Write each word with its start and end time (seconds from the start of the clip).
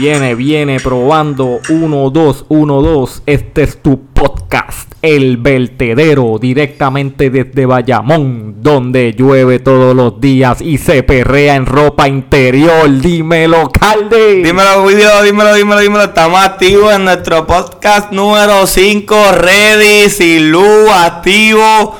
Viene, 0.00 0.34
viene 0.34 0.80
probando 0.80 1.60
1, 1.68 2.08
2, 2.08 2.46
1, 2.48 2.82
2. 2.82 3.22
Este 3.26 3.62
es 3.64 3.82
tu 3.82 4.06
podcast, 4.14 4.90
El 5.02 5.36
Vertedero, 5.36 6.38
directamente 6.40 7.28
desde 7.28 7.66
Bayamón, 7.66 8.62
donde 8.62 9.12
llueve 9.12 9.58
todos 9.58 9.94
los 9.94 10.18
días 10.18 10.62
y 10.62 10.78
se 10.78 11.02
perrea 11.02 11.54
en 11.54 11.66
ropa 11.66 12.08
interior. 12.08 12.90
Dímelo, 12.98 13.68
Calde. 13.68 14.36
Dímelo, 14.42 14.86
video, 14.86 15.22
dímelo, 15.22 15.52
dímelo, 15.52 15.80
dímelo. 15.82 16.04
Estamos 16.04 16.40
activos 16.40 16.94
en 16.94 17.04
nuestro 17.04 17.46
podcast 17.46 18.10
número 18.10 18.66
5, 18.66 19.32
ready, 19.32 20.08
sin 20.08 20.50
luz, 20.50 20.88
activo. 20.94 21.94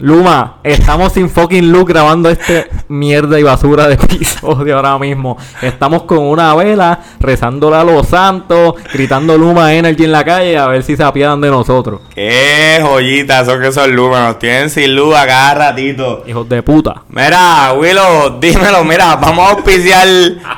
Luma, 0.00 0.56
estamos 0.62 1.14
sin 1.14 1.30
fucking 1.30 1.72
luz 1.72 1.86
grabando 1.86 2.28
este 2.28 2.68
mierda 2.88 3.40
y 3.40 3.42
basura 3.42 3.88
de 3.88 3.94
episodio 3.94 4.76
ahora 4.76 4.98
mismo. 4.98 5.38
Estamos 5.62 6.02
con 6.02 6.18
una 6.18 6.54
vela, 6.54 7.00
rezándole 7.18 7.76
a 7.76 7.84
los 7.84 8.06
santos, 8.06 8.74
gritando 8.92 9.38
Luma 9.38 9.72
Energy 9.72 10.04
en 10.04 10.12
la 10.12 10.22
calle 10.22 10.58
a 10.58 10.66
ver 10.66 10.82
si 10.82 10.96
se 10.96 11.02
apiadan 11.02 11.40
de 11.40 11.48
nosotros. 11.48 12.02
Qué 12.14 12.78
joyita, 12.82 13.40
eso 13.40 13.58
que 13.58 13.72
son 13.72 13.96
Luma, 13.96 14.26
nos 14.26 14.38
tienen 14.38 14.68
sin 14.68 14.94
luz 14.94 15.14
a 15.16 15.26
cada 15.26 15.54
ratito. 15.54 16.24
Hijos 16.26 16.46
de 16.46 16.62
puta. 16.62 17.02
Mira, 17.08 17.72
Willow, 17.72 18.38
dímelo, 18.38 18.84
mira, 18.84 19.16
vamos 19.16 19.48
a 19.48 19.50
auspiciar, 19.52 20.06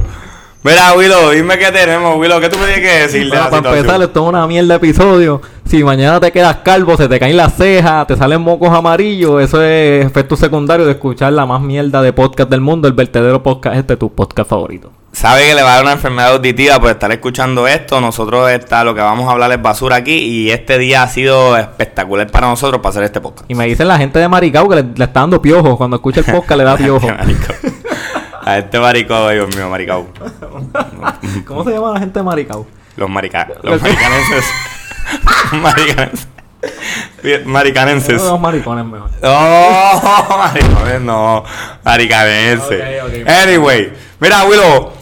Mira, 0.63 0.93
Willow, 0.95 1.29
dime 1.31 1.57
qué 1.57 1.71
tenemos, 1.71 2.17
Willow. 2.17 2.41
¿Qué 2.41 2.49
tú 2.49 2.57
me 2.57 2.65
tienes 2.65 2.81
que 2.91 2.99
decir 3.03 3.21
de 3.23 3.27
Bueno, 3.29 3.43
la 3.43 3.49
para 3.49 3.57
situación? 3.61 3.77
empezar, 3.85 4.01
esto 4.01 4.23
es 4.23 4.29
una 4.29 4.47
mierda 4.47 4.67
de 4.79 4.87
episodio. 4.87 5.41
Si 5.65 5.83
mañana 5.83 6.19
te 6.19 6.31
quedas 6.31 6.57
calvo, 6.57 6.97
se 6.97 7.07
te 7.07 7.19
caen 7.19 7.37
las 7.37 7.55
cejas, 7.55 8.05
te 8.07 8.17
salen 8.17 8.41
mocos 8.41 8.69
amarillos, 8.69 9.41
eso 9.41 9.61
es 9.63 10.05
efecto 10.05 10.35
secundario 10.35 10.85
de 10.85 10.93
escuchar 10.93 11.31
la 11.33 11.45
más 11.45 11.61
mierda 11.61 12.01
de 12.01 12.11
podcast 12.11 12.49
del 12.49 12.59
mundo, 12.61 12.87
el 12.87 12.93
vertedero 12.95 13.41
podcast, 13.43 13.77
este 13.77 13.93
es 13.93 13.99
tu 13.99 14.13
podcast 14.13 14.49
favorito. 14.49 14.91
Sabe 15.11 15.47
que 15.47 15.55
le 15.55 15.63
va 15.63 15.71
a 15.71 15.75
dar 15.75 15.83
una 15.83 15.93
enfermedad 15.93 16.33
auditiva 16.33 16.79
por 16.79 16.91
estar 16.91 17.11
escuchando 17.11 17.67
esto. 17.67 17.99
Nosotros 17.99 18.51
está, 18.51 18.83
lo 18.83 18.93
que 18.93 19.01
vamos 19.01 19.27
a 19.27 19.31
hablar 19.31 19.51
es 19.51 19.61
basura 19.61 19.95
aquí 19.95 20.13
y 20.13 20.51
este 20.51 20.77
día 20.77 21.01
ha 21.03 21.07
sido 21.07 21.57
espectacular 21.57 22.29
para 22.29 22.47
nosotros 22.47 22.81
para 22.81 22.91
hacer 22.91 23.03
este 23.03 23.19
podcast. 23.19 23.49
Y 23.49 23.55
me 23.55 23.65
dicen 23.65 23.87
la 23.87 23.97
gente 23.97 24.19
de 24.19 24.27
Maricao 24.27 24.69
que 24.69 24.75
le, 24.75 24.83
le 24.83 25.03
está 25.05 25.21
dando 25.21 25.41
piojo. 25.41 25.75
Cuando 25.77 25.95
escucha 25.95 26.19
el 26.19 26.25
podcast 26.31 26.57
le 26.57 26.63
da 26.63 26.77
piojo. 26.77 27.07
A 28.45 28.59
este 28.59 28.79
maricao, 28.79 29.29
Dios 29.29 29.53
mío, 29.55 29.69
maricao. 29.69 30.07
¿Cómo 31.45 31.63
se 31.65 31.71
llama 31.71 31.91
la 31.91 31.99
gente 31.99 32.19
de 32.19 32.23
Maricao? 32.23 32.65
Los 32.95 33.09
marica, 33.09 33.45
los 33.61 33.81
maricanenses. 33.81 34.45
maricanenses. 35.51 36.27
Maricanenses. 37.45 38.21
Maricones 38.39 38.85
mejor. 38.85 39.09
No, 39.21 39.29
maricones 40.37 41.01
no. 41.01 41.43
Maricanenses. 41.83 42.83
Anyway, 43.27 43.93
mira, 44.19 44.43
Willow. 44.45 44.93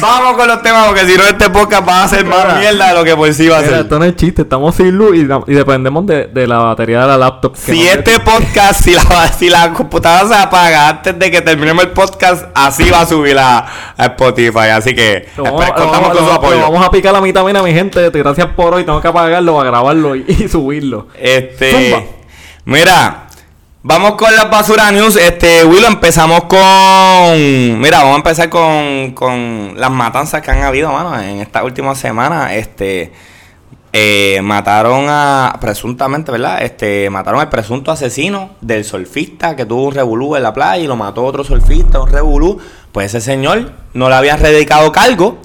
Vamos 0.00 0.36
con 0.36 0.48
los 0.48 0.62
temas 0.62 0.86
porque 0.88 1.06
si 1.06 1.16
no 1.16 1.24
este 1.24 1.50
podcast 1.50 1.88
va 1.88 2.04
a 2.04 2.08
ser 2.08 2.24
más 2.24 2.58
mierda 2.58 2.88
de 2.88 2.94
lo 2.94 3.04
que 3.04 3.14
por 3.16 3.32
sí 3.32 3.48
va 3.48 3.58
a 3.58 3.62
ser. 3.62 3.74
esto 3.74 3.98
no 3.98 4.04
es 4.04 4.16
chiste, 4.16 4.42
estamos 4.42 4.74
sin 4.74 4.90
luz 4.96 5.16
y, 5.16 5.20
y 5.50 5.54
dependemos 5.54 6.04
de, 6.06 6.26
de 6.26 6.46
la 6.46 6.58
batería 6.58 7.02
de 7.02 7.06
la 7.08 7.18
laptop. 7.18 7.54
Si 7.56 7.72
no- 7.84 7.90
este 7.90 8.18
podcast, 8.20 8.82
si 8.84 8.94
la, 8.94 9.28
si 9.38 9.48
la 9.48 9.72
computadora 9.72 10.28
se 10.36 10.42
apaga 10.42 10.88
antes 10.88 11.18
de 11.18 11.30
que 11.30 11.40
terminemos 11.42 11.84
el 11.84 11.90
podcast, 11.90 12.46
así 12.54 12.88
va 12.90 13.02
a 13.02 13.06
subir 13.06 13.38
a, 13.38 13.58
a 13.96 14.04
Spotify. 14.06 14.70
Así 14.72 14.94
que 14.94 15.28
espero- 15.28 15.74
contamos 15.74 16.10
con 16.16 16.26
su 16.26 16.32
apoyo. 16.32 16.60
vamos 16.60 16.84
a 16.84 16.90
picar 16.90 17.12
la 17.12 17.20
mitad, 17.20 17.44
mira 17.44 17.62
mi 17.62 17.72
gente. 17.72 18.10
Gracias 18.10 18.46
por 18.56 18.74
hoy. 18.74 18.84
Tengo 18.84 19.00
que 19.00 19.08
apagarlo, 19.08 19.60
a 19.60 19.64
grabarlo 19.64 20.16
y, 20.16 20.24
y 20.28 20.48
subirlo. 20.48 21.08
Este, 21.18 21.90
Zumba. 21.92 22.02
mira, 22.64 23.21
vamos 23.82 24.12
con 24.12 24.34
las 24.34 24.50
basura 24.50 24.90
news. 24.90 25.16
Este, 25.16 25.64
Willow, 25.64 25.88
empezamos 25.88 26.44
con, 26.44 27.80
mira, 27.80 27.98
vamos 27.98 28.14
a 28.14 28.16
empezar 28.16 28.48
con, 28.48 29.12
con 29.12 29.74
las 29.76 29.90
matanzas 29.90 30.42
que 30.42 30.50
han 30.50 30.62
habido, 30.62 30.92
mano, 30.92 31.20
en 31.20 31.40
esta 31.40 31.64
última 31.64 31.94
semana. 31.94 32.54
Este, 32.54 33.12
eh, 33.92 34.40
mataron 34.42 35.06
a, 35.08 35.58
presuntamente, 35.60 36.32
¿verdad? 36.32 36.62
Este, 36.62 37.10
mataron 37.10 37.40
al 37.40 37.50
presunto 37.50 37.90
asesino 37.90 38.52
del 38.60 38.84
surfista 38.84 39.54
que 39.54 39.66
tuvo 39.66 39.84
un 39.84 39.94
revolú 39.94 40.34
en 40.36 40.42
la 40.42 40.54
playa 40.54 40.82
y 40.82 40.86
lo 40.86 40.96
mató 40.96 41.24
otro 41.24 41.44
surfista, 41.44 42.00
un 42.00 42.10
revolú. 42.10 42.58
Pues 42.92 43.14
ese 43.14 43.20
señor 43.20 43.72
no 43.94 44.08
le 44.08 44.14
habían 44.14 44.38
redicado 44.38 44.92
cargo 44.92 45.38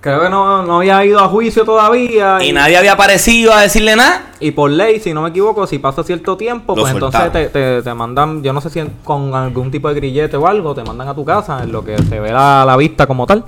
Creo 0.00 0.20
que 0.22 0.28
no, 0.30 0.62
no 0.62 0.76
había 0.78 1.04
ido 1.04 1.18
a 1.18 1.26
juicio 1.28 1.64
todavía. 1.64 2.38
y 2.42 2.52
nadie 2.52 2.76
había 2.76 2.92
aparecido 2.92 3.52
a 3.52 3.62
decirle 3.62 3.96
nada. 3.96 4.26
Y 4.40 4.52
por 4.52 4.70
ley, 4.70 5.00
si 5.00 5.12
no 5.12 5.22
me 5.22 5.30
equivoco, 5.30 5.66
si 5.66 5.78
pasa 5.80 6.04
cierto 6.04 6.36
tiempo, 6.36 6.76
Lo 6.76 6.82
pues 6.82 6.94
entonces 6.94 7.32
te, 7.32 7.46
te- 7.48 7.82
te 7.82 7.94
mandan, 7.94 8.42
yo 8.42 8.52
no 8.52 8.60
sé 8.60 8.70
si 8.70 8.80
con 9.02 9.34
algún 9.34 9.70
tipo 9.72 9.88
de 9.88 9.94
grillete 9.96 10.36
o 10.36 10.46
algo, 10.46 10.72
te 10.74 10.84
mandan 10.84 11.08
a 11.08 11.14
tu 11.14 11.24
casa, 11.24 11.62
en 11.64 11.72
lo 11.72 11.84
que 11.84 11.98
se 11.98 12.20
ve 12.20 12.30
la, 12.32 12.64
la 12.64 12.76
vista 12.76 13.06
como 13.08 13.26
tal. 13.26 13.44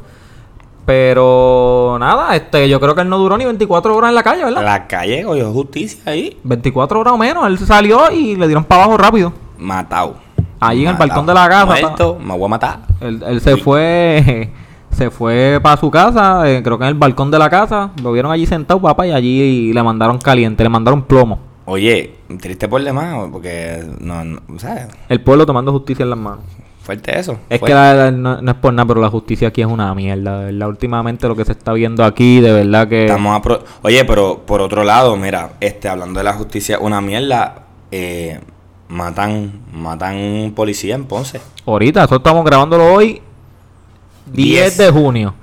Pero 0.86 1.96
nada, 2.00 2.34
este, 2.34 2.68
yo 2.68 2.80
creo 2.80 2.96
que 2.96 3.02
él 3.02 3.08
no 3.08 3.18
duró 3.18 3.38
ni 3.38 3.44
24 3.44 3.94
horas 3.94 4.08
en 4.08 4.14
la 4.16 4.22
calle, 4.24 4.44
¿verdad? 4.44 4.64
La 4.64 4.88
calle 4.88 5.22
cogió 5.22 5.52
justicia 5.52 6.00
ahí. 6.06 6.36
24 6.42 6.98
horas 6.98 7.12
o 7.12 7.16
menos, 7.16 7.46
él 7.46 7.58
salió 7.58 8.10
y 8.10 8.34
le 8.34 8.46
dieron 8.48 8.64
para 8.64 8.82
abajo 8.82 8.98
rápido. 8.98 9.32
Matado. 9.56 10.16
Ahí 10.58 10.82
en 10.82 10.90
el 10.90 10.96
balcón 10.96 11.26
de 11.26 11.34
la 11.34 11.48
casa, 11.48 11.64
Muerto, 11.66 12.18
me 12.20 12.36
voy 12.36 12.44
a 12.46 12.48
matar. 12.48 12.78
Él, 13.00 13.22
él 13.24 13.40
se 13.40 13.56
fue, 13.58 14.50
se 14.90 15.10
fue 15.10 15.58
para 15.62 15.76
su 15.80 15.90
casa, 15.90 16.50
eh, 16.50 16.62
creo 16.62 16.78
que 16.78 16.84
en 16.84 16.88
el 16.88 16.94
balcón 16.94 17.30
de 17.30 17.38
la 17.38 17.48
casa, 17.50 17.90
lo 18.02 18.12
vieron 18.12 18.30
allí 18.32 18.46
sentado, 18.46 18.80
papá, 18.80 19.06
y 19.06 19.12
allí 19.12 19.72
le 19.72 19.82
mandaron 19.82 20.18
caliente, 20.18 20.62
le 20.62 20.68
mandaron 20.68 21.02
plomo. 21.02 21.38
Oye, 21.66 22.14
triste 22.40 22.68
por 22.68 22.82
demás, 22.82 23.28
porque 23.30 23.84
no, 24.00 24.24
no, 24.24 24.40
¿sabes? 24.58 24.88
El 25.08 25.20
pueblo 25.20 25.46
tomando 25.46 25.70
justicia 25.72 26.02
en 26.02 26.10
las 26.10 26.18
manos. 26.18 26.44
Fuerte 26.82 27.16
eso. 27.18 27.32
Es 27.48 27.60
Fuerte. 27.60 27.66
que 27.66 27.74
la- 27.74 27.94
la- 27.94 28.10
no, 28.10 28.40
no 28.42 28.50
es 28.50 28.56
por 28.56 28.72
nada, 28.72 28.86
pero 28.88 29.00
la 29.00 29.08
justicia 29.10 29.48
aquí 29.48 29.60
es 29.60 29.66
una 29.68 29.94
mierda. 29.94 30.40
De 30.40 30.44
verdad, 30.46 30.68
últimamente 30.68 31.28
lo 31.28 31.36
que 31.36 31.44
se 31.44 31.52
está 31.52 31.72
viendo 31.72 32.02
aquí, 32.04 32.40
de 32.40 32.52
verdad 32.52 32.88
que. 32.88 33.04
Estamos 33.04 33.36
a 33.36 33.42
pro- 33.42 33.62
Oye, 33.82 34.04
pero 34.04 34.40
por 34.44 34.60
otro 34.60 34.82
lado, 34.82 35.16
mira, 35.16 35.52
este, 35.60 35.88
hablando 35.88 36.18
de 36.18 36.24
la 36.24 36.32
justicia, 36.32 36.78
una 36.80 37.00
mierda, 37.00 37.66
eh, 37.92 38.40
matan, 38.88 39.60
matan 39.72 40.16
un 40.16 40.52
policía 40.54 40.94
en 40.96 41.04
Ponce. 41.04 41.40
Ahorita, 41.66 42.04
eso 42.04 42.16
estamos 42.16 42.44
grabándolo 42.44 42.92
hoy, 42.92 43.22
10 44.32 44.76
10. 44.76 44.78
de 44.78 44.90
junio. 44.90 45.34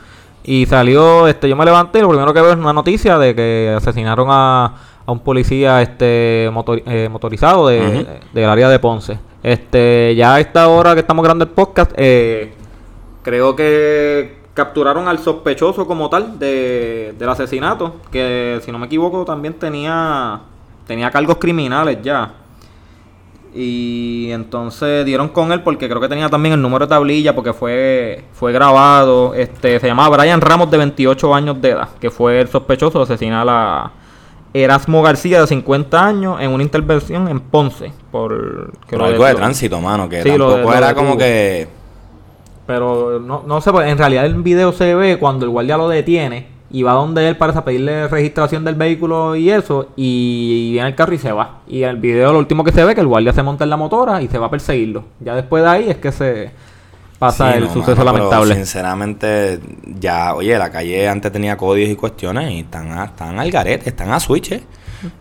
Y 0.44 0.66
salió, 0.66 1.28
este, 1.28 1.50
yo 1.50 1.56
me 1.56 1.66
levanté, 1.66 2.00
y 2.00 2.02
lo 2.02 2.09
primero 2.09 2.34
que 2.34 2.42
veo 2.42 2.52
es 2.52 2.58
una 2.58 2.72
noticia 2.74 3.18
de 3.18 3.36
que 3.36 3.74
asesinaron 3.75 4.28
a, 4.30 4.66
a 5.06 5.12
un 5.12 5.19
policía 5.19 5.81
este 5.81 6.50
motor- 6.54 6.81
eh, 6.86 7.10
motorizado 7.12 7.68
de, 7.68 7.80
Ujú. 7.81 8.06
del 8.34 8.45
área 8.50 8.69
de 8.69 8.80
Ponce. 8.80 9.19
Este, 9.44 10.13
ya 10.16 10.36
a 10.36 10.39
esta 10.39 10.68
hora 10.69 10.94
que 10.94 11.01
estamos 11.01 11.22
grabando 11.24 11.44
el 11.45 11.51
podcast, 11.51 11.92
eh, 11.98 12.54
creo 13.24 13.56
que 13.56 14.38
capturaron 14.54 15.07
al 15.07 15.19
sospechoso 15.19 15.86
como 15.86 16.10
tal 16.10 16.39
de, 16.39 17.13
del 17.19 17.30
asesinato, 17.30 17.98
que 18.12 18.60
si 18.63 18.72
no 18.72 18.80
me 18.80 18.88
equivoco 18.88 19.24
también 19.25 19.54
tenía, 19.54 20.39
tenía 20.88 21.12
cargos 21.12 21.38
criminales 21.38 22.00
ya. 22.01 22.31
Y 23.59 24.30
entonces 24.31 25.04
dieron 25.04 25.30
con 25.30 25.51
él 25.51 25.63
porque 25.63 25.89
creo 25.89 26.00
que 26.00 26.07
tenía 26.07 26.30
también 26.30 26.54
el 26.54 26.62
número 26.62 26.86
de 26.86 26.89
tablilla 26.92 27.33
porque 27.33 27.54
fue, 27.54 28.24
fue 28.33 28.51
grabado. 28.51 29.33
Este, 29.33 29.80
se 29.80 29.88
llamaba 29.88 30.15
Brian 30.15 30.42
Ramos 30.42 30.69
de 30.69 30.77
28 30.77 31.33
años 31.33 31.59
de 31.59 31.71
edad, 31.71 31.89
que 32.00 32.12
fue 32.12 32.39
el 32.39 32.48
sospechoso 32.50 33.00
de 33.00 33.06
asesinar 33.06 33.48
a 33.50 33.92
Erasmo 34.54 35.01
García 35.01 35.42
de 35.42 35.48
50 35.48 36.06
años 36.06 36.39
en 36.39 36.51
una 36.51 36.62
intervención 36.62 37.27
en 37.27 37.39
Ponce. 37.39 37.92
Por, 38.12 38.74
algo 38.92 39.25
de 39.25 39.33
tránsito, 39.33 39.81
mano, 39.81 40.07
que 40.07 40.21
Sí, 40.21 40.38
lo 40.38 40.50
de- 40.50 40.53
tampoco 40.53 40.71
lo 40.71 40.77
era 40.77 40.94
como 40.94 41.18
que... 41.18 41.68
Pero 42.68 43.19
no, 43.19 43.44
no 43.48 43.62
sé, 43.62 43.71
pues, 43.71 43.89
en 43.89 43.98
realidad 43.98 44.25
el 44.25 44.36
video 44.36 44.71
se 44.71 44.94
ve 44.94 45.18
cuando 45.18 45.45
el 45.45 45.51
guardia 45.51 45.77
lo 45.77 45.89
detiene 45.89 46.56
y 46.69 46.84
va 46.84 46.92
donde 46.94 47.28
él 47.30 47.38
para 47.38 47.64
pedirle 47.64 48.08
registración 48.08 48.66
del 48.66 48.75
vehículo 48.75 49.36
y 49.36 49.50
eso, 49.50 49.90
y 49.96 50.72
viene 50.74 50.90
el 50.90 50.96
carro 50.96 51.14
y 51.14 51.18
se 51.18 51.31
va. 51.31 51.60
Y 51.68 51.84
el 51.84 51.98
video 51.98 52.34
lo 52.34 52.40
último 52.40 52.64
que 52.64 52.72
se 52.72 52.84
ve 52.84 52.92
es 52.92 52.96
que 52.96 53.02
el 53.02 53.08
guardia 53.08 53.34
se 53.34 53.44
monta 53.44 53.64
en 53.64 53.69
la 53.69 53.78
motora 53.78 54.22
y 54.22 54.28
se 54.28 54.38
va 54.38 54.48
a 54.48 54.52
perseguirlo. 54.52 55.04
Ya 55.19 55.36
después 55.36 55.64
de 55.64 55.69
ahí 55.69 55.90
es 55.90 55.98
que 55.98 56.12
se, 56.12 56.52
pasa 57.19 57.52
Sí, 57.52 57.58
el 57.58 57.64
no, 57.66 57.74
suceso 57.74 57.96
mano, 57.98 58.12
pero 58.12 58.24
lamentable. 58.25 58.56
sinceramente, 58.56 59.60
ya, 60.00 60.36
oye, 60.36 60.58
la 60.58 60.69
calle 60.72 61.08
antes 61.08 61.31
tenía 61.31 61.56
códigos 61.58 61.90
y 61.92 61.96
cuestiones 61.96 62.52
y 62.52 62.60
están, 62.60 62.92
a- 62.98 63.06
están 63.06 63.40
al 63.40 63.50
garete, 63.50 63.90
están 63.90 64.12
a 64.12 64.20
switch. 64.20 64.52
eh. 64.52 64.63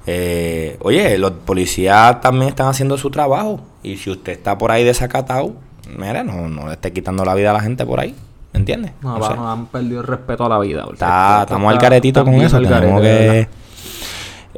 Eh, 0.07 0.77
oye, 0.81 1.19
los 1.19 1.31
policías 1.33 2.21
también 2.21 2.49
están 2.49 2.67
haciendo 2.69 2.97
su 2.99 3.11
trabajo. 3.11 3.61
Y 3.83 3.97
si 3.99 4.11
usted 4.11 4.33
está 4.33 4.57
por 4.59 4.71
ahí 4.73 4.85
desacatado, 4.85 5.53
mira, 5.97 6.25
no, 6.25 6.49
no 6.49 6.67
le 6.67 6.73
esté 6.75 6.93
quitando 6.93 7.25
la 7.25 7.35
vida 7.35 7.51
a 7.51 7.53
la 7.55 7.61
gente 7.61 7.85
por 7.87 8.01
ahí. 8.01 8.15
¿Me 8.57 8.61
entiendes? 8.61 8.93
No, 9.03 9.15
No 9.15 9.21
va, 9.21 9.29
sé. 9.29 9.37
nos 9.37 9.47
han 9.47 9.67
perdido 9.67 10.01
el 10.01 10.07
respeto 10.07 10.47
a 10.47 10.49
la 10.49 10.59
vida. 10.59 10.87
Está- 10.91 11.43
estamos 11.43 11.71
al 11.71 11.79
caretito 11.79 12.25
con 12.25 12.35
eso. 12.37 12.59
Tenemos 12.59 13.03
que. 13.03 13.47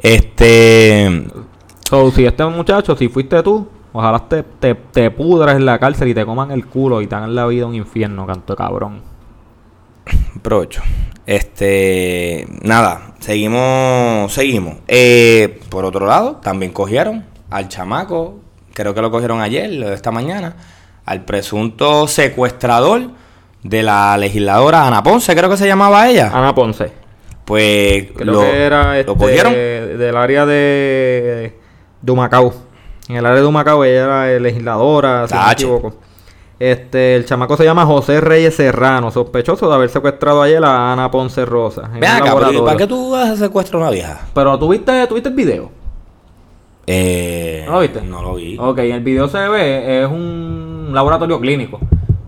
Este. 0.01 1.25
So, 1.89 2.09
si 2.11 2.25
este 2.25 2.45
muchacho, 2.45 2.95
si 2.95 3.09
fuiste 3.09 3.43
tú, 3.43 3.67
ojalá 3.91 4.19
te, 4.19 4.43
te, 4.43 4.73
te 4.75 5.11
pudras 5.11 5.55
en 5.57 5.65
la 5.65 5.77
cárcel 5.79 6.07
y 6.07 6.13
te 6.13 6.25
coman 6.25 6.51
el 6.51 6.65
culo 6.67 7.01
y 7.01 7.07
te 7.07 7.15
hagan 7.15 7.35
la 7.35 7.45
vida 7.47 7.65
un 7.65 7.75
infierno, 7.75 8.25
canto 8.25 8.53
de 8.53 8.57
cabrón. 8.57 9.01
Provecho. 10.41 10.81
Este, 11.25 12.47
nada, 12.61 13.15
seguimos, 13.19 14.31
seguimos. 14.31 14.75
Eh, 14.87 15.59
por 15.69 15.83
otro 15.83 16.05
lado, 16.07 16.37
también 16.41 16.71
cogieron 16.71 17.25
al 17.49 17.67
chamaco, 17.67 18.39
creo 18.73 18.93
que 18.93 19.01
lo 19.01 19.11
cogieron 19.11 19.41
ayer, 19.41 19.69
lo 19.73 19.89
de 19.89 19.95
esta 19.95 20.11
mañana, 20.11 20.55
al 21.05 21.25
presunto 21.25 22.07
secuestrador 22.07 23.09
de 23.63 23.83
la 23.83 24.17
legisladora 24.17 24.87
Ana 24.87 25.03
Ponce, 25.03 25.35
creo 25.35 25.49
que 25.49 25.57
se 25.57 25.67
llamaba 25.67 26.07
ella. 26.09 26.31
Ana 26.33 26.53
Ponce. 26.55 26.91
Pues 27.45 28.11
Creo 28.15 28.33
lo, 28.33 28.39
que 28.41 28.63
era 28.63 28.83
lo 28.85 28.93
este, 28.93 29.13
cogieron. 29.15 29.53
del 29.53 30.15
área 30.15 30.45
de, 30.45 31.57
de 32.01 32.11
Humacao. 32.11 32.53
En 33.07 33.15
el 33.15 33.25
área 33.25 33.41
de 33.41 33.47
Humacao 33.47 33.83
ella 33.83 34.27
era 34.27 34.39
legisladora, 34.39 35.27
si 35.27 35.33
no 35.33 35.45
me 35.45 35.51
equivoco. 35.51 35.93
Este, 36.59 37.15
el 37.15 37.25
chamaco 37.25 37.55
se 37.57 37.63
llama 37.63 37.85
José 37.85 38.19
Reyes 38.21 38.53
Serrano, 38.55 39.11
sospechoso 39.11 39.67
de 39.69 39.75
haber 39.75 39.89
secuestrado 39.89 40.41
ayer 40.41 40.63
a 40.63 40.91
Ana 40.93 41.09
Ponce 41.09 41.43
Rosa. 41.45 41.89
en 41.93 42.01
Ven 42.01 42.09
acá, 42.11 42.17
pero 42.17 42.27
¿y 42.27 42.33
laboratorio. 42.33 42.65
¿para 42.65 42.77
qué 42.77 42.87
tú 42.87 43.11
vas 43.11 43.29
a 43.29 43.35
secuestrar 43.37 43.81
a 43.81 43.85
una 43.85 43.91
vieja? 43.91 44.27
Pero 44.33 44.59
tú 44.59 44.67
viste, 44.69 45.07
tú 45.07 45.15
viste 45.15 45.29
el 45.29 45.35
video. 45.35 45.71
Eh, 46.85 47.63
¿No 47.65 47.73
lo 47.73 47.79
viste? 47.79 48.01
No 48.01 48.21
lo 48.21 48.35
vi. 48.35 48.57
Ok, 48.59 48.77
en 48.79 48.91
el 48.95 49.01
video 49.03 49.27
se 49.27 49.37
ve, 49.47 50.03
es 50.03 50.07
un 50.09 50.89
laboratorio 50.91 51.39
clínico. 51.39 51.79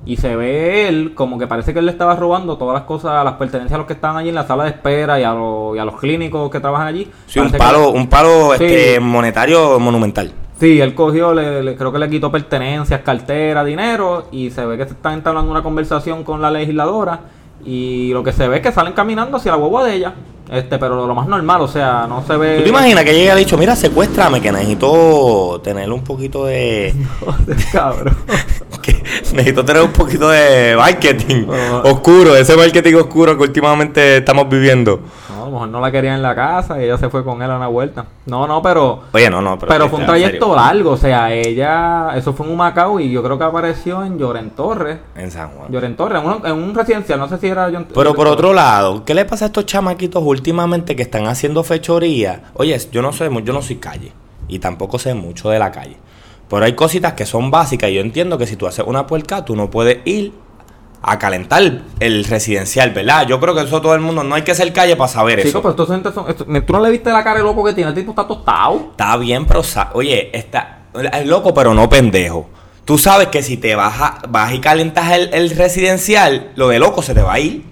Y 0.04 0.18
se 0.18 0.36
ve 0.36 0.88
él 0.88 1.14
como 1.14 1.38
que 1.38 1.46
parece 1.46 1.74
que 1.74 1.80
él 1.80 1.86
le 1.86 1.92
estaba 1.92 2.16
robando 2.16 2.58
todas 2.58 2.74
las 2.74 2.84
cosas, 2.84 3.24
las 3.24 3.36
pertenencias 3.36 3.76
a 3.76 3.78
los 3.78 3.86
que 3.86 3.94
estaban 3.94 4.18
allí 4.18 4.30
en 4.30 4.36
la 4.36 4.48
sala 4.48 4.64
de 4.64 4.72
espera 4.72 5.20
y 5.20 5.24
a, 5.24 5.32
los, 5.34 5.76
y 5.76 5.80
a 5.80 5.86
los 5.86 6.00
clínicos 6.00 6.50
que 6.50 6.60
trabajan 6.60 6.88
allí. 6.88 7.08
Sí, 7.28 7.40
un 7.40 7.52
palo, 7.52 7.92
que- 7.94 8.00
un 8.00 8.08
palo 8.08 8.54
Sí. 8.58 8.64
este, 8.66 9.00
monetario 9.00 9.80
monumental. 9.80 10.32
Sí, 10.60 10.80
él 10.82 10.96
cogió, 10.96 11.34
le, 11.36 11.62
le- 11.64 11.76
creo 11.76 11.92
que 11.92 12.00
le 12.00 12.10
quitó 12.10 12.32
pertenencias, 12.32 13.02
cartera, 13.02 13.64
dinero 13.64 14.26
y 14.32 14.50
se 14.50 14.66
ve 14.66 14.78
que 14.78 14.86
se 14.86 14.94
está 14.94 15.14
entablando 15.14 15.52
una 15.52 15.62
conversación 15.64 16.24
con 16.24 16.42
la 16.42 16.50
legisladora 16.52 17.20
y 17.64 18.12
lo 18.12 18.24
que 18.24 18.32
se 18.34 18.48
ve 18.48 18.56
es 18.58 18.62
que 18.64 18.72
salen 18.72 18.94
caminando 18.94 19.38
hacia 19.38 19.52
la 19.52 19.58
guagua 19.60 19.84
de 19.86 19.96
ella. 19.96 20.14
Este, 20.52 20.78
pero 20.80 21.06
lo 21.08 21.16
más 21.16 21.28
normal, 21.28 21.62
o 21.62 21.68
sea, 21.68 22.06
no 22.10 22.24
se 22.26 22.36
ve... 22.36 22.58
¿Tú 22.58 22.64
te 22.64 22.70
imaginas 22.70 23.04
que 23.06 23.14
llegue 23.14 23.26
y 23.26 23.30
ha 23.30 23.36
dicho, 23.36 23.58
mira, 23.58 23.76
secuéstrame, 23.76 24.42
que 24.42 24.52
necesito 24.52 25.62
tener 25.64 25.90
un 25.92 26.04
poquito 26.04 26.46
de... 26.46 26.94
Cabrón. 27.72 28.18
necesito 29.36 29.64
tener 29.64 29.82
un 29.82 29.92
poquito 29.92 30.30
de 30.30 30.76
marketing 30.76 31.46
oscuro, 31.84 32.36
ese 32.36 32.56
marketing 32.56 32.96
oscuro 32.96 33.38
que 33.38 33.44
últimamente 33.44 34.18
estamos 34.18 34.50
viviendo. 34.50 35.00
No, 35.30 35.44
a 35.44 35.46
lo 35.46 35.52
mejor 35.52 35.68
no 35.70 35.80
la 35.80 35.92
quería 35.92 36.14
en 36.14 36.22
la 36.22 36.36
casa 36.36 36.80
y 36.80 36.86
ella 36.86 36.98
se 36.98 37.10
fue 37.10 37.24
con 37.24 37.42
él 37.42 37.50
a 37.50 37.58
una 37.58 37.68
vuelta. 37.68 38.06
No, 38.26 38.48
no, 38.48 38.62
pero... 38.62 39.04
Oye, 39.12 39.30
no, 39.30 39.42
no, 39.42 39.58
pero... 39.58 39.72
Pero, 39.72 39.90
fue 39.90 40.00
un 40.00 40.06
trayecto 40.06 40.56
largo, 40.56 40.92
o 40.92 40.98
sea, 40.98 41.34
ella, 41.34 42.12
eso 42.16 42.34
fue 42.34 42.46
en 42.46 42.54
Humacao 42.54 43.00
y 43.00 43.12
yo 43.12 43.24
creo 43.24 43.38
que 43.38 43.44
apareció 43.44 44.04
en 44.04 44.18
Lloren 44.18 44.52
Torres. 44.52 45.00
En 45.16 45.32
San 45.32 45.50
Juan. 45.50 45.72
Lloren 45.72 45.96
Torres, 45.96 46.22
en 46.22 46.30
un, 46.30 46.46
en 46.46 46.54
un 46.54 46.76
residencial, 46.76 47.20
no 47.20 47.28
sé 47.28 47.38
si 47.38 47.48
era 47.48 47.70
Lloren 47.70 47.88
Pero 47.94 48.14
por 48.14 48.28
otro 48.28 48.54
lado, 48.54 49.04
¿qué 49.06 49.14
le 49.14 49.26
pasa 49.26 49.46
a 49.46 49.48
estos 49.48 49.66
chamaquitos 49.66 50.22
últimamente 50.24 50.96
que 50.96 51.04
están 51.04 51.28
haciendo 51.28 51.64
fechoría? 51.64 52.44
Oye, 52.54 52.78
yo 52.92 53.02
no 53.02 53.14
sé, 53.14 53.30
yo 53.44 53.54
no 53.54 53.62
soy 53.62 53.78
calle 53.78 54.12
y 54.48 54.60
tampoco 54.60 55.00
sé 55.00 55.14
mucho 55.14 55.50
de 55.50 55.60
la 55.60 55.72
calle. 55.72 55.98
Pero 56.52 56.66
hay 56.66 56.74
cositas 56.74 57.14
que 57.14 57.26
son 57.26 57.50
básicas 57.50 57.90
y 57.90 57.96
yo 57.96 58.02
entiendo 58.02 58.38
que 58.38 58.46
si 58.46 58.56
tú 58.58 58.68
haces 58.68 58.86
una 58.86 59.08
puerca, 59.08 59.44
tú 59.44 59.56
no 59.56 59.72
puedes 59.72 60.00
ir 60.06 60.34
a 61.02 61.18
calentar 61.18 61.64
el 62.00 62.26
residencial, 62.26 62.92
¿verdad? 62.92 63.26
Yo 63.26 63.40
creo 63.40 63.56
que 63.56 63.62
eso 63.62 63.82
todo 63.82 63.96
el 63.96 64.02
mundo, 64.02 64.24
no 64.24 64.36
hay 64.36 64.44
que 64.44 64.54
ser 64.54 64.72
calle 64.72 64.96
para 64.96 65.08
saber 65.08 65.40
Chico, 65.40 65.48
eso. 65.48 65.62
pero 65.62 65.70
estos 65.72 66.14
son- 66.14 66.30
esto- 66.30 66.46
tú 66.46 66.74
no 66.74 66.80
le 66.82 66.92
viste 66.92 67.10
la 67.12 67.24
cara 67.24 67.38
de 67.40 67.44
loco 67.44 67.64
que 67.64 67.74
tiene, 67.74 67.90
el 67.90 67.96
tipo 67.96 68.12
está 68.12 68.28
tostado. 68.28 68.90
Está 68.92 69.18
bien, 69.18 69.46
pero 69.46 69.62
oye, 69.94 70.30
está 70.38 70.80
es 71.14 71.26
loco, 71.26 71.54
pero 71.54 71.74
no 71.74 71.88
pendejo. 71.90 72.50
Tú 72.84 72.98
sabes 72.98 73.30
que 73.30 73.42
si 73.42 73.56
te 73.58 73.74
vas, 73.76 74.00
a- 74.02 74.20
vas 74.28 74.54
y 74.54 74.60
calentas 74.60 75.10
el, 75.14 75.34
el 75.34 75.50
residencial, 75.52 76.52
lo 76.56 76.68
de 76.68 76.80
loco 76.80 77.02
se 77.02 77.14
te 77.14 77.22
va 77.22 77.34
a 77.34 77.40
ir. 77.40 77.64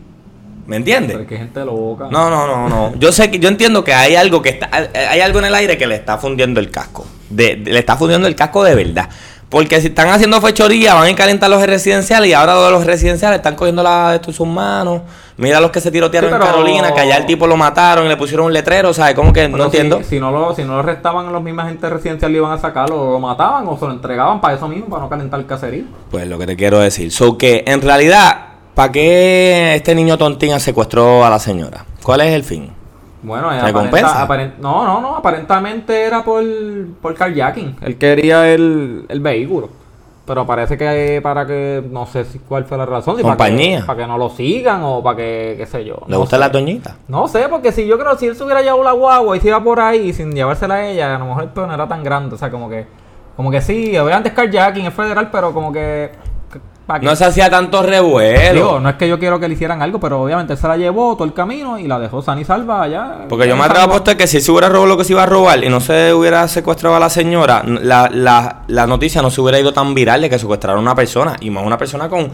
¿Me 0.69 0.75
entiendes? 0.77 1.11
Pero 1.13 1.21
es 1.23 1.27
que 1.27 1.35
hay 1.35 1.41
gente 1.41 1.65
loca. 1.65 2.07
No, 2.11 2.29
no, 2.29 2.45
no, 2.47 2.69
no. 2.69 2.95
Yo 2.97 3.11
sé 3.11 3.29
que 3.31 3.39
yo 3.39 3.49
entiendo 3.49 3.83
que 3.83 3.93
hay 3.93 4.15
algo 4.15 4.41
que 4.41 4.49
está 4.49 4.69
hay 4.71 5.19
algo 5.21 5.39
en 5.39 5.45
el 5.45 5.55
aire 5.55 5.77
que 5.77 5.87
le 5.87 5.95
está 5.95 6.17
fundiendo 6.17 6.59
el 6.59 6.69
casco. 6.69 7.05
De, 7.29 7.55
de- 7.55 7.71
le 7.71 7.79
está 7.79 7.95
fundiendo 7.97 8.27
el 8.27 8.35
casco 8.35 8.63
de 8.63 8.75
verdad. 8.75 9.09
Porque 9.49 9.81
si 9.81 9.87
están 9.87 10.09
haciendo 10.09 10.39
fechoría, 10.41 10.93
van 10.93 11.11
a 11.11 11.15
calentar 11.15 11.49
los 11.49 11.65
residenciales 11.65 12.29
y 12.29 12.33
ahora 12.33 12.53
los 12.53 12.65
de 12.65 12.71
los 12.71 12.85
residenciales 12.85 13.37
están 13.37 13.55
cogiendo 13.55 13.81
la 13.81 14.19
de 14.19 14.31
sus 14.31 14.47
manos. 14.47 15.01
Mira 15.37 15.59
los 15.59 15.71
que 15.71 15.81
se 15.81 15.89
tirotearon 15.89 16.29
Sí, 16.29 16.35
en 16.35 16.41
Carolina, 16.41 16.93
que 16.93 16.99
allá 16.99 17.17
el 17.17 17.25
tipo 17.25 17.47
lo 17.47 17.57
mataron 17.57 18.05
y 18.05 18.09
le 18.09 18.15
pusieron 18.17 18.45
un 18.45 18.53
letrero, 18.53 18.93
¿sabes? 18.93 19.15
Como 19.15 19.33
que 19.33 19.47
no 19.49 19.57
si- 19.57 19.63
entiendo. 19.63 20.01
Si, 20.07 20.19
no 20.19 20.29
lo, 20.31 20.53
si 20.53 20.63
no 20.65 20.73
lo 20.73 20.79
arrestaban 20.81 21.27
a 21.27 21.31
los 21.31 21.41
mismos 21.41 21.65
agentes 21.65 21.89
residenciales, 21.89 22.37
lo 22.37 22.45
iban 22.45 22.55
a 22.55 22.61
sacar, 22.61 22.91
o 22.91 23.13
lo 23.13 23.19
mataban, 23.19 23.65
o 23.67 23.75
se 23.79 23.85
lo 23.85 23.91
entregaban 23.93 24.39
para 24.39 24.53
eso 24.55 24.67
mismo, 24.67 24.87
para 24.87 25.01
no 25.03 25.09
calentar 25.09 25.39
el 25.39 25.47
caserío. 25.47 25.85
Pues 26.11 26.27
lo 26.27 26.37
que 26.37 26.45
te 26.45 26.55
quiero 26.55 26.77
decir. 26.79 27.11
So 27.11 27.35
que 27.37 27.63
en 27.65 27.81
realidad, 27.81 28.48
¿para 28.79 28.93
qué 28.93 29.75
este 29.75 29.93
niño 29.93 30.17
tontín 30.17 30.57
secuestró 30.57 31.25
a 31.25 31.29
la 31.29 31.37
señora? 31.37 31.83
¿Cuál 32.01 32.21
es 32.21 32.33
el 32.33 32.45
fin? 32.45 32.71
Bueno, 33.21 33.49
aparenta- 33.51 34.25
aparen- 34.25 34.53
no, 34.61 34.85
no, 34.85 35.01
no, 35.01 35.17
aparentemente 35.17 36.01
era 36.05 36.23
por, 36.23 36.41
por 37.01 37.13
carjacking. 37.13 37.75
Él 37.81 37.97
quería 37.97 38.47
el, 38.47 39.03
el 39.09 39.19
vehículo. 39.19 39.67
Pero 40.25 40.45
parece 40.45 40.77
que 40.77 41.19
para 41.21 41.45
que, 41.45 41.83
no 41.91 42.05
sé 42.05 42.23
si 42.23 42.39
cuál 42.39 42.63
fue 42.63 42.77
la 42.77 42.85
razón. 42.85 43.17
si 43.17 43.21
Compañía. 43.21 43.79
Para 43.79 43.81
que, 43.81 43.87
para 43.87 43.99
que 43.99 44.07
no 44.07 44.17
lo 44.17 44.29
sigan 44.29 44.81
o 44.83 45.03
para 45.03 45.17
que, 45.17 45.55
qué 45.57 45.65
sé 45.65 45.83
yo. 45.83 45.97
¿Le 46.07 46.15
no 46.17 46.25
sé. 46.25 46.37
las 46.37 46.49
doñitas? 46.49 46.95
No 47.09 47.27
sé, 47.27 47.49
porque 47.49 47.73
si 47.73 47.85
yo 47.85 47.99
creo 47.99 48.15
si 48.17 48.27
él 48.27 48.35
se 48.37 48.45
hubiera 48.45 48.61
llevado 48.61 48.85
la 48.85 48.93
guagua 48.93 49.35
y 49.35 49.41
se 49.41 49.49
iba 49.49 49.61
por 49.61 49.81
ahí 49.81 50.13
sin 50.13 50.31
llevársela 50.31 50.75
a 50.75 50.87
ella, 50.87 51.17
a 51.17 51.19
lo 51.19 51.25
mejor 51.25 51.43
el 51.43 51.49
peor 51.49 51.67
no 51.67 51.73
era 51.73 51.85
tan 51.89 52.01
grande. 52.01 52.35
O 52.35 52.37
sea, 52.37 52.49
como 52.49 52.69
que, 52.69 52.85
como 53.35 53.51
que 53.51 53.59
sí, 53.59 53.97
obviamente 53.97 54.29
es 54.29 54.35
carjacking, 54.35 54.85
es 54.85 54.93
federal, 54.93 55.27
pero 55.29 55.53
como 55.53 55.73
que. 55.73 56.11
No 57.01 57.15
se 57.15 57.25
hacía 57.25 57.49
tanto 57.49 57.81
revuelo. 57.83 58.53
Digo, 58.53 58.79
no 58.79 58.89
es 58.89 58.95
que 58.95 59.07
yo 59.07 59.19
quiero 59.19 59.39
que 59.39 59.47
le 59.47 59.53
hicieran 59.53 59.81
algo, 59.81 59.99
pero 59.99 60.21
obviamente 60.21 60.55
se 60.57 60.67
la 60.67 60.75
llevó 60.77 61.15
todo 61.15 61.25
el 61.25 61.33
camino 61.33 61.77
y 61.77 61.87
la 61.87 61.99
dejó 61.99 62.21
sana 62.21 62.41
y 62.41 62.45
salva 62.45 62.81
allá. 62.83 63.25
Porque 63.29 63.47
yo 63.47 63.55
me 63.55 63.63
atrevo 63.63 63.81
a 63.81 63.85
apostar 63.85 64.17
que 64.17 64.27
si 64.27 64.41
se 64.41 64.51
hubiera 64.51 64.69
robado 64.69 64.87
lo 64.87 64.97
que 64.97 65.03
se 65.03 65.13
iba 65.13 65.23
a 65.23 65.25
robar 65.25 65.63
y 65.63 65.69
no 65.69 65.79
se 65.81 66.13
hubiera 66.13 66.47
secuestrado 66.47 66.95
a 66.95 66.99
la 66.99 67.09
señora, 67.09 67.63
la, 67.65 68.09
la, 68.11 68.63
la 68.67 68.87
noticia 68.87 69.21
no 69.21 69.29
se 69.29 69.39
hubiera 69.41 69.59
ido 69.59 69.71
tan 69.73 69.93
viral 69.93 70.21
de 70.21 70.29
que 70.29 70.39
secuestraron 70.39 70.79
a 70.79 70.81
una 70.81 70.95
persona. 70.95 71.35
Y 71.39 71.49
más 71.49 71.65
una 71.65 71.77
persona 71.77 72.09
con 72.09 72.31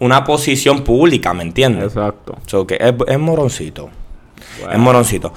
una 0.00 0.24
posición 0.24 0.82
pública, 0.82 1.32
¿me 1.32 1.42
entiendes? 1.44 1.84
Exacto. 1.84 2.36
So 2.46 2.66
que 2.66 2.74
es, 2.80 2.92
es 3.06 3.18
moroncito. 3.18 3.88
Bueno. 4.58 4.72
Es 4.72 4.78
moroncito. 4.78 5.32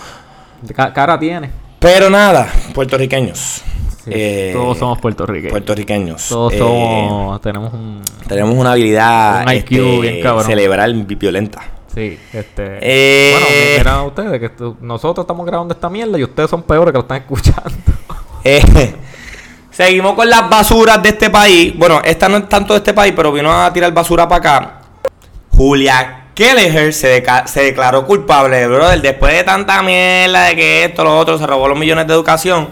Ca- 0.75 0.91
cara 0.91 1.19
tiene. 1.19 1.51
Pero 1.79 2.09
nada, 2.09 2.47
puertorriqueños. 2.73 3.61
Sí, 4.05 4.11
Eh, 4.13 4.51
todos 4.53 4.77
somos 4.77 4.99
puertorriqueños. 4.99 5.51
Puertorriqueños. 5.51 6.29
Todos 6.29 6.53
Eh, 6.53 6.59
somos. 6.59 7.41
Tenemos 7.41 7.73
un. 7.73 8.01
Tenemos 8.27 8.55
una 8.55 8.71
habilidad 8.73 9.43
Un 9.47 9.51
IQ 9.53 9.71
este, 9.71 9.99
bien 10.01 10.21
cabrón. 10.23 10.45
cerebral 10.45 10.93
violenta. 11.05 11.61
Sí, 11.93 12.19
este. 12.33 12.77
Eh. 12.81 13.31
Bueno, 13.33 13.47
mi- 13.49 13.77
mira 13.79 14.03
ustedes 14.03 14.39
que 14.39 14.51
nosotros 14.81 15.23
estamos 15.23 15.45
grabando 15.45 15.73
esta 15.73 15.89
mierda 15.89 16.19
y 16.19 16.23
ustedes 16.23 16.49
son 16.49 16.61
peores 16.63 16.91
que 16.91 16.97
lo 16.97 17.01
están 17.01 17.17
escuchando. 17.17 17.71
Seguimos 19.71 20.13
con 20.13 20.29
las 20.29 20.49
basuras 20.49 21.01
de 21.03 21.09
este 21.09 21.29
país. 21.29 21.73
Bueno, 21.75 22.01
esta 22.03 22.29
no 22.29 22.37
es 22.37 22.47
tanto 22.47 22.73
de 22.73 22.77
este 22.77 22.93
país, 22.93 23.13
pero 23.15 23.31
vino 23.31 23.51
a 23.51 23.71
tirar 23.73 23.93
basura 23.93 24.27
para 24.27 24.39
acá. 24.39 24.81
Julia 25.51 26.27
Kelleher 26.33 26.93
se, 26.93 27.23
deca- 27.23 27.45
se 27.47 27.63
declaró 27.63 28.05
culpable, 28.05 28.67
brother. 28.67 29.01
Después 29.01 29.33
de 29.33 29.43
tanta 29.43 29.81
mierda 29.81 30.45
de 30.45 30.55
que 30.55 30.85
esto, 30.85 31.03
lo 31.03 31.17
otro, 31.17 31.37
se 31.37 31.45
robó 31.47 31.67
los 31.67 31.77
millones 31.77 32.07
de 32.07 32.13
educación. 32.13 32.69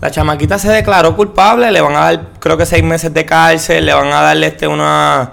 La 0.00 0.10
chamaquita 0.10 0.58
se 0.58 0.70
declaró 0.70 1.14
culpable. 1.14 1.70
Le 1.70 1.80
van 1.80 1.94
a 1.94 2.00
dar, 2.00 2.20
creo 2.38 2.56
que 2.56 2.66
seis 2.66 2.82
meses 2.82 3.12
de 3.12 3.24
cárcel. 3.26 3.84
Le 3.86 3.92
van 3.94 4.08
a 4.12 4.22
darle 4.22 4.46
este 4.46 4.66
una. 4.66 5.30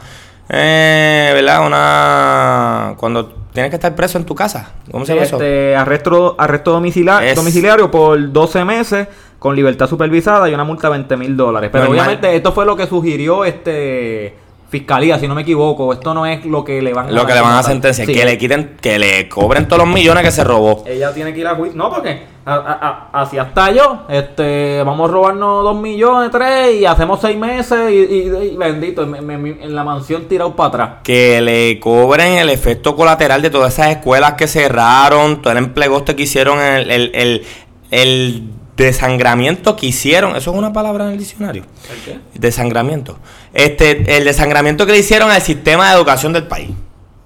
Eh, 0.50 1.32
¿Verdad? 1.34 1.66
Una. 1.66 2.94
Cuando 2.98 3.28
tienes 3.54 3.70
que 3.70 3.76
estar 3.76 3.96
preso 3.96 4.18
en 4.18 4.26
tu 4.26 4.36
casa. 4.36 4.72
¿Cómo 4.92 5.06
se 5.06 5.14
llama 5.14 5.26
eso? 5.26 5.36
Este, 5.38 5.76
arresto, 5.76 6.36
arresto 6.38 6.80
Es- 6.80 7.36
domiciliario 7.36 7.90
por 7.90 8.32
12 8.32 8.64
meses 8.66 9.08
con 9.40 9.56
libertad 9.56 9.88
supervisada 9.88 10.50
y 10.50 10.54
una 10.54 10.64
multa 10.64 10.88
de 10.88 10.92
20 10.92 11.18
mil 11.18 11.36
dólares. 11.38 11.70
Pero 11.72 11.86
Normal. 11.86 12.00
obviamente 12.00 12.36
esto 12.36 12.52
fue 12.52 12.66
lo 12.66 12.76
que 12.76 12.88
sugirió 12.88 13.46
este 13.46 14.36
fiscalía, 14.70 15.18
si 15.20 15.28
no 15.28 15.36
me 15.36 15.44
equivoco. 15.44 15.94
Esto 15.94 16.14
no 16.14 16.26
es 16.26 16.46
lo 16.46 16.64
que 16.64 16.82
le 16.82 16.94
van 16.94 17.08
a 17.08 17.12
Lo 17.12 17.26
que 17.26 17.34
le 17.34 17.42
van 17.42 17.56
a 17.56 17.64
sentenciar, 17.64 18.06
Sí. 18.08 18.14
que 18.14 18.26
le 18.26 18.38
quiten, 18.38 18.78
que 18.82 19.00
le 19.00 19.30
cobren 19.30 19.68
todos 19.68 19.84
los 19.86 19.94
millones 19.94 20.24
que 20.24 20.32
se 20.32 20.44
robó. 20.44 20.84
Ella 20.86 21.14
tiene 21.14 21.34
que 21.34 21.40
ir 21.40 21.48
a 21.48 21.56
juicio. 21.56 21.78
No, 21.78 21.90
porque 21.90 22.24
a- 22.46 22.54
a- 22.54 23.10
a- 23.14 23.22
así 23.22 23.38
hasta 23.38 23.72
yo. 23.72 24.04
Este, 24.10 24.82
vamos 24.84 25.10
a 25.10 25.14
robarnos 25.14 25.64
dos 25.64 25.76
millones, 25.82 26.32
tres, 26.32 26.76
y 26.82 26.86
hacemos 26.86 27.20
seis 27.22 27.38
meses, 27.38 27.92
y, 27.92 27.96
y- 27.96 28.52
y 28.54 28.58
bendito, 28.58 29.06
me- 29.08 29.22
me- 29.22 29.38
me- 29.38 29.64
en 29.64 29.74
la 29.76 29.84
mansión 29.84 30.26
tirado 30.26 30.56
para 30.56 30.68
atrás. 30.70 30.90
Que 31.04 31.40
le 31.42 31.80
cobren 31.80 32.34
el 32.38 32.50
efecto 32.50 32.96
colateral 32.96 33.42
de 33.42 33.50
todas 33.50 33.74
esas 33.74 33.88
escuelas 33.92 34.34
que 34.34 34.48
cerraron, 34.48 35.42
todo 35.42 35.52
el 35.52 35.60
emplegoste 35.60 36.16
que 36.16 36.24
hicieron, 36.24 36.60
el, 36.60 36.92
el, 36.92 37.12
el, 37.16 37.46
el 37.92 38.44
desangramiento 38.78 39.76
que 39.76 39.88
hicieron. 39.88 40.36
¿Eso 40.36 40.52
es 40.52 40.58
una 40.58 40.72
palabra 40.72 41.06
en 41.06 41.12
el 41.12 41.18
diccionario? 41.18 41.64
¿El 41.92 42.02
qué? 42.04 42.20
Desangramiento. 42.40 43.18
Este, 43.54 44.18
el 44.18 44.24
desangramiento 44.24 44.86
que 44.86 44.94
le 44.94 45.00
hicieron 45.00 45.32
al 45.32 45.42
sistema 45.42 45.90
de 45.90 45.96
educación 45.98 46.34
del 46.34 46.48
país. 46.48 46.70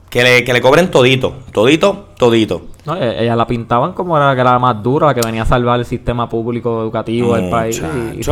Que 0.10 0.24
le, 0.24 0.44
que 0.44 0.52
le 0.52 0.60
cobren 0.60 0.92
todito, 0.92 1.42
todito, 1.54 2.06
todito. 2.18 2.62
No, 2.84 2.96
e- 2.96 3.24
ella 3.24 3.36
la 3.36 3.46
pintaban 3.46 3.94
como 3.94 4.18
era, 4.18 4.34
que 4.34 4.42
era 4.42 4.54
la 4.54 4.60
más 4.60 4.82
dura, 4.82 5.06
la 5.08 5.14
que 5.14 5.22
venía 5.24 5.44
a 5.44 5.46
salvar 5.46 5.78
el 5.80 5.86
sistema 5.86 6.28
público 6.28 6.82
educativo 6.82 7.36
del 7.36 7.48
país. 7.52 7.78
Y- 8.16 8.24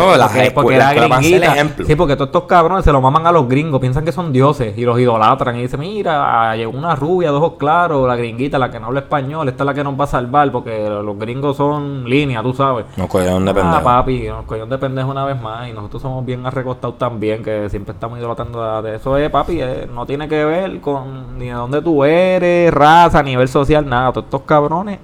porque, 0.56 0.76
era 0.76 0.92
gringuita. 0.94 1.54
ejemplo. 1.54 1.86
Sí, 1.86 1.96
porque 1.96 2.16
todos 2.16 2.30
estos 2.30 2.44
cabrones 2.46 2.84
se 2.84 2.92
lo 2.92 3.00
maman 3.00 3.28
a 3.28 3.32
los 3.32 3.48
gringos, 3.48 3.80
piensan 3.80 4.04
que 4.04 4.12
son 4.12 4.34
dioses 4.34 4.76
y 4.76 4.82
los 4.86 5.00
idolatran. 5.00 5.56
Y 5.58 5.62
dicen, 5.62 5.80
mira, 5.82 6.56
llegó 6.56 6.72
una 6.76 6.96
rubia 6.96 7.30
de 7.30 7.38
ojos 7.38 7.54
claros, 7.60 8.08
la 8.08 8.16
gringuita, 8.16 8.58
la 8.58 8.72
que 8.72 8.80
no 8.80 8.88
habla 8.88 9.02
español, 9.02 9.48
esta 9.50 9.64
es 9.64 9.66
la 9.68 9.74
que 9.76 9.84
nos 9.84 10.00
va 10.00 10.06
a 10.06 10.08
salvar, 10.08 10.52
porque 10.52 10.90
los 10.90 11.18
gringos 11.20 11.56
son 11.58 12.10
línea, 12.10 12.42
tú 12.42 12.52
sabes. 12.54 12.86
No 12.98 13.08
cogieron 13.08 13.46
de 13.46 13.52
Ah, 13.52 13.54
pendejo. 13.54 13.84
papi, 13.84 14.28
nos 14.30 14.46
cogieron 14.46 14.70
de 14.70 14.78
pendejo 14.80 15.12
una 15.12 15.26
vez 15.26 15.40
más 15.40 15.70
y 15.70 15.74
nosotros 15.74 16.02
somos 16.02 16.26
bien 16.26 16.44
arrecostados 16.46 16.98
también, 16.98 17.44
que 17.44 17.70
siempre 17.70 17.94
estamos 17.94 18.18
idolatrando 18.18 18.82
de 18.82 18.96
eso. 18.96 19.16
Es, 19.16 19.30
papi, 19.30 19.62
eh, 19.62 19.88
no 19.94 20.08
tiene 20.08 20.28
que 20.28 20.44
ver 20.44 20.82
con 20.82 21.38
ni 21.38 21.46
de 21.46 21.52
dónde 21.54 21.82
tú 21.84 22.04
eres, 22.04 22.74
raza, 22.74 23.09
nivel 23.24 23.48
social, 23.48 23.88
nada. 23.88 24.12
Todos 24.14 24.26
estos 24.26 24.42
cabrones. 24.42 25.00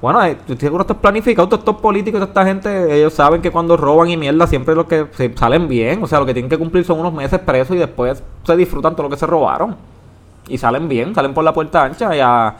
Bueno, 0.00 0.22
eh, 0.22 0.32
estoy 0.32 0.56
seguro 0.58 0.82
esto 0.82 0.92
es 0.92 0.98
planificado, 0.98 1.48
todos 1.48 1.60
estos 1.60 1.76
políticos, 1.76 2.20
toda 2.20 2.28
esta 2.28 2.44
gente, 2.44 2.94
ellos 2.94 3.14
saben 3.14 3.40
que 3.40 3.50
cuando 3.50 3.74
roban 3.74 4.10
y 4.10 4.18
mierda 4.18 4.46
siempre 4.46 4.74
los 4.74 4.84
que 4.84 5.06
salen 5.34 5.66
bien, 5.66 6.02
o 6.02 6.06
sea, 6.06 6.20
lo 6.20 6.26
que 6.26 6.34
tienen 6.34 6.50
que 6.50 6.58
cumplir 6.58 6.84
son 6.84 7.00
unos 7.00 7.14
meses 7.14 7.40
presos 7.40 7.74
y 7.74 7.78
después 7.78 8.22
se 8.42 8.56
disfrutan 8.56 8.94
todo 8.94 9.04
lo 9.04 9.08
que 9.08 9.16
se 9.16 9.26
robaron. 9.26 9.76
Y 10.46 10.58
salen 10.58 10.88
bien, 10.90 11.14
salen 11.14 11.32
por 11.32 11.42
la 11.42 11.54
puerta 11.54 11.84
ancha 11.84 12.14
y 12.14 12.20
a, 12.20 12.54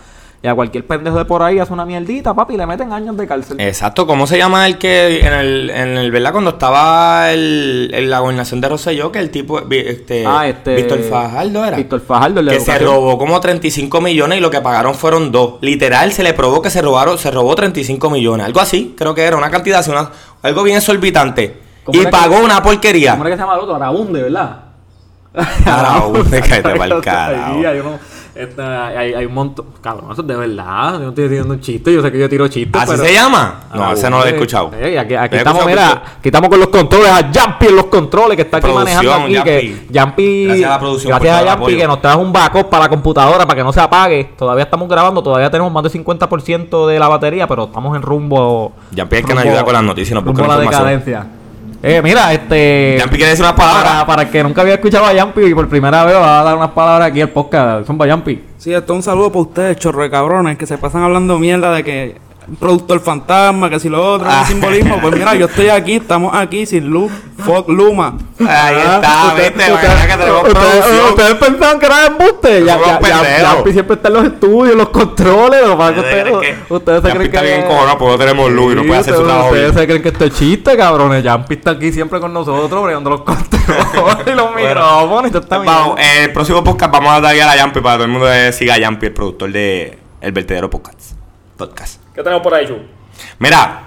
y 0.45 0.47
a 0.47 0.55
cualquier 0.55 0.87
pendejo 0.87 1.17
de 1.17 1.25
por 1.25 1.43
ahí 1.43 1.59
hace 1.59 1.73
una 1.73 1.87
mierdita, 1.87 2.35
papi, 2.35 2.53
y 2.53 2.57
le 2.59 2.67
meten 2.67 2.93
años 2.93 3.17
de 3.17 3.27
cárcel. 3.27 3.59
Exacto, 3.59 4.07
¿cómo 4.07 4.27
se 4.27 4.37
llama 4.37 4.67
el 4.67 4.77
que 4.77 5.21
en 5.27 5.33
el, 5.33 5.71
en 5.71 5.97
el 5.97 6.11
¿verdad? 6.11 6.33
Cuando 6.33 6.51
estaba 6.51 7.33
el, 7.33 7.91
en 7.95 8.11
la 8.11 8.19
gobernación 8.19 8.61
de 8.61 8.69
Rosselló, 8.69 9.11
que 9.11 9.21
el 9.21 9.31
tipo, 9.31 9.61
este, 9.71 10.27
Ah, 10.27 10.47
este- 10.47 10.75
Víctor 10.77 11.01
Fajardo 11.01 11.65
era. 11.65 11.79
Víctor 11.79 12.03
Fajardo, 12.03 12.41
el 12.41 12.47
de 12.47 12.53
que 12.59 12.61
se 12.61 12.79
robó 12.79 13.17
como 13.17 13.41
35 13.41 14.03
millones 14.03 14.37
y 14.37 14.41
lo 14.43 14.51
que 14.51 14.61
pagaron 14.61 14.95
fueron 14.95 15.33
dos. 15.33 15.55
Literal, 15.63 16.13
se 16.13 16.23
le 16.23 16.35
probó 16.35 16.61
que 16.61 16.69
se 16.69 16.83
robaron, 16.83 17.17
se 17.17 17.31
robó 17.31 17.55
35 17.55 18.11
millones. 18.11 18.45
Algo 18.45 18.61
así, 18.61 18.95
creo 18.99 19.15
que 19.15 19.23
era 19.23 19.39
una 19.39 19.51
cantidad, 19.51 19.79
así, 19.79 19.91
una- 19.91 20.11
algo 20.43 20.63
bien 20.63 20.77
exorbitante. 20.77 21.59
¿Cómo 21.85 21.99
Y 21.99 22.05
que- 22.05 22.11
pagó 22.11 22.37
una 22.41 22.63
porquería. 22.63 23.13
¿Cómo 23.13 23.25
era 23.25 23.35
que 23.35 23.39
se 23.39 23.43
llama 23.47 23.55
el 23.55 23.61
otro? 23.63 23.77
Arabunde, 23.77 24.23
¿verdad? 24.25 24.61
Arabunde, 25.65 26.41
cállate 26.49 27.01
carajo. 27.03 27.59
Sí, 27.61 27.65
hay, 27.65 27.79
uno- 27.79 27.99
este, 28.35 28.63
hay, 28.63 29.15
hay 29.15 29.27
un 29.27 29.35
montón. 29.35 29.67
Cabrón, 29.81 30.11
eso 30.13 30.23
es 30.23 30.27
de 30.27 30.37
verdad. 30.37 30.95
Yo 30.95 30.99
no 31.01 31.09
estoy 31.11 31.29
diciendo 31.29 31.55
un 31.55 31.61
chiste. 31.61 31.93
Yo 31.93 32.03
sé 32.03 32.11
que 32.11 32.19
yo 32.19 32.29
tiro 32.29 32.49
chistes. 32.49 32.83
¿Así 32.83 32.93
pero- 32.93 33.05
se 33.05 33.13
llama? 33.13 33.61
No, 33.73 33.93
ese 33.93 34.11
no 34.11 34.19
lo 34.19 34.27
he 34.27 34.31
escuchado. 34.31 34.71
Eh, 34.79 34.99
aquí 34.99 35.37
estamos, 35.37 35.67
mira, 35.67 36.03
aquí 36.19 36.29
estamos 36.29 36.49
con 36.49 36.59
los 36.59 36.69
controles. 36.69 37.09
A 37.11 37.31
Jumpy 37.33 37.67
en 37.67 37.77
los 37.77 37.87
controles 37.87 38.37
que 38.37 38.43
está 38.43 38.57
aquí 38.57 38.71
manejando 38.73 39.13
aquí. 39.13 39.43
Que. 39.43 39.87
Jumpy, 39.95 40.47
Gracias 40.47 40.67
a 40.67 40.71
la 40.71 40.79
producción 40.79 41.11
gracias 41.11 41.57
a 41.57 41.65
que 41.65 41.87
nos 41.87 42.01
trajo 42.01 42.21
un 42.21 42.33
backup 42.33 42.69
para 42.69 42.85
la 42.85 42.89
computadora 42.89 43.47
para 43.47 43.57
que 43.57 43.65
no 43.65 43.73
se 43.73 43.81
apague. 43.81 44.33
Todavía 44.37 44.65
estamos 44.65 44.89
grabando, 44.89 45.23
todavía 45.23 45.51
tenemos 45.51 45.73
más 45.73 45.83
del 45.83 45.93
50% 45.93 46.87
de 46.89 46.99
la 46.99 47.09
batería, 47.09 47.47
pero 47.47 47.65
estamos 47.65 47.95
en 47.97 48.03
rumbo. 48.03 48.73
Jumpy 48.97 49.17
es 49.17 49.25
que 49.25 49.35
nos 49.35 49.45
ayuda 49.45 49.65
con 49.65 49.73
las 49.73 49.83
noticias 49.83 50.15
nos 50.15 50.25
busca 50.25 50.47
la 50.47 50.57
la 50.57 50.63
decadencia. 50.63 51.27
Eh, 51.87 52.01
mira, 52.03 52.33
este. 52.33 52.97
Jumpy 52.99 53.17
quiere 53.17 53.33
decir 53.33 53.45
unas 53.45 53.57
palabras. 53.57 53.85
Para, 53.85 54.07
para 54.07 54.23
el 54.23 54.31
que 54.31 54.43
nunca 54.43 54.63
había 54.63 54.73
escuchado 54.73 55.05
a 55.05 55.13
Yampi 55.13 55.43
y 55.43 55.55
por 55.55 55.69
primera 55.69 56.03
vez 56.07 56.15
va 56.15 56.41
a 56.41 56.45
dar 56.45 56.57
unas 56.57 56.71
palabras 56.71 57.11
aquí 57.11 57.21
al 57.21 57.29
podcast. 57.29 57.87
Son 57.87 57.99
para 57.99 58.09
Yampi. 58.09 58.43
Sí, 58.57 58.73
esto 58.73 58.95
es 58.95 58.97
un 58.97 59.03
saludo 59.03 59.29
para 59.29 59.43
ustedes, 59.43 59.77
chorro 59.77 60.03
de 60.03 60.09
cabrones, 60.09 60.57
que 60.57 60.65
se 60.65 60.79
pasan 60.79 61.03
hablando 61.03 61.39
mierda 61.39 61.75
de 61.75 61.85
que 61.85 62.17
productor 62.61 63.01
fantasma, 63.01 63.71
que 63.71 63.81
si 63.81 63.89
lo 63.89 64.15
otro, 64.15 64.27
Ah. 64.31 64.45
simbolismo. 64.47 64.99
Pues 65.01 65.15
mira, 65.15 65.35
yo 65.35 65.47
estoy 65.47 65.69
aquí, 65.69 65.95
estamos 65.97 66.35
aquí, 66.35 66.67
sin 66.67 66.87
luz, 66.89 67.11
fuck 67.45 67.69
Luma. 67.69 68.17
Ahí 68.47 68.77
está, 68.77 69.27
Usted- 69.29 69.55
viste, 69.55 69.73
usted- 69.73 69.89
mañana 69.89 70.07
que 70.07 70.17
tenemos 70.17 70.43
usted- 70.43 70.53
producción. 70.61 71.09
Ustedes 71.11 71.35
pensaban 71.35 71.79
que 71.81 71.87
era 71.87 72.07
embuste. 72.07 72.65
Ya, 72.65 72.79
ya, 72.79 73.01
ya. 73.01 73.39
Yampi 73.55 73.73
siempre 73.73 73.97
está 73.97 74.09
en 74.09 74.15
los 74.15 74.25
estudios, 74.25 74.73
en 74.73 74.79
los 74.79 74.89
controles. 74.91 75.61
Lo 75.67 75.79
que 75.79 76.01
Ustedes 76.01 76.57
ustedes, 76.69 77.03
se 77.03 77.09
Yampi 77.09 77.19
creen 77.19 77.31
que. 77.31 77.37
está 77.37 77.43
bien 77.43 77.63
cojonado 77.67 77.99
porque 77.99 78.13
no 78.13 78.19
tenemos 78.19 78.51
luz 78.51 78.73
y 78.73 78.77
no 78.77 78.83
puede 78.85 79.01
hacer 79.01 79.15
su 79.15 79.21
ustedes- 79.21 79.27
trabajo 79.35 79.51
Ustedes 79.55 79.75
se 79.75 79.87
creen 79.87 80.03
que 80.03 80.09
esto 80.09 80.25
es 80.25 80.33
chiste, 80.35 80.77
cabrones. 80.77 81.23
Yampi 81.25 81.55
está 81.55 81.71
aquí 81.73 81.93
siempre 81.93 82.21
con 82.21 82.33
nosotros, 82.33 82.83
bregando 82.85 83.11
los 83.11 83.21
controles 83.25 84.27
y 84.27 84.31
los 84.31 84.55
micrófonos 84.55 85.27
y 85.29 85.31
todo 85.33 85.43
está 85.43 85.59
Vamos, 85.59 85.97
bien. 85.97 86.09
el 86.25 86.33
próximo 86.33 86.63
podcast 86.63 86.93
vamos 86.93 87.13
a 87.13 87.21
dar 87.21 87.35
a 87.35 87.57
Yampi 87.57 87.81
para 87.81 87.95
que 87.95 87.99
todo 87.99 88.05
el 88.05 88.11
mundo 88.11 88.27
siga 88.53 88.75
a 88.75 88.79
Yampi, 88.79 89.07
el 89.07 89.13
productor 89.13 89.51
de 89.53 89.99
El 90.21 90.33
Vertedero 90.33 90.69
Podcast. 90.69 91.13
Podcast. 91.57 92.04
¿Qué 92.15 92.23
tenemos 92.23 92.43
por 92.43 92.55
ahí, 92.55 92.67
Chu? 92.67 92.77
Mira, 93.39 93.83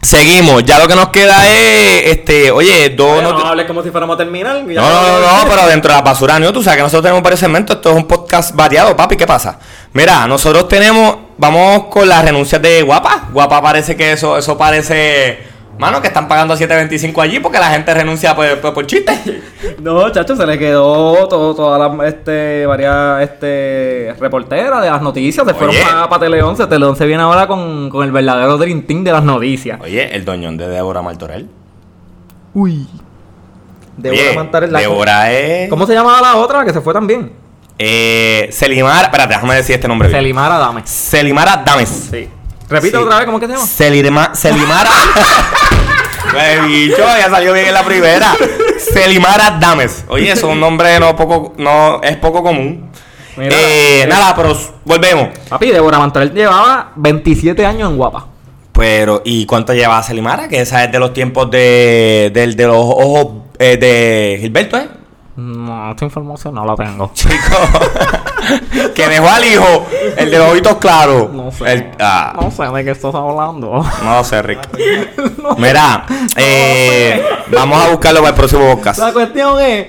seguimos. 0.00 0.64
Ya 0.64 0.78
lo 0.78 0.88
que 0.88 0.94
nos 0.94 1.08
queda 1.08 1.46
es, 1.46 2.06
este, 2.06 2.50
oye, 2.50 2.90
dos 2.90 3.22
no 3.22 3.32
noti- 3.32 3.46
hables 3.46 3.66
como 3.66 3.82
si 3.82 3.90
fuéramos 3.90 4.14
a 4.14 4.18
terminar. 4.18 4.62
No, 4.64 4.80
no, 4.80 5.20
no, 5.20 5.20
no, 5.44 5.48
pero 5.48 5.66
dentro 5.66 5.90
de 5.92 5.96
la 5.98 6.02
basura, 6.02 6.38
¿no? 6.38 6.52
Tú 6.52 6.62
sabes 6.62 6.78
que 6.78 6.82
nosotros 6.82 7.02
tenemos 7.02 7.22
varios 7.22 7.40
segmentos. 7.40 7.76
Esto 7.76 7.90
es 7.90 7.96
un 7.96 8.06
podcast 8.06 8.54
variado, 8.54 8.96
papi. 8.96 9.16
¿Qué 9.16 9.26
pasa? 9.26 9.58
Mira, 9.92 10.26
nosotros 10.26 10.68
tenemos. 10.68 11.16
Vamos 11.38 11.84
con 11.90 12.08
las 12.08 12.24
renuncias 12.24 12.62
de 12.62 12.80
Guapa. 12.82 13.28
Guapa 13.30 13.60
parece 13.60 13.94
que 13.94 14.12
eso, 14.12 14.38
eso 14.38 14.56
parece. 14.56 15.55
Mano, 15.78 16.00
que 16.00 16.08
están 16.08 16.26
pagando 16.26 16.54
7.25 16.54 17.22
allí 17.22 17.38
porque 17.38 17.58
la 17.58 17.68
gente 17.70 17.92
renuncia 17.92 18.34
por, 18.34 18.60
por, 18.60 18.74
por 18.74 18.86
chiste. 18.86 19.12
No, 19.80 20.08
chacho, 20.10 20.34
se 20.34 20.46
le 20.46 20.58
quedó 20.58 21.28
todo, 21.28 21.54
todas 21.54 21.78
las 21.78 22.08
este, 22.08 22.66
varias 22.66 23.22
este, 23.22 24.14
reporteras 24.18 24.82
de 24.82 24.90
las 24.90 25.02
noticias. 25.02 25.46
Se 25.46 25.54
fueron 25.54 25.76
Oye. 25.76 25.84
para 26.08 26.18
Tele 26.18 26.42
11. 26.42 26.66
Tele 26.66 26.86
11 26.86 27.06
viene 27.06 27.22
ahora 27.22 27.46
con, 27.46 27.90
con 27.90 28.04
el 28.04 28.10
verdadero 28.10 28.58
Team 28.58 29.04
de 29.04 29.12
las 29.12 29.22
noticias. 29.22 29.78
Oye, 29.80 30.14
el 30.14 30.24
doñón 30.24 30.56
de 30.56 30.68
Débora 30.68 31.02
Martorell. 31.02 31.48
Uy. 32.54 32.86
Débora 33.96 34.32
Mantarel, 34.34 34.72
la- 34.72 34.80
Débora 34.80 35.32
es. 35.32 35.68
¿Cómo 35.70 35.86
se 35.86 35.94
llamaba 35.94 36.20
la 36.20 36.36
otra 36.36 36.64
que 36.64 36.72
se 36.72 36.80
fue 36.80 36.92
también? 36.94 37.32
Eh, 37.78 38.48
Selimara. 38.50 39.02
Espérate, 39.02 39.34
déjame 39.34 39.54
decir 39.56 39.74
este 39.74 39.88
nombre. 39.88 40.10
Selimara 40.10 40.58
Dames. 40.58 40.88
Selimara 40.88 41.62
Dames. 41.64 42.08
Sí. 42.10 42.28
Repite 42.68 42.96
Sí. 42.96 43.02
otra 43.02 43.16
vez, 43.18 43.26
¿cómo 43.26 43.38
es 43.38 43.42
que 43.42 43.46
se 43.46 43.52
llama? 43.54 43.66
Selirma, 43.66 44.34
Selimara. 44.34 44.90
Pues, 46.32 46.66
bicho, 46.66 46.98
ya 46.98 47.30
salió 47.30 47.52
bien 47.52 47.66
en 47.68 47.72
la 47.74 47.84
primera. 47.84 48.34
Selimara 48.92 49.56
Dames. 49.60 50.04
Oye, 50.08 50.30
eso 50.32 50.48
es 50.48 50.52
un 50.52 50.60
nombre 50.60 50.98
no 50.98 51.14
poco, 51.16 51.54
no 51.56 52.00
es 52.02 52.16
poco 52.16 52.42
común. 52.42 52.90
Mira, 53.36 53.54
eh, 53.56 54.02
eh, 54.02 54.06
nada, 54.08 54.34
pero 54.34 54.54
volvemos. 54.84 55.28
Papi, 55.48 55.70
Débora 55.70 55.98
Mantarel 55.98 56.32
llevaba 56.34 56.90
27 56.96 57.64
años 57.64 57.90
en 57.90 57.96
Guapa. 57.96 58.26
Pero, 58.72 59.22
¿y 59.24 59.46
cuánto 59.46 59.72
lleva 59.72 60.02
Selimara? 60.02 60.48
Que 60.48 60.60
esa 60.60 60.84
es 60.84 60.92
de 60.92 60.98
los 60.98 61.14
tiempos 61.14 61.50
de, 61.50 62.30
del 62.34 62.56
de 62.56 62.66
los 62.66 62.76
ojos 62.76 63.28
eh, 63.58 63.76
de 63.76 64.38
Gilberto, 64.40 64.76
¿eh? 64.76 64.88
No, 65.36 65.90
esta 65.90 66.04
información 66.04 66.54
no 66.54 66.64
la 66.64 66.74
tengo. 66.76 67.10
Chico, 67.14 67.34
que 68.94 69.08
dejó 69.08 69.28
al 69.28 69.44
hijo, 69.44 69.86
el 70.16 70.30
de 70.30 70.38
los 70.38 70.50
ojitos 70.52 70.76
claros. 70.76 71.30
No 71.30 71.50
sé. 71.50 71.72
El- 71.72 71.90
ah, 72.00 72.32
No 72.40 72.50
sé 72.50 72.64
de 72.64 72.84
qué 72.84 72.90
estás 72.92 73.14
hablando. 73.14 73.84
no 74.02 74.24
sé, 74.24 74.40
Rick. 74.42 74.60
Mira, 75.58 76.06
eh, 76.36 77.22
vamos 77.52 77.84
a 77.84 77.90
buscarlo 77.90 78.20
para 78.20 78.30
el 78.30 78.34
próximo 78.34 78.74
podcast. 78.74 78.98
La 78.98 79.12
cuestión 79.12 79.60
es 79.60 79.88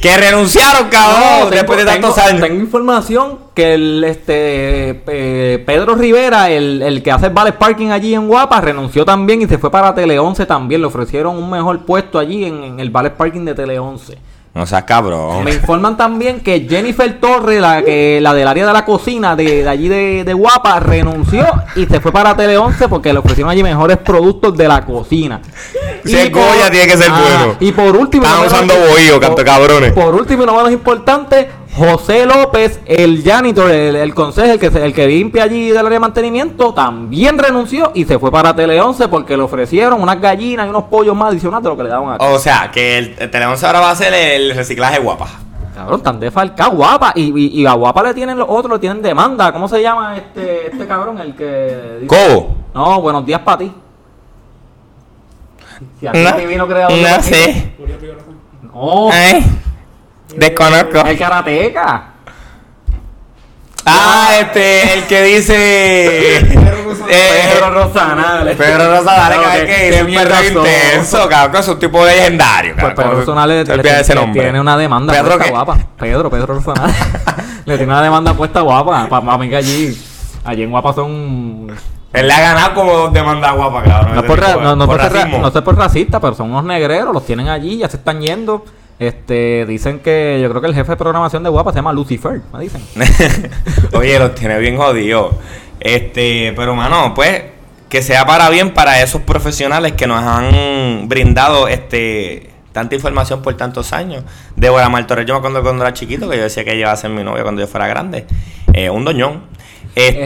Que 0.00 0.16
renunciaron, 0.18 0.88
cabrón, 0.88 1.50
después 1.50 1.78
de 1.78 1.84
tantos 1.86 2.14
tengo- 2.14 2.28
años. 2.28 2.40
Tengo 2.42 2.60
información 2.60 3.38
que 3.54 3.74
el 3.74 4.04
este 4.04 5.02
eh, 5.06 5.62
Pedro 5.66 5.94
Rivera, 5.96 6.50
el, 6.50 6.80
el 6.82 7.02
que 7.02 7.10
hace 7.10 7.26
el 7.26 7.32
Vales 7.32 7.54
Parking 7.54 7.88
allí 7.90 8.14
en 8.14 8.28
Guapa, 8.28 8.60
renunció 8.60 9.04
también 9.04 9.42
y 9.42 9.46
se 9.46 9.58
fue 9.58 9.70
para 9.70 9.94
Tele 9.94 10.18
11 10.18 10.46
también. 10.46 10.80
Le 10.80 10.86
ofrecieron 10.86 11.36
un 11.36 11.48
mejor 11.50 11.84
puesto 11.86 12.18
allí 12.20 12.44
en, 12.44 12.62
en 12.64 12.80
el 12.80 12.90
Vales 12.90 13.12
Parking 13.12 13.44
de 13.44 13.54
Tele 13.54 13.78
11. 13.78 14.18
No 14.54 14.64
seas 14.66 14.84
cabrón. 14.84 15.42
Me 15.42 15.52
informan 15.52 15.96
también 15.96 16.38
que 16.38 16.64
Jennifer 16.70 17.18
Torres, 17.18 17.60
la 17.60 17.82
que 17.82 18.20
la 18.22 18.32
del 18.32 18.46
área 18.46 18.64
de 18.68 18.72
la 18.72 18.84
cocina 18.84 19.34
de, 19.34 19.64
de 19.64 19.68
allí 19.68 19.88
de, 19.88 20.22
de 20.22 20.32
Guapa, 20.32 20.78
renunció 20.78 21.44
y 21.74 21.86
se 21.86 22.00
fue 22.00 22.12
para 22.12 22.36
Tele 22.36 22.56
11 22.56 22.86
porque 22.88 23.12
le 23.12 23.18
ofrecieron 23.18 23.50
allí 23.50 23.64
mejores 23.64 23.96
productos 23.98 24.56
de 24.56 24.68
la 24.68 24.84
cocina. 24.86 25.40
Por- 26.30 26.30
Goya 26.30 26.70
tiene 26.70 26.86
que 26.86 26.96
ser 26.96 27.10
Ah, 27.10 27.20
bueno. 27.20 27.56
Y 27.58 27.72
por 27.72 27.96
último, 27.96 28.24
no 28.26 28.36
menos- 28.36 28.52
usando 28.52 28.74
bohío, 28.76 29.18
canto 29.18 29.44
cabrones. 29.44 29.92
Por 29.92 30.14
último 30.14 30.44
y 30.44 30.46
no 30.46 30.54
menos 30.54 30.70
importante, 30.70 31.48
José 31.76 32.24
López, 32.24 32.78
el 32.86 33.22
janitor, 33.24 33.68
el, 33.70 33.96
el 33.96 34.14
consejo, 34.14 34.52
el 34.52 34.58
que, 34.60 34.66
el 34.66 34.94
que 34.94 35.06
limpia 35.08 35.42
allí 35.42 35.68
del 35.68 35.78
área 35.78 35.90
de 35.90 35.98
mantenimiento, 36.00 36.72
también 36.72 37.36
renunció 37.36 37.90
y 37.94 38.04
se 38.04 38.18
fue 38.20 38.30
para 38.30 38.54
Tele 38.54 38.80
11 38.80 39.08
porque 39.08 39.36
le 39.36 39.42
ofrecieron 39.42 40.00
unas 40.00 40.20
gallinas 40.20 40.66
y 40.66 40.70
unos 40.70 40.84
pollos 40.84 41.16
más 41.16 41.30
adicionales 41.30 41.64
de 41.64 41.68
lo 41.70 41.76
que 41.76 41.82
le 41.82 41.88
daban 41.88 42.14
acá. 42.14 42.24
O 42.26 42.38
sea, 42.38 42.70
que 42.70 42.98
el, 42.98 43.16
el 43.18 43.28
Tele 43.30 43.46
11 43.46 43.66
ahora 43.66 43.80
va 43.80 43.90
a 43.90 43.96
ser 43.96 44.14
el 44.14 44.54
reciclaje 44.54 45.00
guapa. 45.00 45.26
Cabrón, 45.74 46.00
tan 46.04 46.20
defalcado, 46.20 46.70
guapa. 46.76 47.12
Y, 47.16 47.36
y, 47.36 47.62
y 47.62 47.66
a 47.66 47.72
guapa 47.72 48.04
le 48.04 48.14
tienen 48.14 48.38
los 48.38 48.46
otros, 48.48 48.74
le 48.74 48.78
tienen 48.78 49.02
demanda. 49.02 49.52
¿Cómo 49.52 49.66
se 49.66 49.82
llama 49.82 50.16
este, 50.16 50.68
este 50.70 50.86
cabrón? 50.86 51.18
El 51.18 51.34
que. 51.34 51.98
dice- 52.02 52.06
Cobo. 52.06 52.54
No, 52.72 53.00
buenos 53.00 53.26
días 53.26 53.40
para 53.40 53.58
ti. 53.58 53.72
Si 55.98 56.06
aquí 56.06 56.18
No, 56.22 56.32
divino 56.38 56.68
creador 56.68 56.92
de 56.96 57.02
no 57.02 57.22
sé. 57.22 57.72
No, 58.62 59.10
Ay, 59.10 59.44
desconozco. 60.36 60.98
el 61.06 61.18
karateca. 61.18 62.10
Ah, 63.86 64.30
este, 64.40 64.94
el 64.94 65.04
que 65.04 65.22
dice. 65.24 66.36
eh, 66.38 66.40
Pedro 67.52 67.70
Rosanales. 67.70 68.56
Pedro 68.56 68.96
Rosanales, 68.98 69.04
Claro, 69.38 69.42
cabrón, 69.42 69.66
qué- 69.66 69.66
que 69.66 69.88
es 69.98 70.02
un 70.02 70.14
perro 70.14 70.44
intenso, 70.44 71.28
cabrón, 71.28 71.60
es 71.60 71.68
un 71.68 71.78
tipo 71.78 72.04
legendario, 72.06 72.74
Pues. 72.80 72.94
Pedro 72.94 73.10
Rosanales 73.16 73.68
tiene 74.32 74.58
una 74.60 74.76
demanda 74.78 75.12
Pedro 75.12 75.36
puesta 75.36 75.50
guapa. 75.50 75.78
Pedro, 75.98 76.30
Pedro 76.30 76.46
Rosanales. 76.54 76.96
le 77.66 77.76
tiene 77.76 77.92
una 77.92 78.02
demanda 78.02 78.32
puesta 78.32 78.62
guapa. 78.62 79.06
Para 79.08 79.36
mí 79.36 79.50
que 79.50 79.56
allí, 79.56 80.02
allí 80.44 80.62
en 80.62 80.70
Guapa 80.70 80.94
son 80.94 81.66
Él 82.14 82.26
le 82.26 82.32
ha 82.32 82.40
ganado 82.40 82.74
como 82.74 82.92
dos 82.92 83.12
demandas 83.12 83.54
guapas, 83.54 83.84
cabrón. 83.86 84.14
No, 84.14 84.22
por 84.24 84.40
ra- 84.40 84.46
tipo, 84.48 84.60
no, 84.62 84.76
no 84.76 84.86
por 84.86 84.96
por 84.96 85.02
ser 85.04 85.12
ra- 85.12 85.18
racismo. 85.24 85.38
no 85.42 85.50
sé 85.50 85.60
por 85.60 85.76
racista, 85.76 86.20
pero 86.20 86.34
son 86.34 86.50
unos 86.50 86.64
negreros, 86.64 87.12
los 87.12 87.26
tienen 87.26 87.48
allí, 87.50 87.76
ya 87.78 87.88
se 87.90 87.98
están 87.98 88.22
yendo. 88.22 88.64
Este, 88.98 89.66
dicen 89.66 89.98
que 89.98 90.38
yo 90.40 90.48
creo 90.50 90.60
que 90.60 90.68
el 90.68 90.74
jefe 90.74 90.92
de 90.92 90.96
programación 90.96 91.42
de 91.42 91.50
Guapa 91.50 91.72
se 91.72 91.76
llama 91.76 91.92
Lucifer, 91.92 92.40
me 92.52 92.60
dicen. 92.60 92.80
Oye, 93.92 94.18
los 94.18 94.34
tiene 94.34 94.58
bien 94.58 94.76
jodidos. 94.76 95.34
Este, 95.80 96.52
pero 96.56 96.74
mano, 96.74 97.12
pues, 97.14 97.42
que 97.88 98.02
sea 98.02 98.24
para 98.24 98.48
bien 98.50 98.72
para 98.72 99.02
esos 99.02 99.22
profesionales 99.22 99.92
que 99.92 100.06
nos 100.06 100.22
han 100.22 101.08
brindado 101.08 101.68
este 101.68 102.50
tanta 102.72 102.94
información 102.96 103.40
por 103.42 103.56
tantos 103.56 103.92
años. 103.92 104.24
Débora 104.56 104.88
Martorell, 104.88 105.26
yo 105.26 105.34
me 105.34 105.38
acuerdo 105.38 105.62
cuando 105.62 105.84
era 105.84 105.92
chiquito, 105.92 106.28
que 106.28 106.36
yo 106.36 106.42
decía 106.42 106.64
que 106.64 106.70
ella 106.72 106.80
iba 106.80 106.92
a 106.92 106.96
ser 106.96 107.10
mi 107.10 107.22
novia 107.22 107.42
cuando 107.44 107.60
yo 107.60 107.68
fuera 107.68 107.86
grande. 107.86 108.26
Eh, 108.72 108.90
un 108.90 109.04
doñón. 109.04 109.42
Este, 109.94 110.22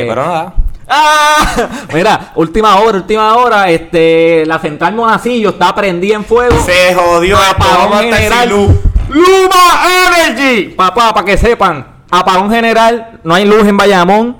Este- 0.00 0.04
pero 0.08 0.24
nada. 0.24 0.54
¡Ah! 0.90 1.68
Mira, 1.94 2.32
última 2.34 2.76
hora, 2.80 2.98
última 2.98 3.36
hora, 3.36 3.70
este, 3.70 4.44
la 4.44 4.58
central 4.58 4.94
Monacillo 4.94 5.50
está 5.50 5.74
prendida 5.74 6.16
en 6.16 6.24
fuego. 6.24 6.56
Se 6.64 6.94
jodió 6.94 7.38
apagón 7.38 8.00
general. 8.12 8.48
luz. 8.48 8.70
Luma 9.08 10.26
Energy. 10.26 10.74
Papá, 10.74 11.12
para 11.14 11.24
que 11.24 11.36
sepan. 11.36 11.86
Apagón 12.10 12.50
general. 12.50 13.20
No 13.22 13.34
hay 13.34 13.44
luz 13.44 13.66
en 13.66 13.76
Bayamón. 13.76 14.36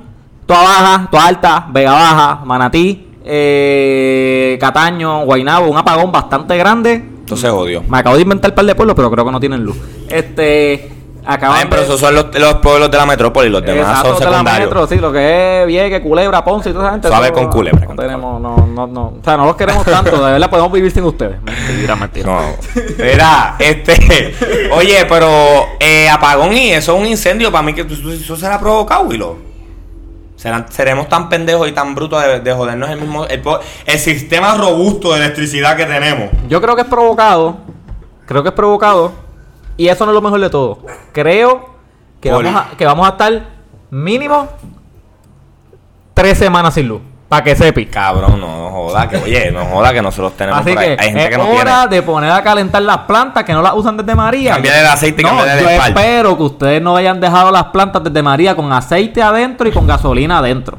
Toda 0.46 0.62
baja, 0.62 1.08
toda 1.10 1.26
alta, 1.26 1.66
Vega 1.70 1.92
Baja, 1.92 2.40
Manatí, 2.44 3.06
eh, 3.24 4.58
Cataño, 4.60 5.24
Guaynabo. 5.24 5.68
Un 5.70 5.78
apagón 5.78 6.10
bastante 6.10 6.56
grande. 6.56 6.94
Entonces 6.94 7.48
jodió. 7.50 7.84
Me 7.88 7.98
acabo 7.98 8.16
de 8.16 8.22
inventar 8.22 8.50
el 8.50 8.54
par 8.56 8.64
de 8.64 8.74
pueblos, 8.74 8.96
pero 8.96 9.10
creo 9.12 9.24
que 9.24 9.30
no 9.30 9.38
tienen 9.38 9.62
luz. 9.62 9.76
Este. 10.08 10.99
Acaban 11.26 11.58
Ay, 11.58 11.66
pero 11.68 11.82
de- 11.82 11.86
esos 11.86 12.00
son 12.00 12.14
los, 12.14 12.26
los 12.38 12.54
pueblos 12.56 12.90
de 12.90 12.96
la 12.96 13.04
metrópoli, 13.06 13.50
los 13.50 13.62
demás 13.62 13.88
Exacto, 13.88 14.08
son 14.10 14.18
de 14.18 14.24
la 14.24 14.30
secundarios. 14.30 14.68
metro, 14.70 14.86
sí, 14.86 14.96
lo 14.96 15.12
que 15.12 15.60
es 15.62 15.66
Vieques, 15.66 16.00
Culebra, 16.00 16.42
Ponce 16.44 16.70
y 16.70 16.72
toda 16.72 16.84
esa 16.86 16.92
gente. 16.92 17.08
Suave 17.08 17.32
con 17.32 17.48
Culebra, 17.48 17.86
No 17.88 17.94
tenemos, 17.94 18.40
no, 18.40 18.56
no, 18.66 18.86
no. 18.86 19.02
O 19.20 19.20
sea, 19.22 19.36
no 19.36 19.44
los 19.46 19.56
queremos 19.56 19.84
tanto, 19.84 20.24
de 20.24 20.32
verdad 20.32 20.48
podemos 20.50 20.72
vivir 20.72 20.90
sin 20.90 21.04
ustedes. 21.04 21.36
Mentira, 21.42 21.96
mentira. 21.96 22.26
No. 22.26 22.40
Mira, 22.98 23.56
este. 23.58 24.34
Oye, 24.72 25.04
pero 25.08 25.66
eh, 25.78 26.08
apagón 26.08 26.52
y 26.56 26.72
eso 26.72 26.94
es 26.94 27.00
un 27.00 27.06
incendio 27.06 27.52
para 27.52 27.62
mí 27.62 27.74
que 27.74 27.82
eso, 27.82 28.36
será 28.36 28.58
provocado, 28.58 29.02
Willow. 29.02 29.36
Serán, 30.36 30.66
seremos 30.70 31.06
tan 31.08 31.28
pendejos 31.28 31.68
y 31.68 31.72
tan 31.72 31.94
brutos 31.94 32.22
de, 32.24 32.40
de 32.40 32.52
jodernos 32.54 32.88
el 32.88 32.98
mismo. 32.98 33.26
El, 33.26 33.42
el 33.84 33.98
sistema 33.98 34.54
robusto 34.54 35.12
de 35.12 35.18
electricidad 35.18 35.76
que 35.76 35.84
tenemos. 35.84 36.30
Yo 36.48 36.62
creo 36.62 36.74
que 36.74 36.82
es 36.82 36.88
provocado. 36.88 37.58
Creo 38.24 38.42
que 38.42 38.48
es 38.48 38.54
provocado. 38.54 39.12
Y 39.76 39.88
eso 39.88 40.04
no 40.04 40.12
es 40.12 40.14
lo 40.14 40.22
mejor 40.22 40.40
de 40.40 40.50
todo. 40.50 40.78
Creo 41.12 41.70
que, 42.20 42.30
vamos 42.30 42.54
a, 42.54 42.76
que 42.76 42.84
vamos 42.84 43.06
a 43.06 43.10
estar 43.10 43.42
mínimo 43.90 44.48
tres 46.14 46.38
semanas 46.38 46.74
sin 46.74 46.88
luz. 46.88 47.00
Para 47.28 47.44
que 47.44 47.54
sepi. 47.54 47.86
Cabrón, 47.86 48.40
no 48.40 48.70
joda, 48.70 49.08
que 49.08 49.16
oye, 49.16 49.52
no 49.52 49.64
joda 49.64 49.92
que 49.92 50.02
nosotros 50.02 50.32
tenemos 50.36 50.60
Así 50.62 50.70
por 50.72 50.82
ahí. 50.82 50.96
que 50.96 51.02
Hay 51.02 51.08
gente 51.10 51.24
es 51.24 51.30
que 51.30 51.38
no 51.38 51.48
hora 51.48 51.82
tiene. 51.82 51.96
de 51.96 52.02
poner 52.02 52.30
a 52.32 52.42
calentar 52.42 52.82
las 52.82 52.98
plantas 52.98 53.44
que 53.44 53.52
no 53.52 53.62
las 53.62 53.72
usan 53.74 53.96
desde 53.96 54.16
María. 54.16 54.54
Cambiar 54.54 54.78
el 54.78 54.86
aceite 54.86 55.22
y 55.22 55.24
no, 55.24 55.30
cambiar 55.30 55.58
el 55.58 55.64
yo 55.64 55.70
espero 55.70 56.36
que 56.36 56.42
ustedes 56.42 56.82
no 56.82 56.96
hayan 56.96 57.20
dejado 57.20 57.52
las 57.52 57.64
plantas 57.66 58.02
desde 58.02 58.20
María 58.20 58.56
con 58.56 58.72
aceite 58.72 59.22
adentro 59.22 59.68
y 59.68 59.70
con 59.72 59.86
gasolina 59.86 60.38
adentro. 60.38 60.78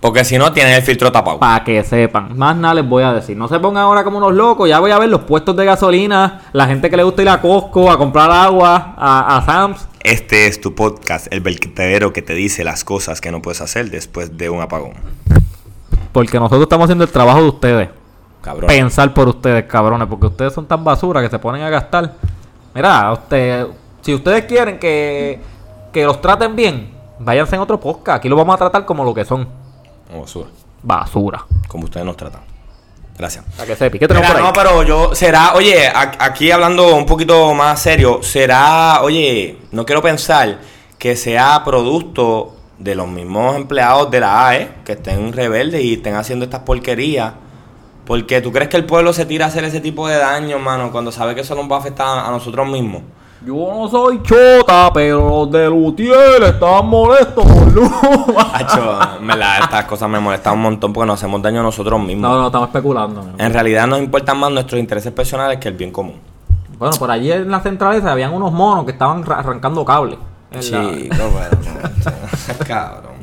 Porque 0.00 0.24
si 0.24 0.38
no, 0.38 0.52
tienen 0.52 0.74
el 0.74 0.82
filtro 0.82 1.10
tapado. 1.10 1.38
Para 1.38 1.64
que 1.64 1.82
sepan. 1.82 2.36
Más 2.36 2.56
nada 2.56 2.74
les 2.74 2.88
voy 2.88 3.02
a 3.02 3.12
decir. 3.12 3.36
No 3.36 3.48
se 3.48 3.58
pongan 3.58 3.84
ahora 3.84 4.04
como 4.04 4.18
unos 4.18 4.34
locos. 4.34 4.68
Ya 4.68 4.78
voy 4.78 4.90
a 4.90 4.98
ver 4.98 5.08
los 5.08 5.22
puestos 5.22 5.56
de 5.56 5.64
gasolina. 5.64 6.42
La 6.52 6.66
gente 6.66 6.90
que 6.90 6.96
le 6.96 7.02
gusta 7.02 7.22
ir 7.22 7.28
a 7.28 7.40
Costco 7.40 7.90
a 7.90 7.96
comprar 7.96 8.30
agua, 8.30 8.94
a, 8.96 9.38
a 9.38 9.44
Sam's. 9.44 9.88
Este 10.02 10.46
es 10.46 10.60
tu 10.60 10.74
podcast, 10.74 11.26
el 11.32 11.40
vertedero 11.40 12.12
que 12.12 12.22
te 12.22 12.34
dice 12.34 12.62
las 12.62 12.84
cosas 12.84 13.20
que 13.20 13.32
no 13.32 13.42
puedes 13.42 13.60
hacer 13.60 13.90
después 13.90 14.36
de 14.36 14.48
un 14.48 14.60
apagón. 14.60 14.92
Porque 16.12 16.38
nosotros 16.38 16.62
estamos 16.62 16.84
haciendo 16.84 17.02
el 17.02 17.10
trabajo 17.10 17.42
de 17.42 17.48
ustedes. 17.48 17.88
Cabrón. 18.40 18.68
Pensar 18.68 19.12
por 19.12 19.26
ustedes, 19.26 19.64
cabrones. 19.64 20.06
Porque 20.06 20.26
ustedes 20.26 20.52
son 20.52 20.66
tan 20.66 20.84
basura 20.84 21.20
que 21.22 21.28
se 21.28 21.38
ponen 21.40 21.62
a 21.62 21.70
gastar. 21.70 22.14
Mira, 22.72 23.12
usted, 23.12 23.66
si 24.02 24.14
ustedes 24.14 24.44
quieren 24.44 24.78
que, 24.78 25.40
que 25.92 26.04
los 26.04 26.20
traten 26.20 26.54
bien, 26.54 26.90
váyanse 27.18 27.56
en 27.56 27.62
otro 27.62 27.80
podcast. 27.80 28.18
Aquí 28.18 28.28
los 28.28 28.38
vamos 28.38 28.54
a 28.54 28.58
tratar 28.58 28.84
como 28.84 29.02
lo 29.02 29.12
que 29.12 29.24
son. 29.24 29.65
Como 30.08 30.22
basura, 30.22 30.48
Basura. 30.82 31.44
como 31.68 31.84
ustedes 31.84 32.06
nos 32.06 32.16
tratan. 32.16 32.42
Gracias. 33.18 33.44
Para 33.56 33.66
que 33.66 33.76
sepi. 33.76 33.98
¿Qué 33.98 34.06
tenemos 34.06 34.28
Mira, 34.28 34.38
por 34.40 34.46
ahí? 34.46 34.46
no, 34.46 34.52
pero 34.52 34.82
yo, 34.82 35.14
será, 35.14 35.54
oye, 35.54 35.90
aquí 35.94 36.50
hablando 36.50 36.94
un 36.94 37.06
poquito 37.06 37.54
más 37.54 37.80
serio, 37.80 38.20
será, 38.22 39.00
oye, 39.02 39.58
no 39.72 39.86
quiero 39.86 40.02
pensar 40.02 40.58
que 40.98 41.16
sea 41.16 41.62
producto 41.64 42.54
de 42.78 42.94
los 42.94 43.08
mismos 43.08 43.56
empleados 43.56 44.10
de 44.10 44.20
la 44.20 44.48
AE 44.48 44.70
que 44.84 44.92
estén 44.92 45.32
rebeldes 45.32 45.82
y 45.82 45.94
estén 45.94 46.14
haciendo 46.14 46.44
estas 46.44 46.60
porquerías. 46.60 47.32
Porque 48.04 48.40
tú 48.40 48.52
crees 48.52 48.68
que 48.68 48.76
el 48.76 48.84
pueblo 48.84 49.12
se 49.14 49.24
tira 49.26 49.46
a 49.46 49.48
hacer 49.48 49.64
ese 49.64 49.80
tipo 49.80 50.06
de 50.06 50.16
daño, 50.16 50.58
mano, 50.58 50.92
cuando 50.92 51.10
sabe 51.10 51.34
que 51.34 51.40
eso 51.40 51.54
nos 51.54 51.70
va 51.70 51.76
a 51.76 51.80
afectar 51.80 52.06
a 52.06 52.30
nosotros 52.30 52.68
mismos. 52.68 53.02
Yo 53.46 53.54
no 53.54 53.88
soy 53.88 54.20
chota, 54.24 54.90
pero 54.92 55.28
los 55.28 55.50
de 55.52 55.68
Lutiel 55.68 56.42
están 56.42 56.84
molestos 56.86 57.44
por 57.46 57.72
luz. 57.72 57.88
Hacho, 58.54 58.98
en 59.20 59.26
verdad, 59.28 59.58
estas 59.62 59.84
cosas 59.84 60.08
me 60.08 60.18
molestan 60.18 60.54
un 60.54 60.62
montón 60.62 60.92
porque 60.92 61.06
nos 61.06 61.20
hacemos 61.20 61.40
daño 61.42 61.60
a 61.60 61.62
nosotros 61.62 62.00
mismos. 62.00 62.28
No, 62.28 62.40
no, 62.40 62.46
estamos 62.46 62.66
especulando. 62.68 63.22
mi. 63.22 63.30
En 63.38 63.52
realidad 63.52 63.86
nos 63.86 64.00
importan 64.00 64.36
más 64.38 64.50
nuestros 64.50 64.80
intereses 64.80 65.12
personales 65.12 65.58
que 65.58 65.68
el 65.68 65.74
bien 65.74 65.92
común. 65.92 66.16
Bueno, 66.76 66.96
por 66.96 67.08
allí 67.08 67.30
en 67.30 67.48
la 67.48 67.60
central 67.60 67.94
esa 67.94 68.10
habían 68.10 68.34
unos 68.34 68.50
monos 68.50 68.84
que 68.84 68.90
estaban 68.90 69.24
ra- 69.24 69.38
arrancando 69.38 69.84
cables. 69.84 70.18
En 70.50 70.70
la- 70.72 70.80
bueno, 71.28 71.56
cabrón. 72.66 73.16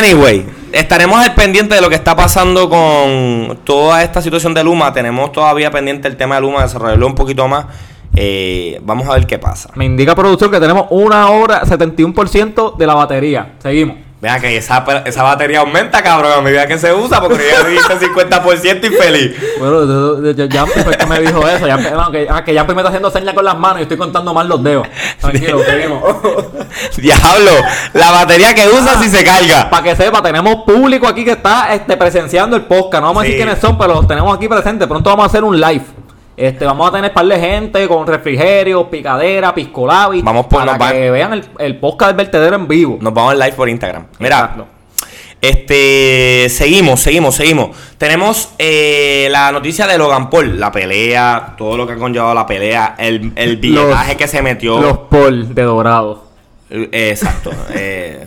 Anyway, 0.00 0.46
estaremos 0.72 1.18
al 1.18 1.34
pendiente 1.34 1.74
de 1.76 1.80
lo 1.80 1.88
que 1.88 1.94
está 1.94 2.14
pasando 2.14 2.68
con 2.68 3.58
toda 3.64 4.02
esta 4.02 4.20
situación 4.20 4.52
de 4.52 4.62
Luma. 4.64 4.92
Tenemos 4.92 5.32
todavía 5.32 5.70
pendiente 5.70 6.08
el 6.08 6.16
tema 6.18 6.34
de 6.34 6.42
Luma, 6.42 6.60
desarrollarlo 6.62 7.06
un 7.06 7.14
poquito 7.14 7.48
más. 7.48 7.64
Eh, 8.14 8.80
vamos 8.82 9.08
a 9.08 9.14
ver 9.14 9.26
qué 9.26 9.38
pasa. 9.38 9.70
Me 9.74 9.84
indica 9.84 10.14
producción 10.14 10.50
que 10.50 10.60
tenemos 10.60 10.86
una 10.90 11.30
hora, 11.30 11.62
71% 11.62 12.76
de 12.76 12.86
la 12.86 12.94
batería. 12.94 13.54
Seguimos. 13.58 13.96
Vean 14.22 14.40
que 14.40 14.56
esa, 14.56 14.84
esa 15.04 15.24
batería 15.24 15.58
aumenta, 15.58 16.00
cabrón, 16.00 16.30
a 16.32 16.40
medida 16.40 16.64
que 16.68 16.78
se 16.78 16.94
usa, 16.94 17.20
porque 17.20 17.42
ya 17.50 17.68
dijiste 17.68 18.06
50% 18.06 18.84
y 18.84 18.90
feliz. 18.90 19.36
Bueno, 19.58 20.32
Yampi 20.32 20.80
fue 20.80 20.96
que 20.96 21.06
me 21.06 21.20
dijo 21.22 21.48
eso. 21.48 21.66
Yampi, 21.66 21.90
no, 21.90 22.12
que, 22.12 22.28
ah, 22.30 22.44
que 22.44 22.52
me 22.52 22.60
está 22.60 22.86
haciendo 22.86 23.10
señas 23.10 23.34
con 23.34 23.44
las 23.44 23.58
manos 23.58 23.80
y 23.80 23.82
estoy 23.82 23.96
contando 23.96 24.32
mal 24.32 24.46
los 24.46 24.62
dedos. 24.62 24.86
Tranquilo, 25.20 25.60
seguimos. 25.66 26.02
Diablo, 26.98 27.50
la 27.94 28.12
batería 28.12 28.54
que 28.54 28.68
usa 28.68 29.02
si 29.02 29.08
se 29.08 29.24
carga. 29.24 29.68
Para 29.68 29.82
que 29.82 29.96
sepa, 29.96 30.22
tenemos 30.22 30.54
público 30.64 31.08
aquí 31.08 31.24
que 31.24 31.32
está 31.32 31.74
este, 31.74 31.96
presenciando 31.96 32.54
el 32.54 32.62
podcast. 32.62 33.00
No 33.00 33.08
vamos 33.08 33.22
a 33.22 33.24
decir 33.24 33.38
quiénes 33.38 33.58
son, 33.58 33.76
pero 33.76 33.94
los 33.94 34.06
tenemos 34.06 34.36
aquí 34.36 34.46
presentes. 34.46 34.86
Pronto 34.86 35.10
vamos 35.10 35.24
a 35.24 35.26
hacer 35.26 35.42
un 35.42 35.60
live. 35.60 36.01
Este, 36.42 36.64
vamos 36.64 36.88
a 36.88 36.92
tener 36.92 37.12
par 37.12 37.24
de 37.26 37.38
gente 37.38 37.86
con 37.86 38.04
refrigerio, 38.06 38.90
picadera, 38.90 39.54
piscolabi. 39.54 40.22
Vamos 40.22 40.46
por- 40.46 40.64
para 40.66 40.92
que 40.92 41.10
vean 41.10 41.34
el, 41.34 41.44
el 41.58 41.76
podcast 41.76 42.08
del 42.10 42.16
vertedero 42.16 42.56
en 42.56 42.66
vivo. 42.66 42.98
Nos 43.00 43.14
vamos 43.14 43.32
al 43.32 43.38
live 43.38 43.52
por 43.52 43.68
Instagram. 43.68 44.06
Mira, 44.18 44.38
Exacto. 44.40 44.66
Este, 45.40 46.48
seguimos, 46.50 47.00
seguimos, 47.00 47.34
seguimos. 47.34 47.76
Tenemos 47.98 48.50
eh, 48.58 49.28
la 49.30 49.50
noticia 49.52 49.86
de 49.86 49.98
Logan 49.98 50.30
Paul, 50.30 50.58
la 50.58 50.70
pelea, 50.72 51.54
todo 51.58 51.76
lo 51.76 51.86
que 51.86 51.92
ha 51.94 51.96
conllevado 51.96 52.32
la 52.34 52.46
pelea, 52.46 52.94
el, 52.98 53.32
el 53.36 53.56
billetaje 53.58 54.08
Los- 54.12 54.16
que 54.16 54.28
se 54.28 54.40
metió. 54.42 54.80
Los 54.80 54.98
Paul 55.10 55.54
de 55.54 55.62
dorado. 55.62 56.24
Eh, 56.70 56.88
exacto, 57.10 57.50
eh, 57.74 58.26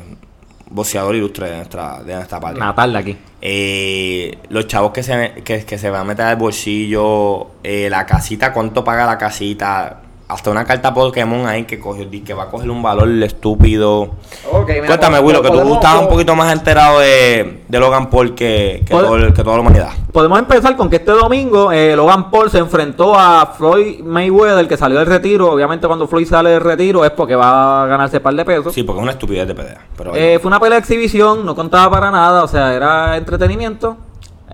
boxeador 0.69 1.15
ilustre 1.15 1.49
de 1.49 1.55
nuestra, 1.57 2.01
de 2.03 2.15
nuestra 2.15 2.39
patria. 2.39 2.63
Natal 2.63 2.93
de 2.93 2.99
aquí. 2.99 3.17
Eh, 3.47 4.39
los 4.49 4.65
chavos 4.65 4.91
que 4.91 5.03
se, 5.03 5.43
que, 5.43 5.63
que 5.65 5.77
se 5.77 5.91
van 5.91 6.01
a 6.01 6.03
meter 6.03 6.25
al 6.25 6.35
bolsillo, 6.35 7.51
eh, 7.61 7.91
la 7.91 8.03
casita, 8.03 8.51
cuánto 8.51 8.83
paga 8.83 9.05
la 9.05 9.19
casita. 9.19 10.01
Hasta 10.27 10.49
una 10.49 10.65
carta 10.65 10.91
Pokémon 10.91 11.45
ahí 11.45 11.65
que 11.65 11.79
cogió, 11.79 12.07
que 12.09 12.33
va 12.33 12.43
a 12.43 12.49
coger 12.49 12.69
un 12.71 12.81
valor 12.81 13.07
estúpido. 13.23 14.09
Ok, 14.51 14.69
mira, 14.69 14.87
Cuéntame, 14.87 15.19
Willow, 15.19 15.43
que 15.43 15.49
tú 15.51 15.73
estabas 15.75 16.01
un 16.01 16.09
poquito 16.09 16.35
más 16.35 16.51
enterado 16.51 16.99
de, 16.99 17.63
de 17.67 17.79
Logan 17.79 18.09
Paul 18.09 18.33
que, 18.33 18.81
que, 18.87 18.91
Pod- 18.93 19.03
todo 19.03 19.15
el- 19.17 19.33
que 19.33 19.43
toda 19.43 19.55
la 19.57 19.61
humanidad. 19.61 19.89
Podemos 20.11 20.39
empezar 20.39 20.75
con 20.75 20.89
que 20.89 20.95
este 20.95 21.11
domingo 21.11 21.71
eh, 21.71 21.95
Logan 21.95 22.31
Paul 22.31 22.49
se 22.49 22.57
enfrentó 22.57 23.13
a 23.13 23.53
Floyd 23.57 23.99
Mayweather, 24.03 24.67
que 24.67 24.77
salió 24.77 24.97
del 24.97 25.07
retiro. 25.07 25.51
Obviamente, 25.51 25.85
cuando 25.85 26.07
Floyd 26.07 26.25
sale 26.27 26.49
del 26.51 26.61
retiro 26.61 27.05
es 27.05 27.11
porque 27.11 27.35
va 27.35 27.83
a 27.83 27.85
ganarse 27.85 28.17
un 28.17 28.23
par 28.23 28.33
de 28.33 28.45
pesos. 28.45 28.73
Sí, 28.73 28.81
porque 28.81 28.99
es 28.99 29.03
una 29.03 29.11
estupidez 29.11 29.47
de 29.47 29.53
pelea. 29.53 29.77
Pero 29.95 30.15
Eh, 30.15 30.39
fue 30.41 30.47
una 30.47 30.59
pelea 30.59 30.77
de 30.77 30.79
exhibición, 30.79 31.45
no 31.45 31.53
contaba 31.53 31.91
para 31.91 32.09
nada, 32.09 32.43
o 32.43 32.47
sea, 32.47 32.73
era 32.73 33.15
entretenimiento. 33.17 33.97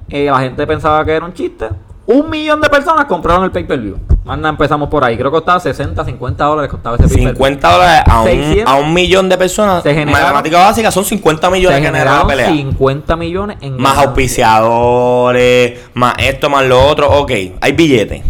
Eh, 0.09 0.25
la 0.25 0.39
gente 0.39 0.67
pensaba 0.67 1.05
que 1.05 1.13
era 1.13 1.25
un 1.25 1.33
chiste. 1.33 1.69
Un 2.11 2.29
millón 2.29 2.59
de 2.61 2.69
personas 2.69 3.05
compraron 3.05 3.43
el 3.45 3.51
pay-per-view. 3.51 3.97
Manda, 4.25 4.49
empezamos 4.49 4.89
por 4.89 5.03
ahí. 5.03 5.17
Creo 5.17 5.31
que 5.31 5.35
costaba 5.37 5.59
60, 5.59 6.03
50 6.05 6.43
dólares. 6.45 6.69
Costaba 6.69 6.95
ese 6.97 7.05
pay-per-view. 7.05 7.29
50 7.33 7.71
dólares 7.71 8.03
a 8.07 8.19
un, 8.21 8.27
600. 8.27 8.73
a 8.73 8.75
un 8.77 8.93
millón 8.93 9.29
de 9.29 9.37
personas. 9.37 9.83
Se 9.83 9.93
generaron- 9.93 10.11
Matemática 10.21 10.59
básica 10.59 10.91
son 10.91 11.05
50 11.05 11.49
millones 11.49 11.77
Se 11.77 11.81
que 11.81 11.87
genera 11.87 12.05
la 12.05 12.11
generaron 12.21 12.27
pelea. 12.27 12.47
50 12.51 13.15
millones 13.15 13.57
en 13.61 13.77
Más 13.77 13.97
auspiciadores, 13.97 15.79
más 15.93 16.15
esto, 16.19 16.49
más 16.49 16.65
lo 16.65 16.85
otro. 16.85 17.09
Ok, 17.09 17.31
hay 17.59 17.71
billetes. 17.73 18.21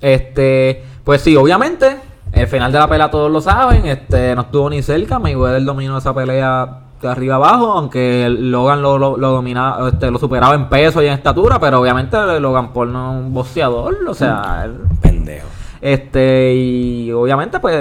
Este, 0.00 0.84
pues 1.04 1.22
sí, 1.22 1.34
obviamente, 1.36 1.96
el 2.32 2.46
final 2.46 2.70
de 2.72 2.78
la 2.78 2.88
pelea 2.88 3.10
todos 3.10 3.30
lo 3.30 3.40
saben, 3.40 3.86
este, 3.86 4.34
no 4.34 4.42
estuvo 4.42 4.68
ni 4.70 4.82
cerca, 4.82 5.18
Mayweather 5.18 5.64
dominó 5.64 5.96
esa 5.98 6.12
pelea 6.14 6.66
de 6.66 6.83
arriba 7.08 7.36
abajo, 7.36 7.72
aunque 7.72 8.28
Logan 8.30 8.82
lo, 8.82 8.98
lo, 8.98 9.16
lo 9.16 9.30
dominaba, 9.30 9.88
este, 9.88 10.10
lo 10.10 10.18
superaba 10.18 10.54
en 10.54 10.68
peso 10.68 11.02
y 11.02 11.06
en 11.06 11.12
estatura, 11.14 11.58
pero 11.58 11.80
obviamente 11.80 12.16
Logan 12.40 12.72
Paul 12.72 12.92
no 12.92 13.12
es 13.12 13.18
un 13.24 13.34
boxeador, 13.34 13.96
o 14.08 14.14
sea, 14.14 14.62
él- 14.64 14.76
Pendejo. 15.00 15.46
este, 15.80 16.54
y 16.54 17.12
obviamente, 17.12 17.60
pues 17.60 17.76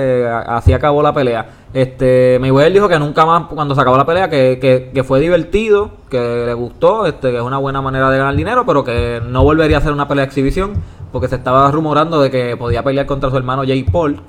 así 0.48 0.74
acabó 0.74 1.02
la 1.02 1.14
pelea. 1.14 1.46
Este, 1.74 2.38
Mayweather 2.40 2.72
dijo 2.74 2.88
que 2.88 3.00
nunca 3.00 3.26
más, 3.26 3.46
cuando 3.48 3.74
se 3.74 3.82
acabó 3.82 3.98
la 3.98 4.06
pelea, 4.06 4.30
que, 4.30 4.60
que, 4.62 4.92
que 4.94 5.04
fue 5.04 5.20
divertido, 5.20 5.90
que 6.10 6.44
le 6.46 6.54
gustó, 6.54 7.06
este, 7.08 7.32
que 7.32 7.38
es 7.38 7.44
una 7.44 7.58
buena 7.58 7.82
manera 7.82 8.10
de 8.12 8.18
ganar 8.20 8.36
dinero, 8.36 8.64
pero 8.66 8.84
que 8.84 9.22
no 9.28 9.44
volvería 9.44 9.78
a 9.78 9.80
hacer 9.80 9.92
una 9.92 10.08
pelea 10.08 10.26
de 10.26 10.28
exhibición, 10.28 10.74
porque 11.12 11.28
se 11.28 11.36
estaba 11.36 11.70
rumorando 11.72 12.22
de 12.22 12.30
que 12.30 12.56
podía 12.58 12.84
pelear 12.84 13.06
contra 13.08 13.30
su 13.32 13.38
hermano 13.38 13.64
Jake 13.64 13.88
Paul. 13.92 14.20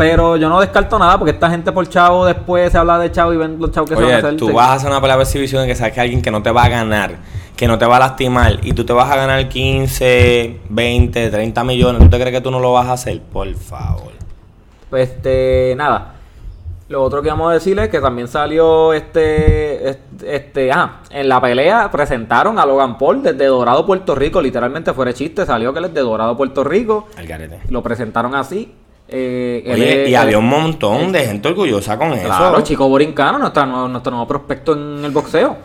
Pero 0.00 0.36
yo 0.38 0.48
no 0.48 0.60
descarto 0.60 0.98
nada, 0.98 1.18
porque 1.18 1.32
esta 1.32 1.50
gente 1.50 1.72
por 1.72 1.86
chavo 1.86 2.24
después 2.24 2.72
se 2.72 2.78
habla 2.78 2.98
de 2.98 3.12
chavo 3.12 3.34
y 3.34 3.36
ven 3.36 3.58
los 3.60 3.70
chavos 3.70 3.90
que 3.90 3.96
se 3.96 4.02
van 4.02 4.10
a 4.10 4.16
Oye, 4.16 4.26
hacer. 4.26 4.36
tú 4.38 4.50
vas 4.50 4.68
a 4.68 4.72
hacer 4.72 4.90
una 4.90 4.98
pelea 4.98 5.16
de 5.18 5.24
exhibición 5.24 5.66
que 5.66 5.74
sabes 5.74 5.92
que 5.92 6.00
alguien 6.00 6.22
que 6.22 6.30
no 6.30 6.42
te 6.42 6.50
va 6.50 6.64
a 6.64 6.68
ganar, 6.70 7.16
que 7.54 7.68
no 7.68 7.76
te 7.76 7.84
va 7.84 7.96
a 7.96 8.00
lastimar, 8.00 8.60
y 8.62 8.72
tú 8.72 8.86
te 8.86 8.94
vas 8.94 9.10
a 9.10 9.16
ganar 9.16 9.46
15, 9.48 10.60
20, 10.70 11.30
30 11.30 11.64
millones. 11.64 12.02
¿Tú 12.02 12.08
te 12.08 12.16
crees 12.18 12.34
que 12.34 12.40
tú 12.40 12.50
no 12.50 12.60
lo 12.60 12.72
vas 12.72 12.86
a 12.86 12.92
hacer? 12.94 13.20
Por 13.20 13.54
favor. 13.54 14.12
Pues, 14.88 15.10
este, 15.10 15.74
nada. 15.76 16.14
Lo 16.88 17.02
otro 17.02 17.20
que 17.20 17.28
vamos 17.28 17.50
a 17.50 17.54
decirles 17.54 17.84
es 17.84 17.90
que 17.90 18.00
también 18.00 18.26
salió 18.26 18.94
este, 18.94 19.90
este, 19.90 20.34
este, 20.34 20.72
ah, 20.72 21.02
en 21.10 21.28
la 21.28 21.40
pelea 21.42 21.90
presentaron 21.90 22.58
a 22.58 22.64
Logan 22.64 22.96
Paul 22.96 23.22
desde 23.22 23.44
Dorado, 23.44 23.84
Puerto 23.84 24.14
Rico, 24.14 24.40
literalmente 24.40 24.94
fuera 24.94 25.10
de 25.10 25.14
chiste, 25.18 25.44
salió 25.44 25.72
que 25.74 25.78
él 25.78 25.84
es 25.84 25.94
de 25.94 26.00
Dorado, 26.00 26.36
Puerto 26.36 26.64
Rico, 26.64 27.06
Al 27.16 27.26
garete. 27.26 27.60
lo 27.68 27.82
presentaron 27.82 28.34
así. 28.34 28.74
Eh, 29.12 29.62
él 29.66 29.72
Oye, 29.74 30.02
es- 30.04 30.08
y 30.10 30.14
había 30.14 30.38
un 30.38 30.48
montón 30.48 31.12
de 31.12 31.24
gente 31.26 31.48
orgullosa 31.48 31.96
con 31.98 32.16
Claro, 32.18 32.56
eso. 32.56 32.60
Chico 32.64 32.88
Borincano, 32.88 33.38
nuestra 33.38 33.66
nuevo- 33.66 33.88
nuestro 33.88 34.10
nuevo 34.12 34.26
prospecto 34.28 34.72
en 34.74 35.04
el 35.04 35.10
boxeo. 35.10 35.56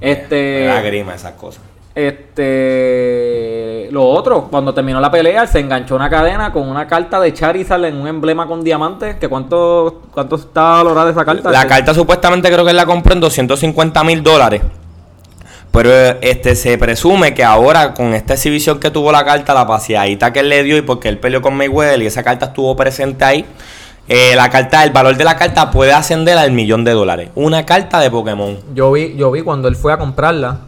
Este, 0.00 0.66
Lágrima, 0.66 1.14
esas 1.14 1.32
cosas. 1.32 1.62
este, 1.94 3.88
lo 3.92 4.04
otro, 4.08 4.48
cuando 4.50 4.72
terminó 4.74 5.00
la 5.00 5.10
pelea, 5.10 5.46
se 5.46 5.60
enganchó 5.60 5.94
una 5.96 6.10
cadena 6.10 6.52
con 6.52 6.68
una 6.68 6.86
carta 6.86 7.20
de 7.20 7.32
Charizard 7.32 7.84
en 7.84 7.96
un 7.96 8.08
emblema 8.08 8.46
con 8.46 8.62
diamantes. 8.64 9.16
Que 9.16 9.28
cuánto, 9.28 10.02
cuánto 10.12 10.36
está 10.36 10.62
valorada 10.82 11.10
esa 11.10 11.24
carta? 11.24 11.50
La 11.50 11.66
carta 11.66 11.94
supuestamente 11.94 12.50
creo 12.50 12.64
que 12.64 12.72
la 12.72 12.86
compró 12.86 13.14
en 13.14 13.20
250 13.20 14.02
mil 14.04 14.22
dólares. 14.22 14.62
Pero 15.74 15.90
este 16.20 16.54
se 16.54 16.78
presume 16.78 17.34
que 17.34 17.42
ahora 17.42 17.94
con 17.94 18.14
esta 18.14 18.34
exhibición 18.34 18.78
que 18.78 18.92
tuvo 18.92 19.10
la 19.10 19.24
carta, 19.24 19.52
la 19.54 19.66
paseadita 19.66 20.32
que 20.32 20.38
él 20.38 20.48
le 20.48 20.62
dio 20.62 20.76
y 20.76 20.82
porque 20.82 21.08
él 21.08 21.18
peleó 21.18 21.42
con 21.42 21.56
Mayweather 21.56 22.00
y 22.00 22.06
esa 22.06 22.22
carta 22.22 22.46
estuvo 22.46 22.76
presente 22.76 23.24
ahí, 23.24 23.44
eh, 24.06 24.34
la 24.36 24.48
carta, 24.50 24.84
el 24.84 24.92
valor 24.92 25.16
de 25.16 25.24
la 25.24 25.34
carta 25.34 25.72
puede 25.72 25.92
ascender 25.92 26.38
al 26.38 26.52
millón 26.52 26.84
de 26.84 26.92
dólares. 26.92 27.30
Una 27.34 27.66
carta 27.66 27.98
de 27.98 28.08
Pokémon. 28.08 28.56
Yo 28.72 28.92
vi, 28.92 29.16
yo 29.16 29.32
vi 29.32 29.42
cuando 29.42 29.66
él 29.66 29.74
fue 29.74 29.92
a 29.92 29.98
comprarla, 29.98 30.60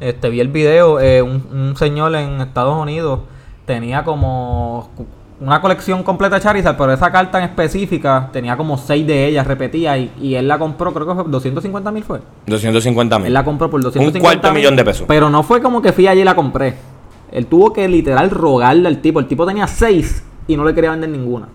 este, 0.00 0.30
vi 0.30 0.40
el 0.40 0.48
video, 0.48 0.98
eh, 0.98 1.20
un, 1.20 1.46
un 1.52 1.76
señor 1.76 2.14
en 2.16 2.40
Estados 2.40 2.74
Unidos 2.74 3.20
tenía 3.66 4.02
como 4.02 4.88
una 5.40 5.60
colección 5.60 6.02
completa 6.02 6.36
de 6.36 6.42
Charizard, 6.42 6.76
pero 6.76 6.92
esa 6.92 7.10
carta 7.10 7.38
en 7.38 7.44
específica 7.44 8.28
tenía 8.32 8.56
como 8.56 8.78
seis 8.78 9.06
de 9.06 9.26
ellas 9.26 9.46
repetidas 9.46 9.98
y, 9.98 10.10
y 10.20 10.34
él 10.36 10.46
la 10.46 10.58
compró, 10.58 10.92
creo 10.94 11.06
que 11.06 11.14
fue 11.14 11.24
250 11.26 11.90
mil 11.90 12.04
fue. 12.04 12.20
250 12.46 13.18
mil. 13.18 13.26
Él 13.26 13.34
la 13.34 13.44
compró 13.44 13.68
por 13.68 13.82
250 13.82 14.18
Un 14.18 14.22
cuarto 14.40 14.52
mil, 14.54 14.60
millón 14.62 14.76
de 14.76 14.84
pesos. 14.84 15.04
Pero 15.08 15.28
no 15.30 15.42
fue 15.42 15.60
como 15.60 15.82
que 15.82 15.92
fui 15.92 16.06
allí 16.06 16.20
y 16.20 16.24
la 16.24 16.34
compré. 16.36 16.74
Él 17.32 17.46
tuvo 17.46 17.72
que 17.72 17.88
literal 17.88 18.30
rogarle 18.30 18.86
al 18.88 18.98
tipo. 18.98 19.18
El 19.18 19.26
tipo 19.26 19.44
tenía 19.44 19.66
seis 19.66 20.22
y 20.46 20.56
no 20.56 20.64
le 20.64 20.72
quería 20.72 20.92
vender 20.92 21.10
ninguna. 21.10 21.48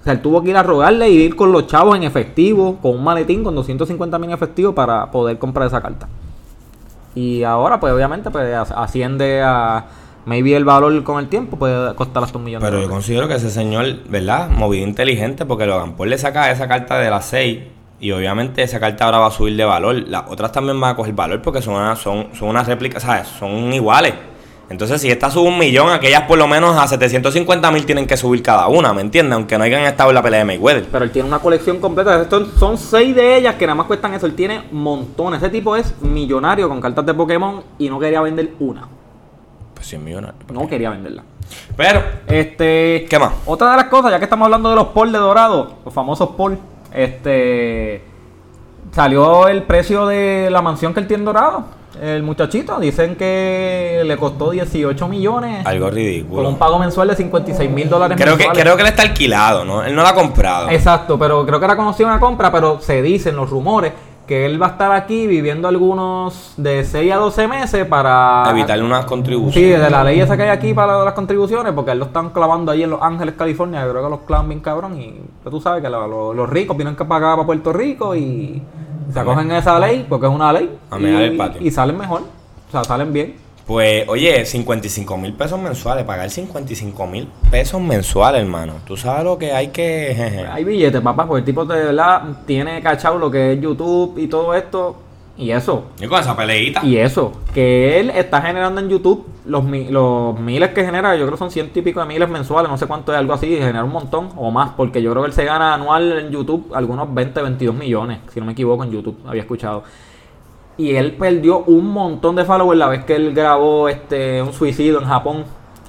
O 0.00 0.04
sea, 0.04 0.12
él 0.12 0.20
tuvo 0.20 0.42
que 0.42 0.50
ir 0.50 0.56
a 0.56 0.62
rogarle 0.62 1.10
y 1.10 1.16
ir 1.22 1.34
con 1.34 1.50
los 1.50 1.66
chavos 1.66 1.96
en 1.96 2.04
efectivo, 2.04 2.76
con 2.80 2.92
un 2.94 3.02
maletín 3.02 3.42
con 3.42 3.54
250 3.54 4.18
mil 4.18 4.28
en 4.30 4.34
efectivo 4.34 4.74
para 4.74 5.10
poder 5.10 5.38
comprar 5.38 5.66
esa 5.66 5.80
carta. 5.80 6.06
Y 7.16 7.42
ahora, 7.42 7.80
pues 7.80 7.92
obviamente, 7.92 8.30
pues 8.30 8.54
as- 8.54 8.70
asciende 8.72 9.42
a. 9.42 9.84
Maybe 10.26 10.56
el 10.56 10.64
valor 10.64 11.02
con 11.04 11.18
el 11.18 11.28
tiempo 11.28 11.58
puede 11.58 11.94
costar 11.94 12.24
hasta 12.24 12.38
un 12.38 12.44
millón 12.44 12.62
de 12.62 12.68
Pero 12.68 12.80
yo 12.80 12.88
considero 12.88 13.28
que 13.28 13.34
ese 13.34 13.50
señor, 13.50 14.04
¿verdad? 14.08 14.48
Movido 14.48 14.86
inteligente 14.86 15.44
porque 15.44 15.66
Logan 15.66 15.94
Paul 15.96 16.10
le 16.10 16.18
saca 16.18 16.50
esa 16.50 16.66
carta 16.66 16.98
de 16.98 17.10
las 17.10 17.26
6 17.26 17.58
y 18.00 18.10
obviamente 18.12 18.62
esa 18.62 18.80
carta 18.80 19.04
ahora 19.04 19.18
va 19.18 19.26
a 19.26 19.30
subir 19.30 19.56
de 19.56 19.64
valor. 19.64 19.94
Las 20.08 20.24
otras 20.28 20.50
también 20.52 20.80
van 20.80 20.92
a 20.92 20.96
coger 20.96 21.14
valor 21.14 21.42
porque 21.42 21.60
son 21.60 21.74
una, 21.74 21.94
son, 21.96 22.28
son 22.34 22.48
unas 22.48 22.66
réplicas, 22.66 23.02
¿sabes? 23.02 23.28
Son 23.28 23.72
iguales. 23.72 24.14
Entonces, 24.70 25.00
si 25.00 25.10
esta 25.10 25.30
sube 25.30 25.48
un 25.48 25.58
millón, 25.58 25.90
aquellas 25.90 26.22
por 26.22 26.38
lo 26.38 26.48
menos 26.48 26.76
a 26.76 26.88
750 26.88 27.70
mil 27.70 27.84
tienen 27.84 28.06
que 28.06 28.16
subir 28.16 28.42
cada 28.42 28.66
una, 28.68 28.94
¿me 28.94 29.02
entiendes? 29.02 29.34
Aunque 29.34 29.58
no 29.58 29.64
hayan 29.64 29.82
estado 29.82 30.10
en 30.10 30.14
la 30.14 30.22
pelea 30.22 30.38
de 30.40 30.44
Mayweather. 30.46 30.86
Pero 30.90 31.04
él 31.04 31.10
tiene 31.10 31.28
una 31.28 31.38
colección 31.38 31.80
completa. 31.80 32.20
Estos 32.22 32.48
son 32.58 32.78
seis 32.78 33.14
de 33.14 33.36
ellas 33.36 33.56
que 33.56 33.66
nada 33.66 33.74
más 33.74 33.86
cuestan 33.86 34.14
eso. 34.14 34.24
Él 34.24 34.34
tiene 34.34 34.62
montones. 34.72 35.42
Ese 35.42 35.50
tipo 35.50 35.76
es 35.76 35.94
millonario 36.00 36.68
con 36.68 36.80
cartas 36.80 37.04
de 37.04 37.12
Pokémon 37.12 37.62
y 37.78 37.90
no 37.90 37.98
quería 37.98 38.22
vender 38.22 38.52
una. 38.58 38.88
Pues 39.74 39.86
100 39.88 40.04
millones. 40.04 40.32
No 40.52 40.66
quería 40.68 40.90
venderla. 40.90 41.22
Pero, 41.76 42.02
Este. 42.26 43.06
¿Qué 43.08 43.18
más? 43.18 43.32
Otra 43.46 43.70
de 43.72 43.76
las 43.76 43.86
cosas, 43.86 44.10
ya 44.12 44.18
que 44.18 44.24
estamos 44.24 44.46
hablando 44.46 44.70
de 44.70 44.76
los 44.76 44.88
Paul 44.88 45.12
de 45.12 45.18
Dorado, 45.18 45.74
los 45.84 45.92
famosos 45.92 46.30
Paul, 46.36 46.58
este. 46.92 48.02
Salió 48.92 49.48
el 49.48 49.64
precio 49.64 50.06
de 50.06 50.48
la 50.50 50.62
mansión 50.62 50.94
que 50.94 51.00
él 51.00 51.06
tiene 51.06 51.22
en 51.22 51.24
Dorado. 51.26 51.64
El 52.00 52.22
muchachito, 52.24 52.78
dicen 52.80 53.14
que 53.14 54.02
le 54.04 54.16
costó 54.16 54.50
18 54.50 55.06
millones. 55.08 55.64
algo 55.64 55.86
Con 55.86 55.94
ridículo. 55.94 56.48
un 56.48 56.56
pago 56.56 56.78
mensual 56.78 57.06
de 57.08 57.14
56 57.16 57.70
mil 57.70 57.88
dólares 57.88 58.18
Creo 58.20 58.36
que, 58.36 58.48
creo 58.48 58.74
que 58.76 58.82
él 58.82 58.88
está 58.88 59.02
alquilado, 59.02 59.64
¿no? 59.64 59.84
Él 59.84 59.94
no 59.94 60.02
lo 60.02 60.08
ha 60.08 60.14
comprado. 60.14 60.70
Exacto, 60.70 61.16
pero 61.18 61.46
creo 61.46 61.58
que 61.60 61.64
era 61.66 61.76
conocida 61.76 62.08
una 62.08 62.18
compra, 62.18 62.50
pero 62.50 62.80
se 62.80 63.00
dicen 63.00 63.36
los 63.36 63.48
rumores 63.48 63.92
que 64.26 64.46
él 64.46 64.60
va 64.60 64.66
a 64.66 64.70
estar 64.70 64.90
aquí 64.92 65.26
viviendo 65.26 65.68
algunos 65.68 66.54
de 66.56 66.82
6 66.84 67.12
a 67.12 67.16
12 67.16 67.46
meses 67.48 67.86
para 67.86 68.44
Evitarle 68.50 68.82
unas 68.84 69.04
contribuciones. 69.04 69.54
Sí, 69.76 69.82
de 69.82 69.90
la 69.90 70.02
ley 70.02 70.18
esa 70.20 70.36
que 70.36 70.44
hay 70.44 70.48
aquí 70.48 70.72
para 70.72 71.04
las 71.04 71.12
contribuciones, 71.14 71.72
porque 71.74 71.90
él 71.90 71.98
lo 71.98 72.06
están 72.06 72.30
clavando 72.30 72.72
ahí 72.72 72.82
en 72.82 72.90
Los 72.90 73.02
Ángeles, 73.02 73.34
California, 73.36 73.84
yo 73.84 73.90
creo 73.90 74.04
que 74.04 74.10
los 74.10 74.20
clavan 74.20 74.48
bien 74.48 74.60
cabrón 74.60 74.98
y 74.98 75.20
pues, 75.42 75.52
tú 75.52 75.60
sabes 75.60 75.82
que 75.82 75.90
lo- 75.90 76.06
lo- 76.08 76.32
los 76.34 76.48
ricos 76.48 76.76
tienen 76.76 76.96
que 76.96 77.04
pagar 77.04 77.34
para 77.36 77.46
Puerto 77.46 77.72
Rico 77.72 78.14
y 78.16 78.62
se 79.12 79.20
acogen 79.20 79.50
a 79.52 79.58
esa 79.58 79.78
ley, 79.78 80.06
porque 80.08 80.26
es 80.26 80.32
una 80.32 80.52
ley, 80.52 80.74
A 80.90 80.98
y, 80.98 81.04
el 81.04 81.36
patio. 81.36 81.60
y 81.62 81.70
salen 81.70 81.98
mejor, 81.98 82.22
o 82.22 82.70
sea, 82.72 82.82
salen 82.84 83.12
bien. 83.12 83.36
Pues, 83.66 84.06
oye, 84.08 84.44
55 84.44 85.16
mil 85.16 85.32
pesos 85.32 85.58
mensuales, 85.58 86.04
pagar 86.04 86.28
55 86.28 87.06
mil 87.06 87.28
pesos 87.50 87.80
mensuales, 87.80 88.42
hermano. 88.42 88.74
Tú 88.86 88.96
sabes 88.96 89.24
lo 89.24 89.38
que 89.38 89.52
hay 89.52 89.68
que... 89.68 90.46
Hay 90.52 90.64
billetes, 90.64 91.00
papá, 91.00 91.26
porque 91.26 91.40
el 91.40 91.44
tipo 91.44 91.64
de 91.64 91.84
verdad 91.84 92.22
tiene 92.46 92.82
cachado 92.82 93.18
lo 93.18 93.30
que 93.30 93.54
es 93.54 93.60
YouTube 93.60 94.18
y 94.18 94.26
todo 94.26 94.54
esto, 94.54 94.96
y 95.36 95.50
eso, 95.50 95.86
Y 96.00 96.06
con 96.06 96.20
esa 96.20 96.36
peleita. 96.36 96.84
Y 96.84 96.96
eso, 96.96 97.32
que 97.52 97.98
él 97.98 98.10
está 98.10 98.40
generando 98.40 98.80
en 98.80 98.88
YouTube 98.88 99.26
los, 99.44 99.64
los 99.64 100.38
miles 100.38 100.70
que 100.70 100.84
genera, 100.84 101.16
yo 101.16 101.22
creo 101.22 101.32
que 101.32 101.38
son 101.38 101.50
ciento 101.50 101.76
y 101.76 101.82
pico 101.82 101.98
de 101.98 102.06
miles 102.06 102.28
mensuales, 102.28 102.70
no 102.70 102.78
sé 102.78 102.86
cuánto 102.86 103.12
es, 103.12 103.18
algo 103.18 103.32
así, 103.32 103.48
genera 103.48 103.82
un 103.82 103.90
montón 103.90 104.28
o 104.36 104.52
más, 104.52 104.70
porque 104.76 105.02
yo 105.02 105.10
creo 105.10 105.24
que 105.24 105.28
él 105.28 105.32
se 105.32 105.44
gana 105.44 105.74
anual 105.74 106.12
en 106.18 106.30
YouTube 106.30 106.70
algunos 106.72 107.12
20, 107.12 107.42
22 107.42 107.74
millones, 107.74 108.20
si 108.32 108.38
no 108.38 108.46
me 108.46 108.52
equivoco, 108.52 108.84
en 108.84 108.92
YouTube, 108.92 109.18
había 109.26 109.42
escuchado. 109.42 109.82
Y 110.76 110.96
él 110.96 111.12
perdió 111.12 111.58
un 111.64 111.90
montón 111.92 112.34
de 112.36 112.44
followers 112.44 112.78
la 112.78 112.88
vez 112.88 113.04
que 113.04 113.14
él 113.14 113.32
grabó 113.34 113.88
este 113.88 114.42
un 114.42 114.52
suicidio 114.52 114.98
en 115.00 115.06
Japón, 115.06 115.44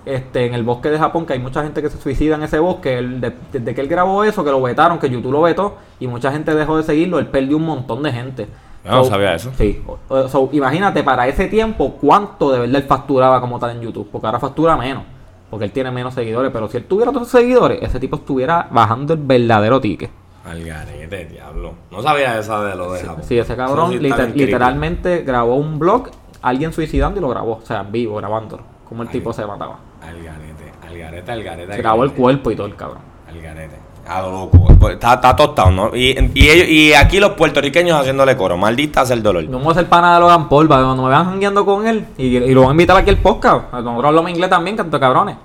este 0.06 0.46
en 0.46 0.54
el 0.54 0.64
bosque 0.64 0.90
de 0.90 1.00
Japón, 1.00 1.26
que 1.26 1.34
hay 1.34 1.40
mucha 1.40 1.64
gente 1.64 1.82
que 1.82 1.90
se 1.90 1.98
suicida 2.00 2.36
en 2.36 2.44
ese 2.44 2.60
bosque. 2.60 3.00
Él, 3.00 3.20
de- 3.20 3.34
desde 3.52 3.74
que 3.74 3.82
él 3.82 3.88
grabó 3.88 4.24
eso, 4.24 4.44
que 4.44 4.52
lo 4.52 4.62
vetaron, 4.62 5.00
que 5.00 5.10
YouTube 5.10 5.32
lo 5.32 5.42
vetó, 5.42 5.76
y 6.00 6.08
mucha 6.08 6.32
gente 6.32 6.54
dejó 6.54 6.78
de 6.78 6.84
seguirlo, 6.84 7.18
él 7.20 7.28
perdió 7.28 7.58
un 7.58 7.66
montón 7.66 8.04
de 8.04 8.12
gente. 8.12 8.48
No, 8.84 8.98
no 8.98 9.06
sabía 9.06 9.34
eso. 9.34 9.50
Sí. 9.58 9.82
So, 10.30 10.50
imagínate, 10.52 11.02
para 11.02 11.28
ese 11.28 11.48
tiempo, 11.48 11.94
cuánto 12.00 12.52
de 12.52 12.60
verdad 12.60 12.76
él 12.76 12.84
facturaba 12.84 13.42
como 13.42 13.58
tal 13.58 13.72
en 13.72 13.82
YouTube, 13.82 14.08
porque 14.12 14.28
ahora 14.28 14.40
factura 14.40 14.78
menos. 14.78 15.04
Porque 15.50 15.66
él 15.66 15.72
tiene 15.72 15.90
menos 15.90 16.14
seguidores. 16.14 16.52
Pero 16.52 16.68
si 16.68 16.78
él 16.78 16.86
tuviera 16.86 17.10
otros 17.10 17.28
seguidores, 17.28 17.80
ese 17.82 18.00
tipo 18.00 18.18
estuviera 18.18 18.68
bajando 18.70 19.14
el 19.14 19.20
verdadero 19.24 19.82
ticket. 19.82 20.12
Al 20.50 20.64
garete, 20.64 21.26
diablo. 21.26 21.74
No 21.92 22.02
sabía 22.02 22.38
esa 22.38 22.64
de 22.64 22.76
lo 22.76 22.94
de 22.94 23.02
Japón. 23.02 23.24
Sí, 23.28 23.38
ese 23.38 23.56
cabrón 23.56 23.92
sí 23.92 24.00
liter- 24.00 24.36
literalmente 24.36 25.24
grabó 25.24 25.56
un 25.56 25.80
blog, 25.80 26.10
alguien 26.42 26.72
suicidando 26.72 27.20
y 27.20 27.22
lo 27.22 27.30
grabó. 27.30 27.54
O 27.62 27.66
sea, 27.66 27.82
en 27.82 27.92
vivo, 27.92 28.16
grabándolo. 28.18 28.64
Como 28.88 29.02
el 29.04 29.10
tipo 29.10 29.34
se 29.34 29.46
mataba. 29.46 29.80
Al 30.02 30.22
garete, 30.24 30.72
al 30.88 30.98
garete, 30.98 31.32
al 31.32 31.44
garete. 31.44 31.74
al 31.74 31.78
Grabó 31.80 32.04
el 32.04 32.12
cuerpo 32.12 32.52
y 32.52 32.56
todo 32.56 32.68
el 32.68 32.76
cabrón. 32.76 33.00
Al 33.28 33.42
garete. 33.42 33.76
A 34.08 34.22
lo 34.22 34.32
loco. 34.32 34.68
Pues, 34.80 34.94
Está, 34.94 35.16
está 35.16 35.36
tostado, 35.36 35.72
¿no? 35.72 35.96
Y, 35.96 36.16
y, 36.36 36.48
ellos- 36.48 36.68
y 36.70 36.94
aquí 36.94 37.20
los 37.20 37.32
puertorriqueños 37.32 38.00
haciéndole 38.00 38.38
coro. 38.38 38.56
Maldita 38.56 39.04
sea 39.04 39.16
el 39.16 39.24
dolor. 39.24 39.44
No 39.46 39.58
vamos 39.58 39.76
a 39.76 39.80
ser 39.80 39.90
pana 39.90 40.14
de 40.14 40.20
Logan 40.20 40.48
Paul 40.48 40.66
que 40.68 40.76
cuando 40.76 41.02
me 41.02 41.10
vean 41.10 41.26
jangueando 41.26 41.66
con 41.66 41.88
él 41.88 42.06
y, 42.20 42.38
y 42.38 42.54
lo 42.54 42.62
van 42.62 42.70
a 42.70 42.74
invitar 42.74 42.98
aquí 42.98 43.10
al 43.10 43.18
podcast. 43.18 43.74
Nosotros 43.74 44.06
hablamos 44.06 44.30
inglés 44.30 44.52
también, 44.52 44.78
canto 44.78 45.00
cabrones. 45.00 45.38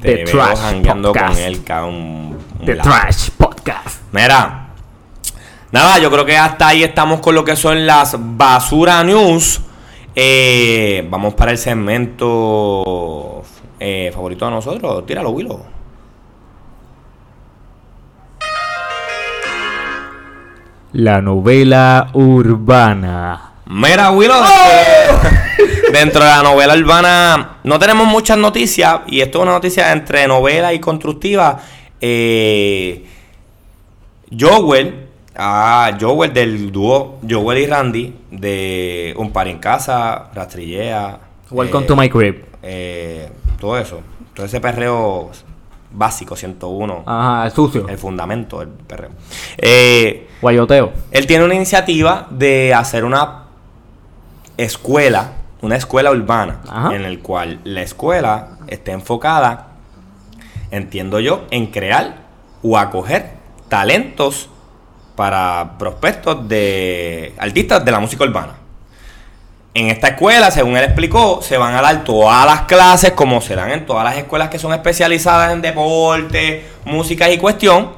Te 0.00 0.08
The 0.14 0.24
veo 0.24 0.26
Trash 0.26 0.58
jangueando 0.60 1.12
con 1.12 1.36
él, 1.36 1.64
cabrón. 1.64 2.36
The. 2.64 2.76
Trash 2.76 3.30
Podcast. 3.36 3.49
Mira. 4.12 4.66
Nada, 5.72 5.98
yo 5.98 6.10
creo 6.10 6.26
que 6.26 6.36
hasta 6.36 6.68
ahí 6.68 6.82
estamos 6.82 7.20
con 7.20 7.34
lo 7.34 7.44
que 7.44 7.54
son 7.54 7.86
las 7.86 8.16
basura 8.18 9.04
news. 9.04 9.60
Eh, 10.16 11.06
vamos 11.08 11.34
para 11.34 11.52
el 11.52 11.58
segmento 11.58 13.42
eh, 13.78 14.10
favorito 14.12 14.46
de 14.46 14.50
nosotros. 14.50 15.06
Tíralo, 15.06 15.30
Willow. 15.30 15.64
La 20.92 21.20
novela 21.20 22.08
urbana. 22.14 23.52
Mira, 23.66 24.10
Willow, 24.10 24.42
este, 24.42 25.92
dentro 25.92 26.24
de 26.24 26.30
la 26.30 26.42
novela 26.42 26.74
urbana 26.74 27.58
no 27.62 27.78
tenemos 27.78 28.08
muchas 28.08 28.36
noticias 28.36 29.02
y 29.06 29.20
esto 29.20 29.38
es 29.38 29.42
una 29.42 29.52
noticia 29.52 29.92
entre 29.92 30.26
novela 30.26 30.74
y 30.74 30.80
constructiva. 30.80 31.60
Eh, 32.00 33.06
Joel, 34.38 35.08
ah, 35.36 35.90
Joel 36.00 36.32
del 36.32 36.70
dúo 36.70 37.18
Joel 37.28 37.58
y 37.58 37.66
Randy 37.66 38.16
de 38.30 39.14
Un 39.16 39.32
Par 39.32 39.48
en 39.48 39.58
Casa, 39.58 40.30
Rastrillea. 40.34 41.18
Welcome 41.50 41.84
eh, 41.84 41.88
to 41.88 41.96
my 41.96 42.08
crib. 42.08 42.44
eh, 42.62 43.28
todo 43.58 43.76
eso, 43.76 44.00
todo 44.34 44.46
ese 44.46 44.60
perreo 44.60 45.30
básico, 45.92 46.36
101, 46.36 47.02
Ajá, 47.04 47.46
el 47.46 47.52
sucio. 47.52 47.88
el 47.88 47.98
fundamento 47.98 48.60
del 48.60 48.68
perreo. 48.68 49.10
Eh, 49.58 50.28
Guayoteo. 50.40 50.92
él 51.10 51.26
tiene 51.26 51.44
una 51.44 51.54
iniciativa 51.56 52.28
de 52.30 52.72
hacer 52.72 53.04
una 53.04 53.46
escuela, 54.56 55.32
una 55.60 55.74
escuela 55.76 56.12
urbana, 56.12 56.60
Ajá. 56.68 56.94
en 56.94 57.04
el 57.04 57.18
cual 57.18 57.60
la 57.64 57.82
escuela 57.82 58.58
esté 58.68 58.92
enfocada, 58.92 59.72
entiendo 60.70 61.18
yo, 61.18 61.46
en 61.50 61.66
crear 61.66 62.22
o 62.62 62.78
acoger 62.78 63.39
talentos 63.70 64.50
para 65.16 65.78
prospectos 65.78 66.46
de 66.46 67.34
artistas 67.38 67.82
de 67.82 67.90
la 67.90 68.00
música 68.00 68.24
urbana. 68.24 68.56
En 69.72 69.86
esta 69.86 70.08
escuela, 70.08 70.50
según 70.50 70.76
él 70.76 70.84
explicó, 70.84 71.40
se 71.42 71.56
van 71.56 71.74
a 71.74 71.80
dar 71.80 72.02
todas 72.02 72.44
las 72.44 72.62
clases 72.62 73.12
como 73.12 73.40
se 73.40 73.54
dan 73.54 73.70
en 73.70 73.86
todas 73.86 74.04
las 74.04 74.16
escuelas 74.16 74.50
que 74.50 74.58
son 74.58 74.72
especializadas 74.72 75.52
en 75.52 75.62
deporte, 75.62 76.64
música 76.84 77.30
y 77.30 77.38
cuestión. 77.38 77.92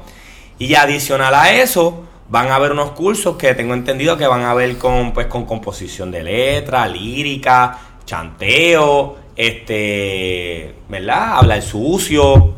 Y 0.59 0.75
adicional 0.75 1.33
a 1.33 1.51
eso, 1.51 2.03
van 2.29 2.49
a 2.49 2.55
haber 2.55 2.73
unos 2.73 2.91
cursos 2.91 3.37
que 3.37 3.55
tengo 3.55 3.73
entendido 3.73 4.17
que 4.17 4.27
van 4.27 4.43
a 4.43 4.53
ver 4.53 4.77
con, 4.77 5.13
pues, 5.13 5.25
con 5.25 5.45
composición 5.45 6.11
de 6.11 6.23
letra, 6.23 6.87
lírica, 6.87 7.79
chanteo, 8.05 9.17
este, 9.35 10.75
¿verdad? 10.87 11.37
Hablar 11.37 11.61
sucio 11.63 12.53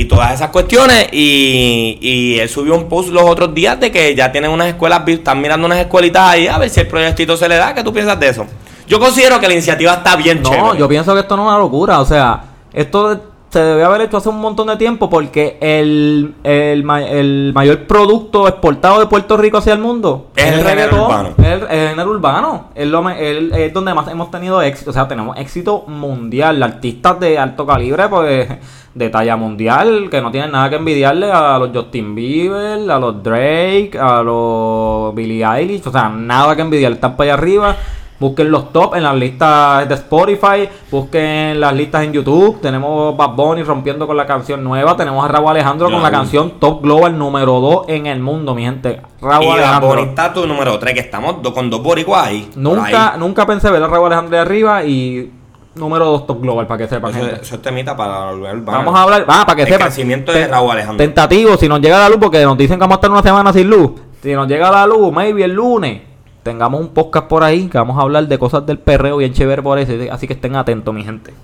y 0.00 0.04
todas 0.06 0.32
esas 0.34 0.50
cuestiones. 0.50 1.08
Y, 1.12 1.98
y 2.00 2.38
él 2.38 2.48
subió 2.48 2.74
un 2.74 2.88
post 2.88 3.08
los 3.10 3.24
otros 3.24 3.54
días 3.54 3.78
de 3.80 3.90
que 3.90 4.14
ya 4.14 4.30
tienen 4.30 4.50
unas 4.50 4.68
escuelas, 4.68 5.02
están 5.06 5.40
mirando 5.40 5.66
unas 5.66 5.78
escuelitas 5.78 6.22
ahí 6.22 6.46
a 6.46 6.58
ver 6.58 6.70
si 6.70 6.80
el 6.80 6.86
proyectito 6.88 7.36
se 7.36 7.48
le 7.48 7.56
da. 7.56 7.74
¿Qué 7.74 7.82
tú 7.82 7.92
piensas 7.92 8.18
de 8.20 8.28
eso? 8.28 8.46
Yo 8.86 9.00
considero 9.00 9.40
que 9.40 9.48
la 9.48 9.54
iniciativa 9.54 9.94
está 9.94 10.14
bien 10.16 10.42
No, 10.42 10.50
chévere. 10.50 10.78
yo 10.78 10.88
pienso 10.88 11.12
que 11.14 11.20
esto 11.20 11.36
no 11.36 11.42
es 11.44 11.48
una 11.48 11.58
locura. 11.58 12.00
O 12.00 12.04
sea, 12.04 12.40
esto 12.72 13.20
se 13.48 13.60
debe 13.60 13.84
haber 13.84 14.02
hecho 14.02 14.16
hace 14.16 14.28
un 14.28 14.40
montón 14.40 14.66
de 14.66 14.76
tiempo 14.76 15.08
porque 15.08 15.56
el, 15.60 16.34
el, 16.42 16.84
el 17.08 17.52
mayor 17.54 17.86
producto 17.86 18.48
exportado 18.48 18.98
de 18.98 19.06
Puerto 19.06 19.36
Rico 19.36 19.58
hacia 19.58 19.72
el 19.72 19.78
mundo 19.78 20.30
Es 20.34 20.52
el 20.52 20.92
urbano. 20.92 21.30
Es 21.38 21.44
el, 21.46 21.62
el 21.62 21.88
género 21.90 22.10
urbano. 22.10 22.64
Es, 22.74 22.86
lo, 22.86 23.08
es 23.08 23.72
donde 23.72 23.94
más 23.94 24.08
hemos 24.08 24.30
tenido 24.30 24.60
éxito. 24.62 24.90
O 24.90 24.92
sea, 24.92 25.06
tenemos 25.08 25.38
éxito 25.38 25.84
mundial. 25.86 26.62
Artistas 26.62 27.20
de 27.20 27.38
alto 27.38 27.64
calibre, 27.66 28.08
pues 28.08 28.48
de 28.94 29.10
talla 29.10 29.36
mundial, 29.36 30.08
que 30.10 30.22
no 30.22 30.30
tienen 30.30 30.52
nada 30.52 30.70
que 30.70 30.76
envidiarle 30.76 31.30
a 31.30 31.58
los 31.58 31.70
Justin 31.70 32.14
Bieber, 32.14 32.90
a 32.90 32.98
los 32.98 33.22
Drake, 33.22 33.92
a 34.00 34.22
los 34.22 35.14
Billie 35.14 35.44
Eilish. 35.44 35.86
O 35.86 35.92
sea, 35.92 36.08
nada 36.08 36.56
que 36.56 36.62
envidiarle. 36.62 36.96
Están 36.96 37.14
para 37.16 37.32
allá 37.32 37.34
arriba. 37.34 37.76
Busquen 38.18 38.50
los 38.50 38.72
top 38.72 38.94
en 38.94 39.02
las 39.02 39.14
listas 39.14 39.86
de 39.88 39.94
Spotify, 39.94 40.68
busquen 40.90 41.60
las 41.60 41.74
listas 41.74 42.02
en 42.04 42.12
YouTube. 42.14 42.60
Tenemos 42.62 43.14
Bad 43.16 43.30
Bunny 43.36 43.62
rompiendo 43.62 44.06
con 44.06 44.16
la 44.16 44.24
canción 44.24 44.64
nueva. 44.64 44.96
Tenemos 44.96 45.22
a 45.24 45.28
Raúl 45.28 45.50
Alejandro 45.50 45.90
con 45.90 46.02
la 46.02 46.10
canción 46.10 46.52
Top 46.58 46.82
Global 46.82 47.18
número 47.18 47.60
2 47.60 47.84
en 47.88 48.06
el 48.06 48.20
mundo, 48.20 48.54
mi 48.54 48.64
gente. 48.64 49.00
Raúl 49.20 49.44
y 49.44 49.48
la 49.48 49.54
Alejandro. 49.54 49.88
bonita 49.88 50.32
tu 50.32 50.46
número 50.46 50.78
3, 50.78 50.94
que 50.94 51.00
estamos 51.00 51.36
con 51.52 51.68
dos 51.68 51.82
boricuas 51.82 52.26
ahí. 52.26 52.48
por 52.52 52.62
Nunca, 52.62 53.12
ahí. 53.14 53.18
nunca 53.20 53.44
pensé 53.46 53.70
ver 53.70 53.82
a 53.82 53.86
Raúl 53.86 54.06
Alejandro 54.06 54.30
de 54.36 54.38
arriba 54.42 54.82
y 54.84 55.30
número 55.74 56.06
2 56.06 56.26
Top 56.26 56.40
Global, 56.40 56.66
para 56.66 56.78
que 56.78 56.88
sepan, 56.88 57.10
Eso, 57.10 57.20
gente. 57.20 57.42
eso 57.42 57.54
es 57.56 57.60
temita 57.62 57.94
para 57.94 58.32
urbana. 58.32 58.62
Vamos 58.78 58.94
a 58.94 59.02
hablar, 59.02 59.24
ah, 59.28 59.44
para 59.46 59.56
que 59.56 59.62
El 59.64 59.68
sepan. 59.68 59.86
crecimiento 59.88 60.32
de 60.32 60.46
Raúl 60.46 60.70
Alejandro. 60.70 61.04
Tentativo, 61.04 61.56
si 61.58 61.68
nos 61.68 61.80
llega 61.82 61.98
la 61.98 62.08
luz, 62.08 62.16
porque 62.18 62.42
nos 62.44 62.56
dicen 62.56 62.76
que 62.78 62.80
vamos 62.80 62.94
a 62.94 62.98
estar 62.98 63.10
una 63.10 63.22
semana 63.22 63.52
sin 63.52 63.68
luz. 63.68 63.90
Si 64.22 64.32
nos 64.32 64.48
llega 64.48 64.70
la 64.70 64.86
luz, 64.86 65.12
maybe 65.12 65.44
el 65.44 65.52
lunes, 65.52 66.00
tengamos 66.46 66.80
un 66.80 66.88
podcast 66.88 67.26
por 67.26 67.44
ahí 67.44 67.68
que 67.68 67.76
vamos 67.76 67.98
a 67.98 68.02
hablar 68.02 68.26
de 68.26 68.38
cosas 68.38 68.64
del 68.64 68.78
perreo 68.78 69.18
bien 69.18 69.34
chévere 69.34 69.62
por 69.62 69.78
eso. 69.78 69.92
Así 70.10 70.26
que 70.26 70.32
estén 70.32 70.56
atentos, 70.56 70.94
mi 70.94 71.04
gente. 71.04 71.34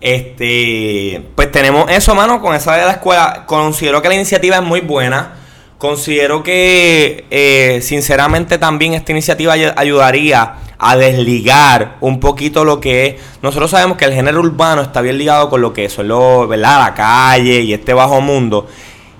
Este, 0.00 1.22
pues 1.34 1.50
tenemos 1.50 1.90
eso, 1.90 2.14
mano, 2.14 2.40
con 2.40 2.54
esa 2.54 2.76
de 2.76 2.84
la 2.84 2.92
escuela. 2.92 3.44
Considero 3.46 4.00
que 4.00 4.08
la 4.08 4.14
iniciativa 4.14 4.56
es 4.56 4.62
muy 4.62 4.80
buena. 4.80 5.32
Considero 5.78 6.42
que, 6.42 7.24
eh, 7.30 7.80
sinceramente, 7.82 8.58
también 8.58 8.94
esta 8.94 9.12
iniciativa 9.12 9.52
ay- 9.54 9.72
ayudaría 9.76 10.54
a 10.78 10.96
desligar 10.96 11.96
un 12.00 12.20
poquito 12.20 12.64
lo 12.64 12.80
que 12.80 13.06
es. 13.06 13.14
Nosotros 13.42 13.70
sabemos 13.70 13.96
que 13.96 14.04
el 14.04 14.12
género 14.12 14.40
urbano 14.40 14.82
está 14.82 15.00
bien 15.00 15.18
ligado 15.18 15.48
con 15.50 15.60
lo 15.60 15.72
que 15.72 15.88
son 15.88 16.08
los, 16.08 16.48
¿verdad? 16.48 16.80
La 16.80 16.94
calle 16.94 17.60
y 17.60 17.72
este 17.72 17.94
bajo 17.94 18.20
mundo. 18.20 18.66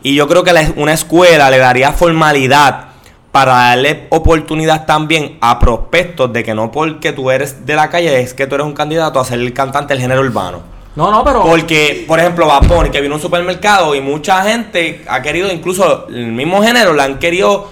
Y 0.02 0.14
yo 0.14 0.28
creo 0.28 0.44
que 0.44 0.52
una 0.76 0.92
escuela 0.92 1.50
le 1.50 1.58
daría 1.58 1.92
formalidad 1.92 2.87
para 3.32 3.52
darle 3.52 4.06
oportunidad 4.10 4.86
también 4.86 5.38
a 5.40 5.58
prospectos 5.58 6.32
de 6.32 6.42
que 6.42 6.54
no 6.54 6.70
porque 6.70 7.12
tú 7.12 7.30
eres 7.30 7.66
de 7.66 7.76
la 7.76 7.90
calle 7.90 8.20
es 8.20 8.34
que 8.34 8.46
tú 8.46 8.54
eres 8.54 8.66
un 8.66 8.72
candidato 8.72 9.20
a 9.20 9.24
ser 9.24 9.38
el 9.38 9.52
cantante 9.52 9.94
del 9.94 10.00
género 10.00 10.22
urbano. 10.22 10.78
No, 10.96 11.12
no, 11.12 11.22
pero. 11.22 11.42
Porque, 11.42 12.04
por 12.08 12.18
ejemplo, 12.18 12.50
Bunny, 12.66 12.90
que 12.90 13.00
vino 13.00 13.14
a 13.14 13.16
un 13.18 13.22
supermercado 13.22 13.94
y 13.94 14.00
mucha 14.00 14.42
gente 14.42 15.04
ha 15.08 15.22
querido, 15.22 15.52
incluso 15.52 16.08
el 16.08 16.26
mismo 16.32 16.60
género, 16.60 16.92
la 16.92 17.04
han 17.04 17.20
querido 17.20 17.68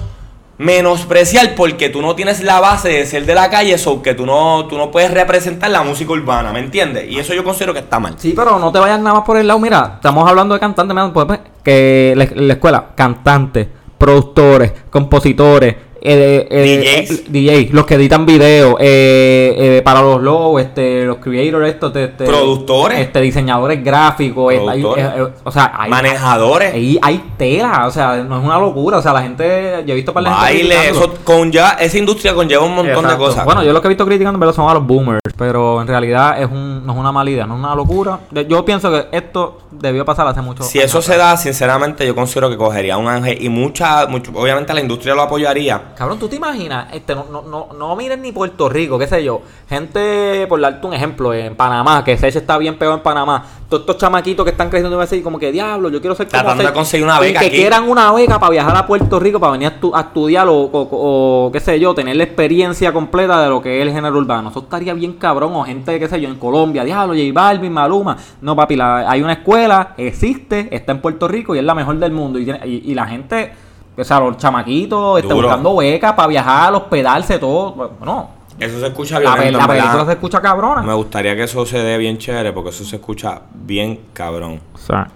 menospreciar 0.58 1.54
porque 1.54 1.88
tú 1.88 2.00
no 2.00 2.14
tienes 2.14 2.42
la 2.42 2.60
base 2.60 2.88
de 2.88 3.04
ser 3.04 3.26
de 3.26 3.34
la 3.34 3.50
calle, 3.50 3.74
eso 3.74 4.00
que 4.00 4.14
tú 4.14 4.24
no, 4.24 4.66
tú 4.66 4.78
no 4.78 4.90
puedes 4.90 5.10
representar 5.10 5.70
la 5.70 5.82
música 5.82 6.12
urbana, 6.12 6.52
¿me 6.52 6.60
entiendes? 6.60 7.10
Y 7.10 7.18
eso 7.18 7.34
yo 7.34 7.42
considero 7.42 7.74
que 7.74 7.80
está 7.80 7.98
mal. 7.98 8.14
Sí, 8.16 8.32
pero 8.34 8.58
no 8.58 8.70
te 8.70 8.78
vayas 8.78 9.00
nada 9.00 9.16
más 9.16 9.24
por 9.24 9.36
el 9.36 9.46
lado. 9.48 9.58
Mira, 9.58 9.94
estamos 9.96 10.28
hablando 10.28 10.54
de 10.54 10.60
cantantes, 10.60 10.94
mira, 10.94 11.12
pues, 11.12 11.26
pues, 11.26 11.40
que 11.64 12.14
la, 12.16 12.28
la 12.32 12.52
escuela, 12.52 12.86
cantantes, 12.94 13.66
productores, 13.98 14.72
compositores, 14.90 15.76
eh, 16.06 16.48
eh, 16.50 17.04
DJs. 17.06 17.10
eh, 17.10 17.24
DJs, 17.28 17.72
los 17.72 17.86
que 17.86 17.94
editan 17.94 18.24
videos, 18.26 18.76
eh, 18.80 19.54
eh, 19.78 19.82
para 19.84 20.02
los 20.02 20.20
logos, 20.22 20.62
este, 20.62 21.04
los 21.04 21.16
creators, 21.18 21.68
estos, 21.68 21.94
este, 21.96 22.24
Productores. 22.24 22.98
este, 23.00 23.20
diseñadores 23.20 23.82
gráficos, 23.82 24.52
eh, 24.54 24.60
hay- 24.68 24.82
eh, 24.82 24.86
eh, 24.96 25.26
o 25.44 25.50
sea, 25.52 25.72
hay, 25.76 25.90
Manejadores, 25.90 26.72
hay, 26.74 26.98
hay 27.02 27.24
tela, 27.36 27.86
o 27.86 27.90
sea, 27.90 28.16
no 28.16 28.38
es 28.38 28.44
una 28.44 28.58
locura, 28.58 28.98
o 28.98 29.02
sea, 29.02 29.12
la 29.12 29.22
gente, 29.22 29.82
yo 29.86 29.92
he 29.92 29.96
visto 29.96 30.12
para 30.12 30.30
la 30.30 30.36
gente 30.46 30.68
baile, 30.68 30.88
eso 30.90 31.14
conlleva, 31.24 31.70
esa 31.80 31.98
industria 31.98 32.34
conlleva 32.34 32.64
un 32.64 32.74
montón 32.74 33.06
de 33.06 33.16
cosas. 33.16 33.44
Bueno, 33.44 33.62
yo 33.62 33.72
lo 33.72 33.80
que 33.80 33.88
he 33.88 33.90
visto 33.90 34.06
criticando 34.06 34.38
pero 34.38 34.52
son 34.52 34.68
a 34.70 34.74
los 34.74 34.86
boomers, 34.86 35.20
pero 35.36 35.80
en 35.80 35.86
realidad 35.88 36.40
es 36.40 36.48
un, 36.50 36.86
no 36.86 36.92
es 36.92 36.98
una 36.98 37.12
mala 37.12 37.30
idea, 37.30 37.46
no 37.46 37.54
es 37.54 37.60
una 37.60 37.74
locura. 37.74 38.20
Yo 38.48 38.64
pienso 38.64 38.90
que 38.90 39.06
esto 39.16 39.58
debió 39.70 40.04
pasar 40.04 40.26
hace 40.26 40.40
mucho 40.40 40.62
Si 40.62 40.78
años 40.78 40.90
eso 40.90 41.02
se 41.02 41.16
da, 41.16 41.36
sinceramente, 41.36 42.06
yo 42.06 42.14
considero 42.14 42.48
que 42.48 42.56
cogería 42.56 42.96
un 42.96 43.08
ángel 43.08 43.36
y 43.40 43.48
mucha, 43.48 44.06
mucho, 44.06 44.30
obviamente 44.34 44.72
la 44.72 44.80
industria 44.80 45.14
lo 45.14 45.22
apoyaría. 45.22 45.94
Cabrón, 45.96 46.18
¿tú 46.18 46.28
te 46.28 46.36
imaginas? 46.36 46.92
Este, 46.92 47.14
no, 47.14 47.24
no, 47.32 47.42
no, 47.42 47.68
no 47.76 47.96
miren 47.96 48.20
ni 48.20 48.30
Puerto 48.30 48.68
Rico, 48.68 48.98
qué 48.98 49.06
sé 49.06 49.24
yo. 49.24 49.40
Gente, 49.68 50.46
por 50.46 50.60
darte 50.60 50.86
un 50.86 50.92
ejemplo, 50.92 51.32
en 51.32 51.56
Panamá, 51.56 52.04
que 52.04 52.16
Seche 52.18 52.38
está 52.40 52.58
bien 52.58 52.76
pegado 52.78 52.98
en 52.98 53.02
Panamá. 53.02 53.44
Todos 53.68 53.80
estos 53.80 53.96
chamaquitos 53.98 54.44
que 54.44 54.50
están 54.50 54.68
creciendo 54.70 55.02
y 55.10 55.22
como 55.22 55.38
que 55.38 55.50
diablo, 55.50 55.88
yo 55.88 56.00
quiero 56.00 56.14
ser 56.14 56.26
como 56.26 56.38
Tratando 56.40 56.62
de 56.62 56.68
Sech". 56.68 56.74
conseguir 56.74 57.06
una 57.06 57.16
Y 57.18 57.20
beca 57.28 57.40
que 57.40 57.46
aquí. 57.46 57.56
quieran 57.56 57.88
una 57.88 58.12
beca 58.12 58.38
para 58.38 58.50
viajar 58.50 58.76
a 58.76 58.86
Puerto 58.86 59.18
Rico, 59.18 59.40
para 59.40 59.52
venir 59.52 59.68
a, 59.68 59.80
estu- 59.80 59.92
a 59.94 60.00
estudiar 60.02 60.46
o, 60.48 60.54
o- 60.54 61.46
o, 61.46 61.50
qué 61.52 61.60
sé 61.60 61.80
yo, 61.80 61.94
tener 61.94 62.14
la 62.16 62.24
experiencia 62.24 62.92
completa 62.92 63.42
de 63.42 63.48
lo 63.48 63.60
que 63.62 63.80
es 63.80 63.86
el 63.86 63.92
género 63.92 64.18
urbano. 64.18 64.50
Eso 64.50 64.60
estaría 64.60 64.92
bien 64.94 65.14
cabrón, 65.14 65.52
o 65.54 65.64
gente, 65.64 65.98
qué 65.98 66.08
sé 66.08 66.20
yo, 66.20 66.28
en 66.28 66.36
Colombia, 66.36 66.84
diablo, 66.84 67.14
J 67.14 67.32
Balvin, 67.32 67.72
Maluma. 67.72 68.16
No, 68.42 68.54
papi, 68.54 68.76
la- 68.76 69.10
hay 69.10 69.22
una 69.22 69.32
escuela, 69.32 69.94
existe, 69.96 70.68
está 70.70 70.92
en 70.92 71.00
Puerto 71.00 71.26
Rico 71.26 71.54
y 71.54 71.58
es 71.58 71.64
la 71.64 71.74
mejor 71.74 71.96
del 71.96 72.12
mundo. 72.12 72.38
Y, 72.38 72.50
y- 72.50 72.82
y 72.86 72.94
la 72.94 73.06
gente, 73.06 73.52
o 73.98 74.04
sea, 74.04 74.20
los 74.20 74.36
chamaquitos, 74.36 75.20
está 75.20 75.34
buscando 75.34 75.76
becas 75.76 76.12
para 76.12 76.28
viajar, 76.28 76.74
hospedarse, 76.74 77.38
todo. 77.38 77.72
Bueno, 77.98 78.30
Eso 78.58 78.80
se 78.80 78.86
escucha 78.86 79.18
la, 79.20 79.34
violento, 79.34 79.58
la 79.58 79.66
verdad. 79.66 79.82
película 79.84 80.06
se 80.06 80.12
escucha 80.12 80.40
cabrona. 80.40 80.82
Me 80.82 80.94
gustaría 80.94 81.34
que 81.36 81.44
eso 81.44 81.64
se 81.66 81.78
dé 81.78 81.96
bien 81.98 82.18
chévere 82.18 82.52
porque 82.52 82.70
eso 82.70 82.84
se 82.84 82.96
escucha 82.96 83.40
bien 83.54 84.00
cabrón. 84.12 84.60
O 84.74 84.78
sea, 84.78 85.08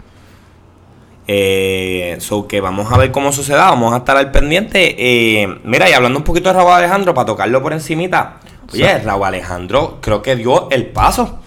Eh, 1.32 2.16
so 2.20 2.48
que 2.48 2.60
vamos 2.60 2.90
a 2.92 2.98
ver 2.98 3.12
cómo 3.12 3.30
suceda, 3.30 3.70
vamos 3.70 3.92
a 3.94 3.98
estar 3.98 4.16
al 4.16 4.30
pendiente. 4.32 4.96
Eh, 4.98 5.46
mira, 5.64 5.88
y 5.88 5.92
hablando 5.92 6.18
un 6.18 6.24
poquito 6.24 6.48
de 6.48 6.54
Raúl 6.54 6.72
Alejandro, 6.72 7.14
para 7.14 7.26
tocarlo 7.26 7.62
por 7.62 7.72
encimita. 7.72 8.38
Oye, 8.72 8.98
Raúl 8.98 9.24
Alejandro 9.24 9.98
creo 10.00 10.22
que 10.22 10.36
dio 10.36 10.68
el 10.70 10.86
paso. 10.86 11.39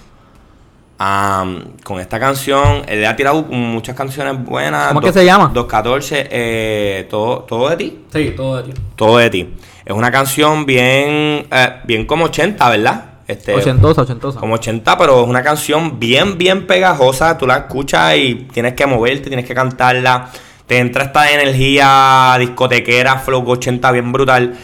Am, 1.06 1.74
con 1.84 2.00
esta 2.00 2.18
canción, 2.18 2.84
él 2.88 3.06
ha 3.06 3.14
tirado 3.14 3.44
muchas 3.44 3.94
canciones 3.94 4.42
buenas. 4.42 4.88
¿Cómo 4.88 5.02
es 5.02 5.08
que 5.08 5.20
se 5.20 5.26
llama? 5.26 5.52
214, 5.54 6.28
eh, 6.32 7.08
todo, 7.10 7.40
todo 7.40 7.68
de 7.68 7.76
ti. 7.76 8.00
sí, 8.14 8.34
todo 8.38 8.56
de 8.56 8.72
ti. 8.72 8.82
Todo 8.96 9.18
de 9.18 9.30
ti. 9.30 9.54
Es 9.84 9.94
una 9.94 10.10
canción 10.10 10.66
bien, 10.66 11.46
eh, 11.52 11.70
bien 11.84 12.06
como 12.06 12.24
80, 12.24 12.70
¿verdad? 12.70 13.06
Este, 13.28 13.54
Ochentosa, 13.54 14.04
ochentosa. 14.04 14.40
como 14.40 14.54
80, 14.54 14.98
pero 14.98 15.24
es 15.24 15.28
una 15.28 15.44
canción 15.44 16.00
bien, 16.00 16.38
bien 16.38 16.66
pegajosa. 16.68 17.38
Tú 17.38 17.48
la 17.48 17.58
escuchas 17.58 18.16
y 18.16 18.36
tienes 18.54 18.72
que 18.72 18.86
moverte, 18.86 19.28
tienes 19.28 19.46
que 19.46 19.54
cantarla. 19.54 20.30
Te 20.66 20.78
entra 20.78 21.04
esta 21.04 21.30
energía 21.30 22.34
discotequera, 22.40 23.18
flow 23.18 23.44
80 23.46 23.92
bien 23.92 24.10
brutal. 24.14 24.56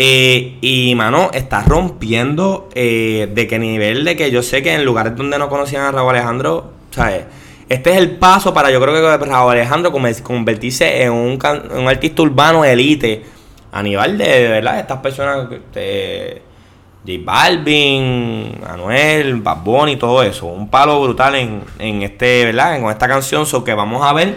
Eh, 0.00 0.58
y, 0.60 0.94
mano, 0.94 1.30
está 1.34 1.62
rompiendo 1.64 2.68
eh, 2.76 3.28
de 3.34 3.48
qué 3.48 3.58
nivel, 3.58 4.04
de 4.04 4.14
que 4.14 4.30
yo 4.30 4.44
sé 4.44 4.62
que 4.62 4.72
en 4.72 4.84
lugares 4.84 5.16
donde 5.16 5.40
no 5.40 5.48
conocían 5.48 5.82
a 5.82 5.90
Raúl 5.90 6.10
Alejandro, 6.10 6.70
¿sabes? 6.92 7.24
Este 7.68 7.90
es 7.90 7.96
el 7.96 8.12
paso 8.12 8.54
para 8.54 8.70
yo 8.70 8.80
creo 8.80 8.94
que 8.94 9.26
Raúl 9.26 9.50
Alejandro 9.50 9.92
conver- 9.92 10.22
convertirse 10.22 11.02
en 11.02 11.10
un, 11.12 11.38
artista 11.88 12.22
urbano 12.22 12.64
elite 12.64 13.24
a 13.72 13.82
nivel 13.82 14.16
de, 14.18 14.48
verdad, 14.48 14.78
estas 14.78 14.98
personas, 14.98 15.48
este, 15.50 16.42
J 17.04 17.18
Balvin, 17.24 18.60
Anuel, 18.68 19.34
Bad 19.42 19.64
Bunny, 19.64 19.96
todo 19.96 20.22
eso. 20.22 20.46
Un 20.46 20.68
palo 20.70 21.02
brutal 21.02 21.34
en, 21.34 21.64
en 21.80 22.02
este, 22.02 22.44
¿verdad? 22.44 22.80
Con 22.80 22.92
esta 22.92 23.08
canción, 23.08 23.46
so 23.46 23.64
que 23.64 23.74
vamos 23.74 24.06
a 24.06 24.12
ver 24.12 24.36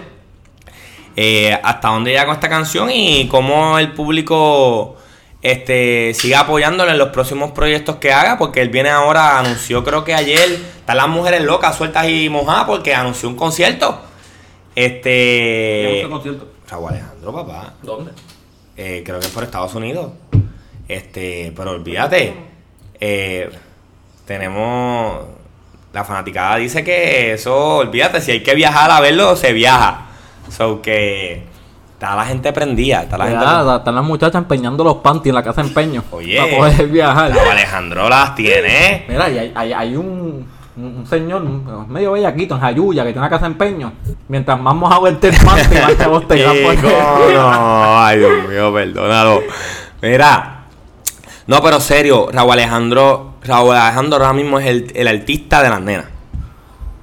eh, 1.16 1.56
hasta 1.62 1.90
dónde 1.90 2.12
llega 2.12 2.26
con 2.26 2.34
esta 2.34 2.50
canción 2.50 2.90
y 2.92 3.28
cómo 3.28 3.78
el 3.78 3.92
público 3.92 4.96
este 5.42 6.14
sigue 6.14 6.36
apoyándolo 6.36 6.92
en 6.92 6.98
los 6.98 7.10
próximos 7.10 7.52
proyectos 7.52 7.96
que 7.98 8.12
haga, 8.12 8.38
porque 8.38 8.62
él 8.62 8.70
viene 8.70 8.90
ahora, 8.90 9.40
anunció 9.40 9.84
creo 9.84 10.04
que 10.04 10.14
ayer, 10.14 10.52
están 10.52 10.98
las 10.98 11.08
mujeres 11.08 11.42
locas, 11.42 11.76
sueltas 11.76 12.08
y 12.10 12.30
mojadas, 12.30 12.66
porque 12.66 12.94
anunció 12.94 13.30
un 13.30 13.36
concierto. 13.36 14.02
Este... 14.76 16.08
Raúl 16.70 16.90
Alejandro, 16.90 17.34
papá. 17.34 17.74
¿Dónde? 17.82 18.12
Eh, 18.78 19.04
creo 19.06 19.20
que 19.20 19.26
es 19.26 19.32
por 19.32 19.44
Estados 19.44 19.76
Unidos. 19.76 20.12
Este, 20.88 21.52
pero 21.56 21.72
olvídate. 21.72 22.34
eh, 23.00 23.50
tenemos. 24.26 25.26
La 25.92 26.06
fanaticada 26.06 26.56
dice 26.56 26.86
que 26.86 27.34
eso, 27.34 27.78
olvídate, 27.78 28.22
si 28.22 28.32
hay 28.32 28.44
que 28.44 28.56
viajar 28.56 28.90
a 28.92 29.02
verlo, 29.02 29.36
se 29.36 29.52
viaja. 29.52 30.08
So 30.50 30.82
que 30.82 31.44
está 32.02 32.16
la 32.16 32.26
gente 32.26 32.52
prendida. 32.52 33.04
Está 33.04 33.16
la 33.16 33.28
gente 33.28 33.46
Ya, 33.46 33.76
están 33.76 33.94
las 33.94 34.04
muchachas 34.04 34.36
empeñando 34.42 34.84
los 34.84 34.96
panties 34.98 35.30
en 35.30 35.36
la 35.36 35.44
casa 35.44 35.62
de 35.62 35.68
empeño. 35.68 36.04
Oye. 36.10 36.36
Para 36.38 36.58
poder 36.58 36.88
viajar. 36.88 37.32
Raúl 37.32 37.48
Alejandro 37.52 38.10
las 38.10 38.34
tiene. 38.34 39.06
Mira, 39.08 39.30
y 39.30 39.38
hay, 39.38 39.52
hay, 39.54 39.74
hay 39.74 39.96
un, 39.96 40.48
un 40.78 41.06
señor 41.08 41.44
medio 41.88 42.14
bellaquito 42.14 42.56
en 42.56 42.62
Jayuya 42.62 43.04
que 43.04 43.10
tiene 43.10 43.20
una 43.20 43.30
casa 43.30 43.46
de 43.46 43.52
empeño. 43.52 43.94
Mientras 44.28 44.60
más 44.60 44.74
mojado 44.74 45.06
el 45.06 45.18
panty, 45.18 45.46
más 45.46 45.70
te 45.70 45.76
dan 45.76 45.96
por- 46.10 46.28
Chico, 46.76 46.90
no, 47.34 48.04
ay 48.04 48.18
Dios 48.18 48.50
mío, 48.50 48.74
perdónalo. 48.74 49.42
Mira, 50.02 50.64
no, 51.46 51.62
pero 51.62 51.80
serio, 51.80 52.30
Raúl 52.34 52.54
Alejandro, 52.54 53.36
Raúl 53.44 53.76
Alejandro 53.76 54.18
ahora 54.18 54.34
mismo 54.34 54.58
es 54.58 54.66
el, 54.66 54.92
el 54.96 55.08
artista 55.08 55.62
de 55.62 55.70
las 55.70 55.82
nenas. 55.82 56.06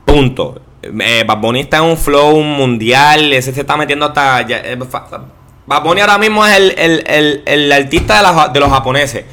Punto. 0.04 0.61
Eh, 0.82 1.24
Bad 1.26 1.38
Bunny 1.38 1.60
está 1.60 1.78
en 1.78 1.84
un 1.84 1.96
flow 1.96 2.40
mundial, 2.40 3.32
ese 3.32 3.52
se 3.52 3.60
está 3.60 3.76
metiendo 3.76 4.06
hasta... 4.06 4.46
ya, 4.46 4.58
eh, 4.58 4.78
fa- 4.88 5.06
Bad 5.66 5.82
Bunny 5.82 6.00
ahora 6.00 6.18
mismo 6.18 6.46
es 6.46 6.56
el, 6.56 6.74
el- 6.78 7.04
el- 7.06 7.42
el 7.46 7.72
artista 7.72 8.48
de, 8.52 8.60
los 8.60 8.70
japoneses, 8.70 9.24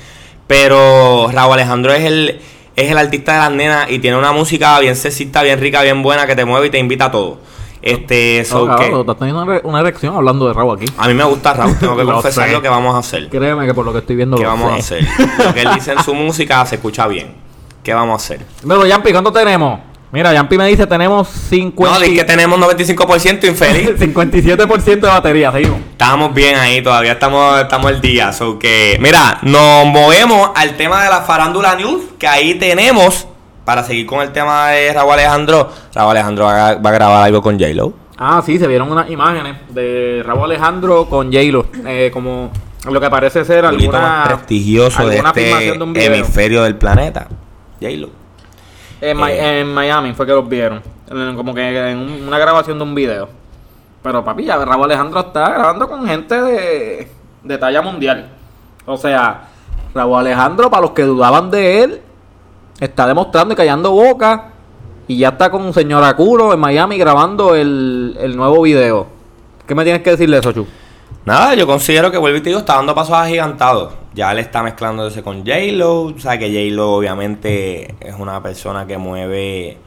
pero 0.47 1.29
Raúl 1.31 1.53
Alejandro 1.53 1.93
es 1.93 2.03
el, 2.03 2.41
es 2.75 2.91
el 2.91 2.97
artista 2.97 3.33
de 3.33 3.39
las 3.39 3.51
nenas 3.51 3.89
y 3.91 3.99
tiene 3.99 4.17
una 4.17 4.31
música 4.31 4.79
bien 4.79 4.95
sexista, 4.95 5.43
bien 5.43 5.59
rica, 5.59 5.81
bien 5.81 6.01
buena, 6.03 6.27
que 6.27 6.35
te 6.35 6.45
mueve 6.45 6.67
y 6.67 6.69
te 6.71 6.79
invita 6.79 7.05
a 7.05 7.11
todo. 7.11 7.37
Este, 7.81 8.43
No, 8.51 9.01
estás 9.01 9.17
teniendo 9.17 9.43
una, 9.43 9.61
una 9.63 9.79
erección 9.81 10.15
hablando 10.15 10.47
de 10.47 10.53
Raúl 10.53 10.75
aquí. 10.77 10.85
a 10.97 11.07
mí 11.07 11.13
me 11.13 11.23
gusta 11.23 11.53
Raúl, 11.53 11.77
tengo 11.77 11.95
que 11.95 12.03
confesar 12.11 12.49
lo 12.49 12.61
que 12.61 12.69
vamos 12.69 12.95
a 12.95 12.99
hacer. 12.99 13.29
Créeme 13.29 13.65
que 13.67 13.73
por 13.75 13.85
lo 13.85 13.91
que 13.93 13.99
estoy 13.99 14.15
viendo 14.15 14.35
¿Qué 14.37 14.43
lo 14.43 14.49
vamos 14.49 14.71
a 14.71 14.75
hacer? 14.77 15.07
Lo 15.45 15.53
que 15.53 15.61
él 15.61 15.69
dice 15.75 15.91
en 15.93 16.03
su 16.03 16.13
música 16.15 16.65
se 16.65 16.75
escucha 16.75 17.07
bien. 17.07 17.35
¿Qué 17.83 17.93
vamos 17.93 18.13
a 18.13 18.15
hacer? 18.15 18.43
Pero, 18.67 18.85
Yampi, 18.87 19.11
¿cuánto 19.11 19.31
tenemos? 19.31 19.79
Mira, 20.11 20.33
Yampi 20.33 20.57
me 20.57 20.67
dice 20.67 20.87
tenemos 20.87 21.27
50 21.27 21.93
No, 21.93 21.99
di 21.99 22.15
que 22.15 22.23
tenemos 22.23 22.59
95% 22.59 23.47
infeliz. 23.47 23.89
57% 23.99 24.83
de 24.83 25.07
batería, 25.07 25.51
seguimos. 25.51 25.79
Estamos 25.91 26.33
bien 26.33 26.55
ahí, 26.55 26.81
todavía 26.81 27.13
estamos, 27.13 27.59
estamos 27.59 27.91
el 27.91 28.01
día. 28.01 28.31
So 28.31 28.57
que, 28.57 28.97
mira, 29.01 29.39
nos 29.41 29.85
movemos 29.85 30.51
al 30.55 30.77
tema 30.77 31.03
de 31.03 31.09
la 31.09 31.21
farándula 31.21 31.75
news, 31.75 32.01
que 32.17 32.27
ahí 32.27 32.55
tenemos, 32.55 33.27
para 33.65 33.83
seguir 33.83 34.05
con 34.05 34.21
el 34.21 34.31
tema 34.31 34.69
de 34.69 34.93
Raúl 34.93 35.13
Alejandro, 35.13 35.69
Raúl 35.93 36.11
Alejandro 36.11 36.45
va 36.45 36.69
a, 36.69 36.75
va 36.75 36.89
a 36.89 36.93
grabar 36.93 37.23
algo 37.25 37.41
con 37.41 37.59
J-Lo. 37.59 37.93
Ah, 38.17 38.41
sí, 38.45 38.57
se 38.57 38.67
vieron 38.67 38.89
unas 38.89 39.09
imágenes 39.09 39.57
de 39.69 40.23
Raúl 40.25 40.45
Alejandro 40.45 41.07
con 41.09 41.33
J-Lo. 41.33 41.65
Eh, 41.85 42.09
como 42.13 42.51
lo 42.89 43.01
que 43.01 43.09
parece 43.09 43.43
ser 43.43 43.65
El 43.65 43.73
más 43.73 43.73
alguna, 43.73 44.23
prestigioso 44.27 45.07
de 45.09 45.19
alguna 45.19 45.29
este 45.29 45.71
de 45.71 45.83
un 45.83 45.97
hemisferio 45.97 46.63
del 46.63 46.75
planeta. 46.77 47.27
J-Lo. 47.81 48.24
En, 49.01 49.17
Mi- 49.17 49.23
Eh. 49.31 49.59
en 49.61 49.73
Miami 49.73 50.13
fue 50.13 50.25
que 50.25 50.31
los 50.31 50.47
vieron. 50.47 50.81
Como 51.35 51.53
que 51.53 51.91
en 51.91 51.97
un- 51.97 52.27
una 52.27 52.37
grabación 52.39 52.77
de 52.77 52.83
un 52.83 52.95
video. 52.95 53.29
Pero 54.01 54.23
papi, 54.23 54.45
ya 54.45 54.57
Raúl 54.63 54.85
Alejandro 54.85 55.19
está 55.19 55.49
grabando 55.49 55.87
con 55.89 56.05
gente 56.07 56.39
de, 56.41 57.11
de 57.43 57.57
talla 57.57 57.81
mundial. 57.81 58.29
O 58.85 58.97
sea, 58.97 59.47
Raúl 59.93 60.19
Alejandro, 60.19 60.69
para 60.69 60.81
los 60.83 60.91
que 60.91 61.03
dudaban 61.03 61.49
de 61.51 61.83
él, 61.83 62.01
está 62.79 63.07
demostrando 63.07 63.53
y 63.53 63.57
callando 63.57 63.91
boca. 63.91 64.51
Y 65.07 65.17
ya 65.17 65.29
está 65.29 65.51
con 65.51 65.61
un 65.63 65.73
señor 65.73 66.03
Aculo 66.03 66.51
en 66.53 66.59
Miami 66.59 66.97
grabando 66.97 67.53
el, 67.55 68.17
el 68.19 68.35
nuevo 68.35 68.61
video. 68.63 69.07
¿Qué 69.67 69.75
me 69.75 69.83
tienes 69.83 70.01
que 70.01 70.11
decir 70.11 70.29
de 70.29 70.39
eso, 70.39 70.51
Chu? 70.51 70.65
Nada, 71.25 71.53
yo 71.55 71.65
considero 71.67 72.09
que 72.11 72.17
vuelvo 72.17 72.37
y 72.37 72.41
te 72.41 72.49
digo, 72.49 72.59
está 72.59 72.75
dando 72.75 72.93
pasos 72.95 73.15
agigantados. 73.15 73.93
Ya 74.15 74.31
él 74.31 74.39
está 74.39 74.63
mezclándose 74.63 75.21
con 75.21 75.39
J-Lo. 75.45 76.03
O 76.05 76.19
sea 76.19 76.39
que 76.39 76.47
J-Lo 76.47 76.93
obviamente 76.93 77.95
es 77.99 78.15
una 78.17 78.41
persona 78.41 78.87
que 78.87 78.97
mueve. 78.97 79.77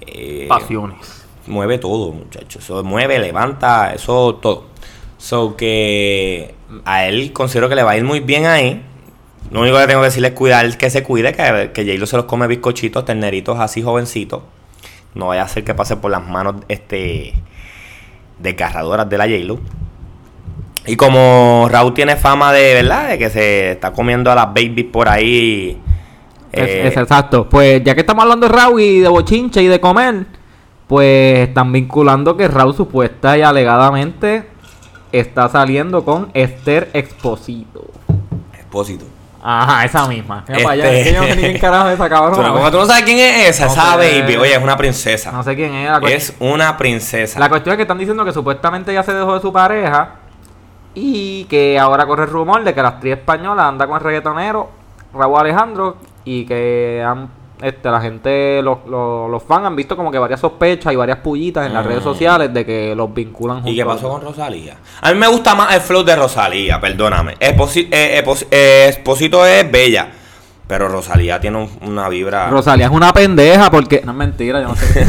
eh, 0.00 0.46
Pasiones. 0.48 1.26
mueve 1.46 1.78
todo, 1.78 2.12
muchachos. 2.12 2.64
Eso 2.64 2.82
mueve, 2.82 3.18
levanta, 3.18 3.92
eso 3.94 4.36
todo. 4.36 4.64
So 5.18 5.54
que 5.56 6.54
a 6.84 7.06
él 7.06 7.32
considero 7.32 7.68
que 7.68 7.74
le 7.74 7.82
va 7.82 7.90
a 7.92 7.96
ir 7.96 8.04
muy 8.04 8.20
bien 8.20 8.46
ahí. 8.46 8.82
Lo 9.50 9.60
único 9.60 9.78
que 9.78 9.86
tengo 9.86 10.00
que 10.00 10.06
decirle 10.06 10.28
es 10.28 10.34
cuidar 10.34 10.76
que 10.78 10.90
se 10.90 11.02
cuide, 11.02 11.32
que, 11.32 11.70
que 11.74 11.84
J-Lo 11.84 12.06
se 12.06 12.16
los 12.16 12.26
come 12.26 12.46
bizcochitos, 12.46 13.04
terneritos 13.04 13.58
así 13.58 13.82
jovencitos. 13.82 14.42
No 15.14 15.28
vaya 15.28 15.42
a 15.42 15.48
ser 15.48 15.64
que 15.64 15.74
pase 15.74 15.96
por 15.96 16.10
las 16.10 16.26
manos 16.26 16.56
este 16.68 17.34
desgarradoras 18.38 19.08
de 19.08 19.18
la 19.18 19.24
J-Lo. 19.24 19.58
Y 20.88 20.96
como 20.96 21.68
Raúl 21.70 21.94
tiene 21.94 22.16
fama 22.16 22.52
de, 22.52 22.74
¿verdad? 22.74 23.08
De 23.10 23.18
que 23.18 23.30
se 23.30 23.72
está 23.72 23.92
comiendo 23.92 24.30
a 24.30 24.34
las 24.34 24.46
babies 24.46 24.86
por 24.92 25.08
ahí. 25.08 25.80
Eh, 26.52 26.84
es 26.88 26.96
exacto. 26.96 27.48
Pues 27.48 27.82
ya 27.84 27.94
que 27.94 28.00
estamos 28.00 28.22
hablando 28.22 28.48
de 28.48 28.54
Raúl 28.54 28.80
y 28.80 29.00
de 29.00 29.08
bochinche 29.08 29.62
y 29.62 29.66
de 29.66 29.80
comer, 29.80 30.26
pues 30.86 31.48
están 31.48 31.70
vinculando 31.72 32.36
que 32.36 32.48
Raúl 32.48 32.74
supuesta 32.74 33.36
y 33.36 33.42
alegadamente 33.42 34.44
está 35.12 35.48
saliendo 35.48 36.04
con 36.04 36.30
Esther 36.34 36.90
Exposito. 36.94 37.84
Expósito. 38.54 39.04
Ajá, 39.42 39.84
esa 39.84 40.08
misma. 40.08 40.44
Mira 40.48 40.62
para 40.62 40.72
allá, 40.72 40.84
Este- 40.90 41.00
es 41.00 41.06
que 41.06 41.14
yo 41.14 41.20
no 41.20 41.26
sé 41.28 41.36
ni 41.36 41.42
quién 41.42 41.58
carajo 41.58 41.88
es 41.88 41.94
esa 41.94 42.08
Tú 42.08 42.14
no, 42.14 42.30
como 42.32 42.42
cabrón. 42.42 42.70
tú 42.72 42.78
no 42.78 42.86
sabes 42.86 43.02
quién 43.04 43.18
es 43.18 43.48
esa, 43.50 43.66
No 43.66 43.72
esa 43.72 43.92
sé. 44.02 44.20
baby. 44.22 44.36
Oye, 44.36 44.52
es 44.56 44.62
una 44.62 44.76
princesa. 44.76 45.30
No 45.32 45.42
sé 45.42 45.54
quién 45.54 45.72
es. 45.74 45.88
La, 45.90 46.00
cuest- 46.00 46.10
Es 46.16 46.34
una 46.40 46.76
princesa. 46.76 47.38
la 47.38 47.48
cuestión 47.48 47.72
es 47.74 47.76
que 47.76 47.82
están 47.82 47.98
diciendo 47.98 48.24
que 48.24 48.32
supuestamente 48.32 48.92
ya 48.92 49.02
se 49.02 49.14
dejó 49.14 49.34
de 49.34 49.40
su 49.40 49.52
pareja 49.52 50.14
y 51.00 51.44
que 51.44 51.78
ahora 51.78 52.06
corre 52.06 52.24
el 52.24 52.30
rumor 52.30 52.64
de 52.64 52.74
que 52.74 52.82
la 52.82 52.88
actriz 52.88 53.14
española 53.14 53.68
anda 53.68 53.86
con 53.86 53.96
el 53.98 54.02
reggaetonero 54.04 54.68
Raúl 55.14 55.38
Alejandro 55.40 55.96
y 56.24 56.44
que 56.44 57.02
han, 57.06 57.28
este, 57.62 57.90
la 57.90 58.00
gente, 58.00 58.60
los, 58.62 58.78
los, 58.88 59.30
los 59.30 59.42
fans 59.42 59.66
han 59.66 59.76
visto 59.76 59.96
como 59.96 60.10
que 60.10 60.18
varias 60.18 60.40
sospechas 60.40 60.92
y 60.92 60.96
varias 60.96 61.18
pullitas 61.18 61.66
en 61.66 61.74
las 61.74 61.84
Mm. 61.84 61.88
redes 61.88 62.02
sociales 62.04 62.52
de 62.52 62.66
que 62.66 62.94
los 62.94 63.12
vinculan 63.14 63.66
¿Y 63.66 63.74
qué 63.76 63.82
juntos. 63.84 64.02
pasó 64.02 64.12
con 64.12 64.22
Rosalía? 64.22 64.76
A 65.00 65.12
mí 65.12 65.18
me 65.18 65.28
gusta 65.28 65.54
más 65.54 65.74
el 65.74 65.80
flow 65.80 66.02
de 66.04 66.16
Rosalía, 66.16 66.80
perdóname. 66.80 67.34
Esposi- 67.38 67.88
eh, 67.90 68.22
Espos- 68.22 68.46
eh, 68.50 68.86
Esposito 68.90 69.46
es 69.46 69.70
bella. 69.70 70.08
Pero 70.66 70.86
Rosalía 70.88 71.40
tiene 71.40 71.56
un- 71.56 71.70
una 71.88 72.10
vibra. 72.10 72.50
Rosalía 72.50 72.84
es 72.86 72.92
una 72.92 73.10
pendeja 73.14 73.70
porque. 73.70 74.02
No 74.04 74.12
es 74.12 74.18
mentira, 74.18 74.60
yo 74.60 74.68
no 74.68 74.76
sé. 74.76 75.08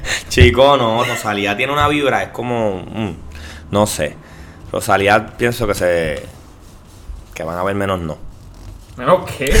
Chico, 0.30 0.78
no, 0.78 1.04
Rosalía 1.04 1.54
tiene 1.54 1.72
una 1.74 1.86
vibra, 1.86 2.22
es 2.22 2.28
como. 2.30 2.82
mm, 2.82 3.10
no 3.72 3.86
sé. 3.86 4.16
Rosalía 4.72 5.26
pienso 5.36 5.66
que 5.66 5.74
se. 5.74 6.22
que 7.34 7.42
van 7.44 7.56
a 7.56 7.60
haber 7.60 7.74
menos 7.76 8.00
no. 8.00 8.16
¿Menos 8.96 9.28
qué? 9.38 9.52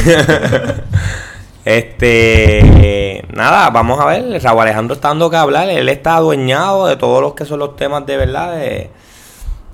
Este. 1.64 3.24
Nada, 3.32 3.70
vamos 3.70 4.00
a 4.00 4.06
ver. 4.06 4.42
Raúl 4.42 4.62
Alejandro 4.62 4.94
está 4.94 5.08
dando 5.08 5.28
que 5.30 5.36
hablar. 5.36 5.68
Él 5.68 5.88
está 5.88 6.16
adueñado 6.16 6.86
de 6.86 6.96
todos 6.96 7.20
los 7.20 7.34
que 7.34 7.44
son 7.44 7.58
los 7.58 7.76
temas 7.76 8.06
de 8.06 8.16
verdad. 8.16 8.56
De, 8.56 8.90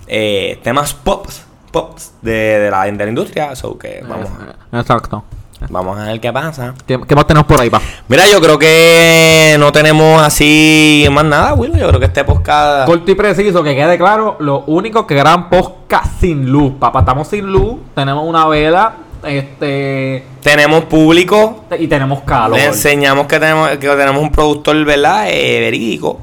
eh, 0.06 0.58
temas 0.62 0.94
pops. 0.94 1.44
Pops 1.70 2.12
de, 2.22 2.32
de 2.58 2.70
la, 2.70 2.84
de 2.84 2.92
la 2.92 3.06
industria. 3.08 3.54
So 3.56 3.78
que 3.78 4.02
vamos, 4.06 4.28
a- 4.72 4.78
Exacto. 4.78 5.24
Vamos 5.70 5.98
a 5.98 6.04
ver 6.04 6.20
qué 6.20 6.32
pasa. 6.32 6.74
¿Qué, 6.86 6.98
qué 7.06 7.14
más 7.14 7.26
tenemos 7.26 7.46
por 7.46 7.60
ahí, 7.60 7.70
pa? 7.70 7.80
Mira, 8.08 8.26
yo 8.28 8.40
creo 8.40 8.58
que 8.58 9.56
no 9.58 9.72
tenemos 9.72 10.22
así 10.22 11.06
más 11.10 11.24
nada, 11.24 11.54
Will. 11.54 11.72
Yo 11.76 11.88
creo 11.88 12.00
que 12.00 12.06
este 12.06 12.24
podcast. 12.24 12.86
Corto 12.86 13.10
y 13.10 13.14
preciso, 13.14 13.62
que 13.62 13.74
quede 13.74 13.98
claro, 13.98 14.36
lo 14.40 14.60
único 14.66 15.06
que 15.06 15.14
gran 15.14 15.48
podcast 15.48 16.20
sin 16.20 16.50
luz. 16.50 16.74
Papá, 16.78 17.00
estamos 17.00 17.28
sin 17.28 17.46
luz, 17.46 17.76
tenemos 17.94 18.24
una 18.26 18.46
vela, 18.46 18.94
este 19.24 20.24
Tenemos 20.42 20.84
público. 20.84 21.64
y 21.78 21.86
tenemos 21.86 22.22
calor. 22.22 22.58
Le 22.58 22.66
enseñamos 22.66 23.26
que 23.26 23.38
tenemos, 23.38 23.70
que 23.70 23.88
tenemos 23.88 24.22
un 24.22 24.30
productor, 24.32 24.84
¿verdad? 24.84 25.26
Eh, 25.28 25.60
verídico. 25.60 26.20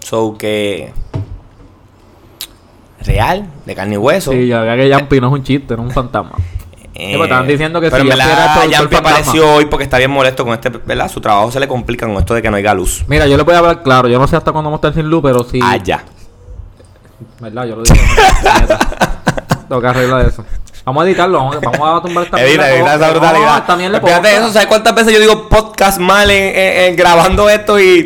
So 0.00 0.36
que. 0.36 0.92
Real, 3.02 3.46
de 3.64 3.74
carne 3.74 3.94
y 3.94 3.98
hueso. 3.98 4.32
Sí, 4.32 4.46
ya 4.48 4.76
que 4.76 4.88
Yampi 4.88 5.20
no 5.20 5.28
es 5.28 5.32
un 5.32 5.42
chiste, 5.42 5.74
no 5.74 5.82
es 5.84 5.88
un 5.88 5.94
fantasma. 5.94 6.32
Eh, 7.00 7.06
Sí, 7.12 7.16
pues 7.16 7.28
estaban 7.28 7.46
diciendo 7.48 7.80
que 7.80 7.90
pero 7.90 8.02
si 8.04 8.10
en 8.10 8.16
ya 8.16 8.26
verdad, 8.26 8.54
Yampi 8.68 8.94
fantasma. 8.96 8.98
apareció 9.18 9.54
hoy 9.54 9.64
porque 9.66 9.84
está 9.84 9.98
bien 9.98 10.10
molesto 10.10 10.44
con 10.44 10.54
este, 10.54 10.68
¿verdad? 10.70 11.08
Su 11.10 11.20
trabajo 11.20 11.50
se 11.50 11.58
le 11.60 11.66
complica 11.68 12.06
con 12.06 12.16
esto 12.16 12.34
de 12.34 12.42
que 12.42 12.50
no 12.50 12.56
haya 12.56 12.74
luz. 12.74 13.04
Mira, 13.08 13.26
yo 13.26 13.36
le 13.36 13.42
voy 13.42 13.54
a 13.54 13.58
hablar 13.58 13.82
claro, 13.82 14.08
yo 14.08 14.18
no 14.18 14.26
sé 14.26 14.36
hasta 14.36 14.52
cuándo 14.52 14.70
vamos 14.70 14.84
a 14.84 14.88
estar 14.88 15.00
sin 15.02 15.10
luz, 15.10 15.22
pero 15.22 15.42
sí. 15.44 15.58
Ah, 15.62 15.76
ya. 15.76 16.04
¿Verdad? 17.40 17.64
Yo 17.66 17.76
lo 17.76 17.82
digo. 17.82 17.96
Tengo 19.68 19.80
que 19.80 19.86
arreglar 19.86 20.26
eso. 20.26 20.44
Vamos 20.84 21.04
a 21.04 21.06
editarlo, 21.06 21.38
vamos, 21.38 21.56
a- 21.56 21.60
vamos 21.78 21.98
a 21.98 22.02
tumbar 22.02 22.24
esta 22.24 22.40
Edita, 22.42 22.70
esa 22.96 23.10
brutalidad. 23.10 23.66
también 23.66 23.92
le 23.92 24.00
Fíjate 24.00 24.34
eso, 24.36 24.50
¿sabes 24.50 24.66
cuántas 24.66 24.94
veces 24.94 25.12
yo 25.12 25.20
digo 25.20 25.48
podcast 25.48 25.98
mal 25.98 26.30
en, 26.30 26.56
en- 26.56 26.84
en 26.90 26.96
grabando 26.96 27.48
esto 27.50 27.78
y. 27.78 28.02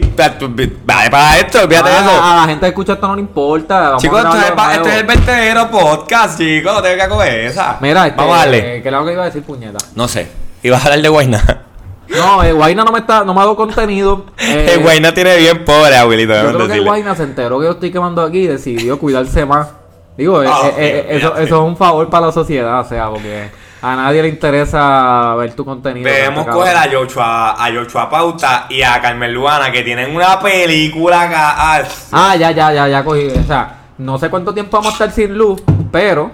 Vale, 0.84 1.10
para 1.10 1.38
esto, 1.38 1.58
fíjate 1.68 1.88
a, 1.88 2.00
eso. 2.00 2.22
a 2.22 2.36
la 2.36 2.42
gente 2.46 2.60
que 2.60 2.68
escucha 2.68 2.94
esto 2.94 3.06
no 3.06 3.14
le 3.14 3.20
importa. 3.22 3.80
Vamos 3.80 4.02
Chicos, 4.02 4.24
a 4.24 4.28
esto 4.28 4.38
es, 4.38 4.44
el, 4.50 4.72
este 4.90 4.98
es 5.00 5.06
vertedero 5.06 5.70
podcast, 5.70 6.38
chicos. 6.38 6.74
No 6.74 6.82
tengo 6.82 7.02
que 7.02 7.08
coger 7.08 7.40
esa. 7.46 7.78
Mira, 7.80 8.06
este, 8.08 8.18
Vamos 8.20 8.34
a 8.36 8.38
darle. 8.40 8.76
eh, 8.78 8.82
¿qué 8.82 8.88
es 8.88 8.94
lo 8.94 9.04
que 9.06 9.12
iba 9.12 9.22
a 9.22 9.26
decir, 9.26 9.42
puñeta? 9.44 9.78
No 9.94 10.08
sé. 10.08 10.28
Ibas 10.62 10.82
a 10.82 10.84
hablar 10.86 11.00
de 11.02 11.08
Guayna. 11.08 11.60
No, 12.08 12.42
eh, 12.42 12.52
Guayna 12.52 12.84
no 12.84 12.92
me 12.92 12.98
está, 12.98 13.24
no 13.24 13.32
me 13.34 13.40
ha 13.40 13.44
dado 13.44 13.56
contenido. 13.56 14.26
Eh, 14.38 14.72
el 14.74 14.80
Guayna 14.82 15.14
tiene 15.14 15.36
bien 15.36 15.64
pobre, 15.64 15.96
abuelito. 15.96 16.32
Yo 16.32 16.36
déjame 16.38 16.54
creo 16.54 16.66
que 16.66 16.72
decirle. 16.72 16.88
Guayna 16.90 17.14
se 17.14 17.22
enteró 17.22 17.60
que 17.60 17.66
yo 17.66 17.72
estoy 17.72 17.90
quemando 17.92 18.22
aquí 18.22 18.38
y 18.40 18.46
decidió 18.46 18.98
cuidarse 18.98 19.44
más. 19.46 19.68
Digo, 20.16 20.42
eh, 20.42 20.48
Ah, 20.50 20.68
eh, 20.76 21.06
eh, 21.10 21.16
eso, 21.16 21.36
eso 21.36 21.42
es 21.56 21.68
un 21.68 21.76
favor 21.76 22.08
para 22.08 22.26
la 22.26 22.32
sociedad, 22.32 22.80
o 22.80 22.84
sea, 22.84 23.08
porque 23.10 23.50
a 23.82 23.96
nadie 23.96 24.22
le 24.22 24.28
interesa 24.28 25.34
ver 25.34 25.54
tu 25.54 25.64
contenido. 25.64 26.08
Debemos 26.08 26.44
Cabrón. 26.46 26.60
coger 26.62 26.76
a 26.76 26.88
Joshua, 26.92 27.50
a 27.66 27.72
Joshua 27.72 28.08
Pauta 28.08 28.66
y 28.70 28.82
a 28.82 29.00
Carmen 29.02 29.34
Luana 29.34 29.72
que 29.72 29.82
tienen 29.82 30.14
una 30.14 30.38
película 30.40 31.22
acá. 31.22 31.54
Ah, 31.56 31.82
Ah, 32.12 32.36
ya, 32.36 32.50
ya, 32.52 32.72
ya, 32.72 32.88
ya 32.88 33.04
cogí. 33.04 33.26
O 33.26 33.42
sea, 33.44 33.76
no 33.98 34.16
sé 34.18 34.30
cuánto 34.30 34.54
tiempo 34.54 34.76
vamos 34.76 34.90
a 34.92 34.92
estar 35.04 35.10
sin 35.10 35.36
luz, 35.36 35.60
pero 35.90 36.30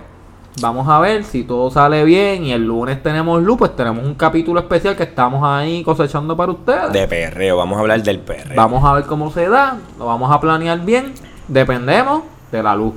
vamos 0.61 0.87
a 0.87 0.99
ver 1.01 1.25
si 1.25 1.45
todo 1.45 1.71
sale 1.71 2.05
bien 2.05 2.45
y 2.45 2.53
el 2.53 2.65
lunes 2.67 3.03
tenemos 3.03 3.43
luz, 3.43 3.57
pues 3.59 3.75
tenemos 3.75 4.05
un 4.05 4.15
capítulo 4.15 4.61
especial 4.61 4.95
que 4.95 5.05
estamos 5.05 5.43
ahí 5.43 5.83
cosechando 5.83 6.37
para 6.37 6.53
ustedes. 6.53 6.93
de 6.93 7.09
perreo, 7.09 7.57
vamos 7.57 7.79
a 7.79 7.81
hablar 7.81 8.03
del 8.03 8.19
perreo. 8.21 8.57
Vamos 8.57 8.85
a 8.85 8.93
ver 8.93 9.05
cómo 9.05 9.31
se 9.33 9.49
da, 9.49 9.79
lo 9.99 10.05
vamos 10.07 10.31
a 10.31 10.39
planear 10.39 10.79
bien, 10.81 11.15
dependemos 11.49 12.23
de 12.53 12.63
la 12.63 12.77
luz. 12.77 12.93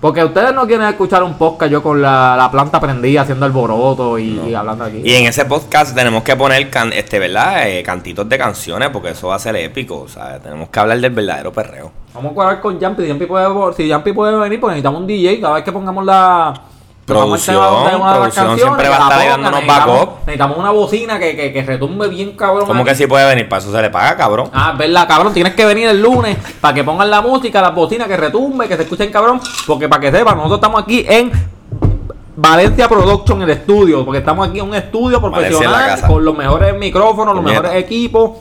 Porque 0.00 0.22
ustedes 0.24 0.54
no 0.54 0.64
quieren 0.66 0.86
escuchar 0.86 1.24
un 1.24 1.34
podcast 1.34 1.72
yo 1.72 1.82
con 1.82 2.00
la, 2.00 2.36
la 2.36 2.48
planta 2.50 2.80
prendida 2.80 3.22
haciendo 3.22 3.46
alboroto 3.46 4.16
y, 4.18 4.40
y 4.48 4.54
hablando 4.54 4.84
aquí. 4.84 5.02
Y 5.04 5.14
en 5.14 5.26
ese 5.26 5.44
podcast 5.44 5.92
tenemos 5.94 6.22
que 6.22 6.36
poner, 6.36 6.70
can- 6.70 6.92
este, 6.92 7.18
¿verdad? 7.18 7.68
Eh, 7.68 7.82
cantitos 7.82 8.28
de 8.28 8.38
canciones 8.38 8.90
porque 8.90 9.10
eso 9.10 9.28
va 9.28 9.34
a 9.34 9.38
ser 9.40 9.56
épico. 9.56 9.98
O 10.02 10.08
sea, 10.08 10.38
tenemos 10.38 10.68
que 10.68 10.78
hablar 10.78 11.00
del 11.00 11.10
verdadero 11.12 11.52
perreo. 11.52 11.90
Vamos 12.14 12.30
a 12.30 12.34
cuadrar 12.34 12.60
con 12.60 12.80
Jumpy. 12.80 13.08
Jumpy 13.08 13.26
puede, 13.26 13.48
si 13.76 13.90
Jumpy 13.90 14.12
puede 14.12 14.36
venir, 14.38 14.60
pues 14.60 14.70
necesitamos 14.70 15.00
un 15.00 15.06
DJ. 15.08 15.40
Cada 15.40 15.54
vez 15.54 15.64
que 15.64 15.72
pongamos 15.72 16.04
la. 16.04 16.54
Producción, 17.08 17.56
una 17.56 18.14
producción 18.14 18.46
canciones, 18.46 18.60
siempre 18.62 18.88
va 18.88 18.96
a 18.96 18.98
estar 18.98 19.28
dándonos 19.28 19.60
necesitamos, 19.60 19.98
backup. 19.98 20.18
necesitamos 20.20 20.58
una 20.58 20.70
bocina 20.70 21.18
que, 21.18 21.36
que, 21.36 21.52
que 21.52 21.62
retumbe 21.62 22.08
bien 22.08 22.32
cabrón. 22.32 22.66
¿Cómo 22.66 22.82
aquí. 22.82 22.90
que 22.90 22.94
sí 22.96 23.06
puede 23.06 23.26
venir? 23.26 23.48
Para 23.48 23.62
eso 23.62 23.72
se 23.72 23.80
le 23.80 23.88
paga, 23.88 24.16
cabrón. 24.16 24.50
Ah, 24.52 24.74
verdad, 24.76 25.08
cabrón, 25.08 25.32
tienes 25.32 25.54
que 25.54 25.64
venir 25.64 25.88
el 25.88 26.02
lunes 26.02 26.36
para 26.60 26.74
que 26.74 26.84
pongan 26.84 27.10
la 27.10 27.22
música, 27.22 27.62
las 27.62 27.74
bocinas, 27.74 28.06
que 28.08 28.16
retumbe, 28.16 28.68
que 28.68 28.76
se 28.76 28.82
escuchen 28.82 29.10
cabrón. 29.10 29.40
Porque 29.66 29.88
para 29.88 30.02
que 30.02 30.12
sepan, 30.12 30.36
nosotros 30.36 30.58
estamos 30.58 30.82
aquí 30.82 31.06
en 31.08 31.32
Valencia 32.36 32.88
Production, 32.88 33.42
el 33.42 33.50
estudio. 33.50 34.04
Porque 34.04 34.18
estamos 34.18 34.48
aquí 34.48 34.58
en 34.58 34.68
un 34.68 34.74
estudio 34.74 35.20
profesional, 35.20 36.00
con 36.06 36.24
los 36.24 36.36
mejores 36.36 36.78
micrófonos, 36.78 37.34
los 37.34 37.44
mejores 37.44 37.72
equipos. 37.72 38.32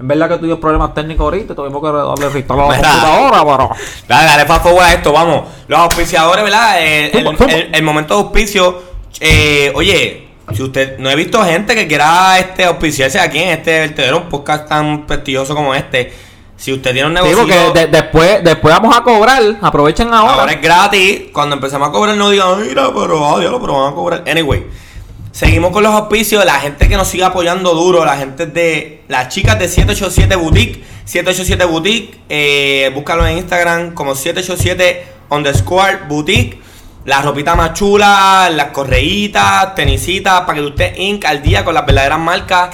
En 0.00 0.06
verdad 0.06 0.28
que 0.28 0.36
tuvimos 0.38 0.60
problemas 0.60 0.94
técnicos 0.94 1.24
ahorita, 1.24 1.54
tuvimos 1.56 1.82
que 1.82 1.88
darle 1.88 2.28
reinstalar 2.28 2.68
la 2.68 2.76
Mira. 2.76 2.88
computadora, 2.88 3.44
pero... 3.56 3.70
Dale, 4.06 4.26
dale 4.26 4.46
fast 4.46 4.62
forward 4.62 4.84
a 4.84 4.92
esto, 4.94 5.12
vamos. 5.12 5.42
Los 5.66 5.78
auspiciadores, 5.80 6.44
¿verdad? 6.44 6.76
El, 6.80 7.82
momento 7.82 8.14
de 8.14 8.20
auspicio. 8.22 8.82
eh, 9.18 9.72
oye, 9.74 10.28
si 10.54 10.62
usted 10.62 10.98
no 10.98 11.10
he 11.10 11.16
visto 11.16 11.42
gente 11.44 11.74
que 11.74 11.88
quiera 11.88 12.38
este 12.38 12.64
auspiciarse 12.64 13.18
aquí 13.18 13.38
en 13.38 13.48
este 13.58 13.80
vertedero, 13.80 14.18
un 14.18 14.28
podcast 14.28 14.68
tan 14.68 15.04
prestigioso 15.06 15.54
como 15.54 15.74
este. 15.74 16.12
Si 16.56 16.72
usted 16.72 16.92
tiene 16.92 17.08
un 17.08 17.16
Sí, 17.16 17.22
negocio. 17.22 17.54
porque 17.64 17.80
de- 17.80 17.86
después, 17.88 18.42
después 18.44 18.74
vamos 18.74 18.96
a 18.96 19.02
cobrar, 19.02 19.42
aprovechen 19.60 20.12
ahora. 20.14 20.34
Ahora 20.34 20.52
es 20.52 20.62
gratis. 20.62 21.22
Cuando 21.32 21.54
empezamos 21.56 21.88
a 21.88 21.92
cobrar, 21.92 22.16
no 22.16 22.30
digan, 22.30 22.60
mira, 22.66 22.88
pero, 22.94 23.26
ah, 23.34 23.38
diablo, 23.38 23.60
pero 23.60 23.74
van 23.80 23.92
a 23.92 23.94
cobrar. 23.94 24.24
Anyway, 24.28 24.64
seguimos 25.38 25.70
con 25.70 25.84
los 25.84 25.94
auspicios. 25.94 26.44
La 26.44 26.54
gente 26.54 26.88
que 26.88 26.96
nos 26.96 27.06
sigue 27.06 27.22
apoyando 27.22 27.72
duro, 27.74 28.04
la 28.04 28.16
gente 28.16 28.46
de. 28.46 29.02
Las 29.06 29.28
chicas 29.28 29.58
de 29.58 29.68
787 29.68 30.34
Boutique. 30.36 30.82
787 31.04 31.64
Boutique. 31.64 32.18
Eh, 32.28 32.90
búscalo 32.92 33.24
en 33.24 33.38
Instagram 33.38 33.94
como 33.94 34.16
787 34.16 35.06
underscore 35.30 36.00
boutique. 36.08 36.58
La 37.04 37.22
ropita 37.22 37.54
más 37.54 37.72
chula, 37.74 38.50
las 38.52 38.66
correitas, 38.66 39.74
tenisitas, 39.74 40.40
para 40.42 40.58
que 40.58 40.64
usted 40.66 40.96
inc 40.98 41.24
al 41.24 41.40
día 41.40 41.64
con 41.64 41.72
las 41.72 41.86
verdaderas 41.86 42.18
marcas. 42.18 42.70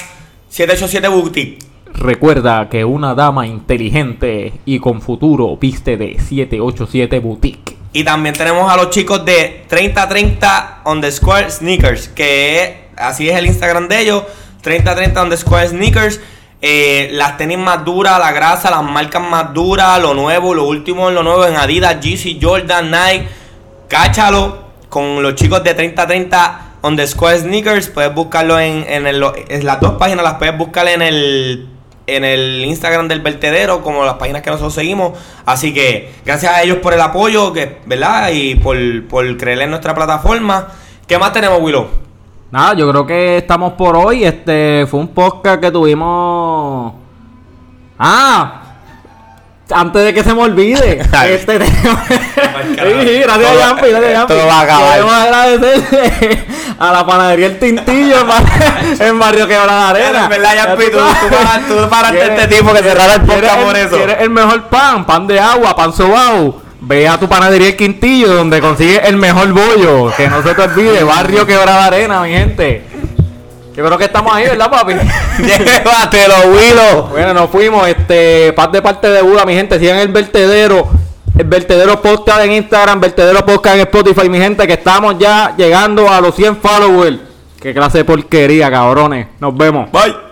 787 0.48 1.08
Boutique. 1.08 1.58
Recuerda 1.92 2.68
que 2.70 2.84
una 2.84 3.14
dama 3.14 3.46
inteligente 3.46 4.54
y 4.64 4.78
con 4.78 5.02
futuro 5.02 5.56
viste 5.58 5.96
de 5.96 6.18
787 6.18 7.18
Boutique. 7.18 7.83
Y 7.94 8.04
también 8.04 8.34
tenemos 8.34 8.70
a 8.70 8.76
los 8.76 8.90
chicos 8.90 9.24
de 9.24 9.64
3030 9.68 10.82
underscore 10.84 11.50
sneakers, 11.50 12.08
que 12.08 12.88
así 12.96 13.30
es 13.30 13.36
el 13.38 13.46
Instagram 13.46 13.88
de 13.88 14.00
ellos, 14.00 14.24
3030 14.62 15.22
underscore 15.22 15.68
sneakers. 15.68 16.20
Eh, 16.60 17.10
las 17.12 17.36
tenis 17.36 17.56
más 17.58 17.84
duras, 17.84 18.18
la 18.18 18.32
grasa, 18.32 18.70
las 18.70 18.82
marcas 18.82 19.22
más 19.22 19.52
duras, 19.54 20.00
lo 20.00 20.12
nuevo, 20.14 20.54
lo 20.54 20.64
último 20.64 21.10
lo 21.10 21.22
nuevo 21.22 21.46
en 21.46 21.56
Adidas, 21.56 22.00
Yeezy, 22.00 22.38
Jordan, 22.42 22.90
Nike. 22.90 23.28
Cáchalo 23.88 24.64
con 24.88 25.22
los 25.22 25.34
chicos 25.34 25.62
de 25.62 25.74
3030 25.74 26.60
underscore 26.82 27.38
sneakers. 27.38 27.88
Puedes 27.90 28.14
buscarlo 28.14 28.58
en, 28.58 28.84
en, 28.88 29.06
el- 29.06 29.24
en 29.48 29.64
las 29.66 29.78
dos 29.80 29.92
páginas, 29.98 30.24
las 30.24 30.34
puedes 30.34 30.56
buscar 30.56 30.88
en 30.88 31.02
el 31.02 31.68
en 32.06 32.24
el 32.24 32.64
Instagram 32.64 33.08
del 33.08 33.20
vertedero, 33.20 33.82
como 33.82 34.04
las 34.04 34.14
páginas 34.14 34.42
que 34.42 34.50
nosotros 34.50 34.74
seguimos. 34.74 35.18
Así 35.46 35.72
que 35.72 36.12
gracias 36.24 36.52
a 36.52 36.62
ellos 36.62 36.78
por 36.78 36.94
el 36.94 37.00
apoyo, 37.00 37.52
que, 37.52 37.78
¿verdad? 37.86 38.30
Y 38.32 38.56
por, 38.56 38.76
por 39.08 39.36
creer 39.36 39.62
en 39.62 39.70
nuestra 39.70 39.94
plataforma. 39.94 40.68
¿Qué 41.06 41.18
más 41.18 41.32
tenemos, 41.32 41.60
Willow? 41.60 41.88
Nada, 42.50 42.74
yo 42.74 42.88
creo 42.90 43.06
que 43.06 43.38
estamos 43.38 43.72
por 43.72 43.96
hoy. 43.96 44.24
Este 44.24 44.86
fue 44.88 45.00
un 45.00 45.08
podcast 45.08 45.60
que 45.60 45.70
tuvimos. 45.70 46.94
Ah, 47.98 48.63
antes 49.70 50.04
de 50.04 50.14
que 50.14 50.22
se 50.22 50.34
me 50.34 50.42
olvide. 50.42 51.00
este 51.28 51.58
tema. 51.58 52.04
sí, 52.08 53.18
gracias 53.22 53.50
a 53.50 53.54
Yampi, 53.58 53.88
gracias 53.88 54.10
a 54.10 54.12
Yampi. 54.12 54.34
Esto 54.34 54.46
va 54.46 54.58
a 54.58 54.62
acabar. 54.62 54.92
Queremos 54.92 55.14
agradecerle 55.14 56.44
a 56.78 56.92
la 56.92 57.06
panadería 57.06 57.46
El 57.46 57.58
Tintillo 57.58 58.20
en, 58.20 58.26
Bar- 58.26 58.44
en 59.00 59.18
Barrio 59.18 59.48
Quebrada 59.48 59.88
Arena. 59.90 60.24
En 60.24 60.28
verdad, 60.28 60.54
Yampi, 60.54 60.84
tú- 60.86 60.98
tú 60.98 61.34
paraste- 61.34 61.82
tú 61.82 61.88
paraste 61.88 62.18
¿Quieres- 62.18 62.38
este 62.42 62.56
tipo 62.56 62.72
que 62.72 62.82
cerrara 62.82 63.14
el 63.14 63.20
podcast 63.22 63.58
por 63.60 63.76
eso? 63.76 63.96
¿Quieres 63.96 64.16
el 64.20 64.30
mejor 64.30 64.62
pan? 64.68 65.04
Pan 65.06 65.26
de 65.26 65.40
agua, 65.40 65.74
pan 65.76 65.92
sobao. 65.92 66.62
Ve 66.86 67.08
a 67.08 67.16
tu 67.18 67.26
panadería 67.28 67.68
El 67.68 67.76
Quintillo 67.76 68.34
donde 68.34 68.60
consigues 68.60 69.00
el 69.04 69.16
mejor 69.16 69.48
bollo. 69.52 70.12
Que 70.14 70.28
no 70.28 70.42
se 70.42 70.54
te 70.54 70.60
olvide, 70.62 71.02
Barrio 71.02 71.46
Quebrada 71.46 71.86
Arena, 71.86 72.20
mi 72.20 72.30
gente. 72.32 72.82
Yo 73.74 73.84
creo 73.84 73.98
que 73.98 74.04
estamos 74.04 74.32
ahí, 74.32 74.44
¿verdad, 74.44 74.70
papi? 74.70 74.92
Llévatelo, 75.38 76.34
Willow. 76.52 77.08
bueno, 77.08 77.34
nos 77.34 77.50
fuimos. 77.50 77.86
Este, 77.88 78.52
paz 78.52 78.70
de 78.70 78.80
parte 78.80 79.08
de 79.08 79.20
Buda, 79.20 79.44
mi 79.44 79.54
gente. 79.54 79.78
Sigan 79.80 79.98
el 79.98 80.08
vertedero. 80.08 80.88
El 81.36 81.46
vertedero 81.46 82.00
podcast 82.00 82.42
en 82.44 82.52
Instagram, 82.52 83.00
vertedero 83.00 83.44
podcast 83.44 83.74
en 83.74 83.80
Spotify, 83.80 84.28
mi 84.28 84.38
gente, 84.38 84.68
que 84.68 84.74
estamos 84.74 85.18
ya 85.18 85.52
llegando 85.56 86.08
a 86.08 86.20
los 86.20 86.36
100 86.36 86.58
followers. 86.58 87.18
Qué 87.60 87.74
clase 87.74 87.98
de 87.98 88.04
porquería, 88.04 88.70
cabrones. 88.70 89.26
Nos 89.40 89.56
vemos. 89.56 89.90
Bye. 89.90 90.24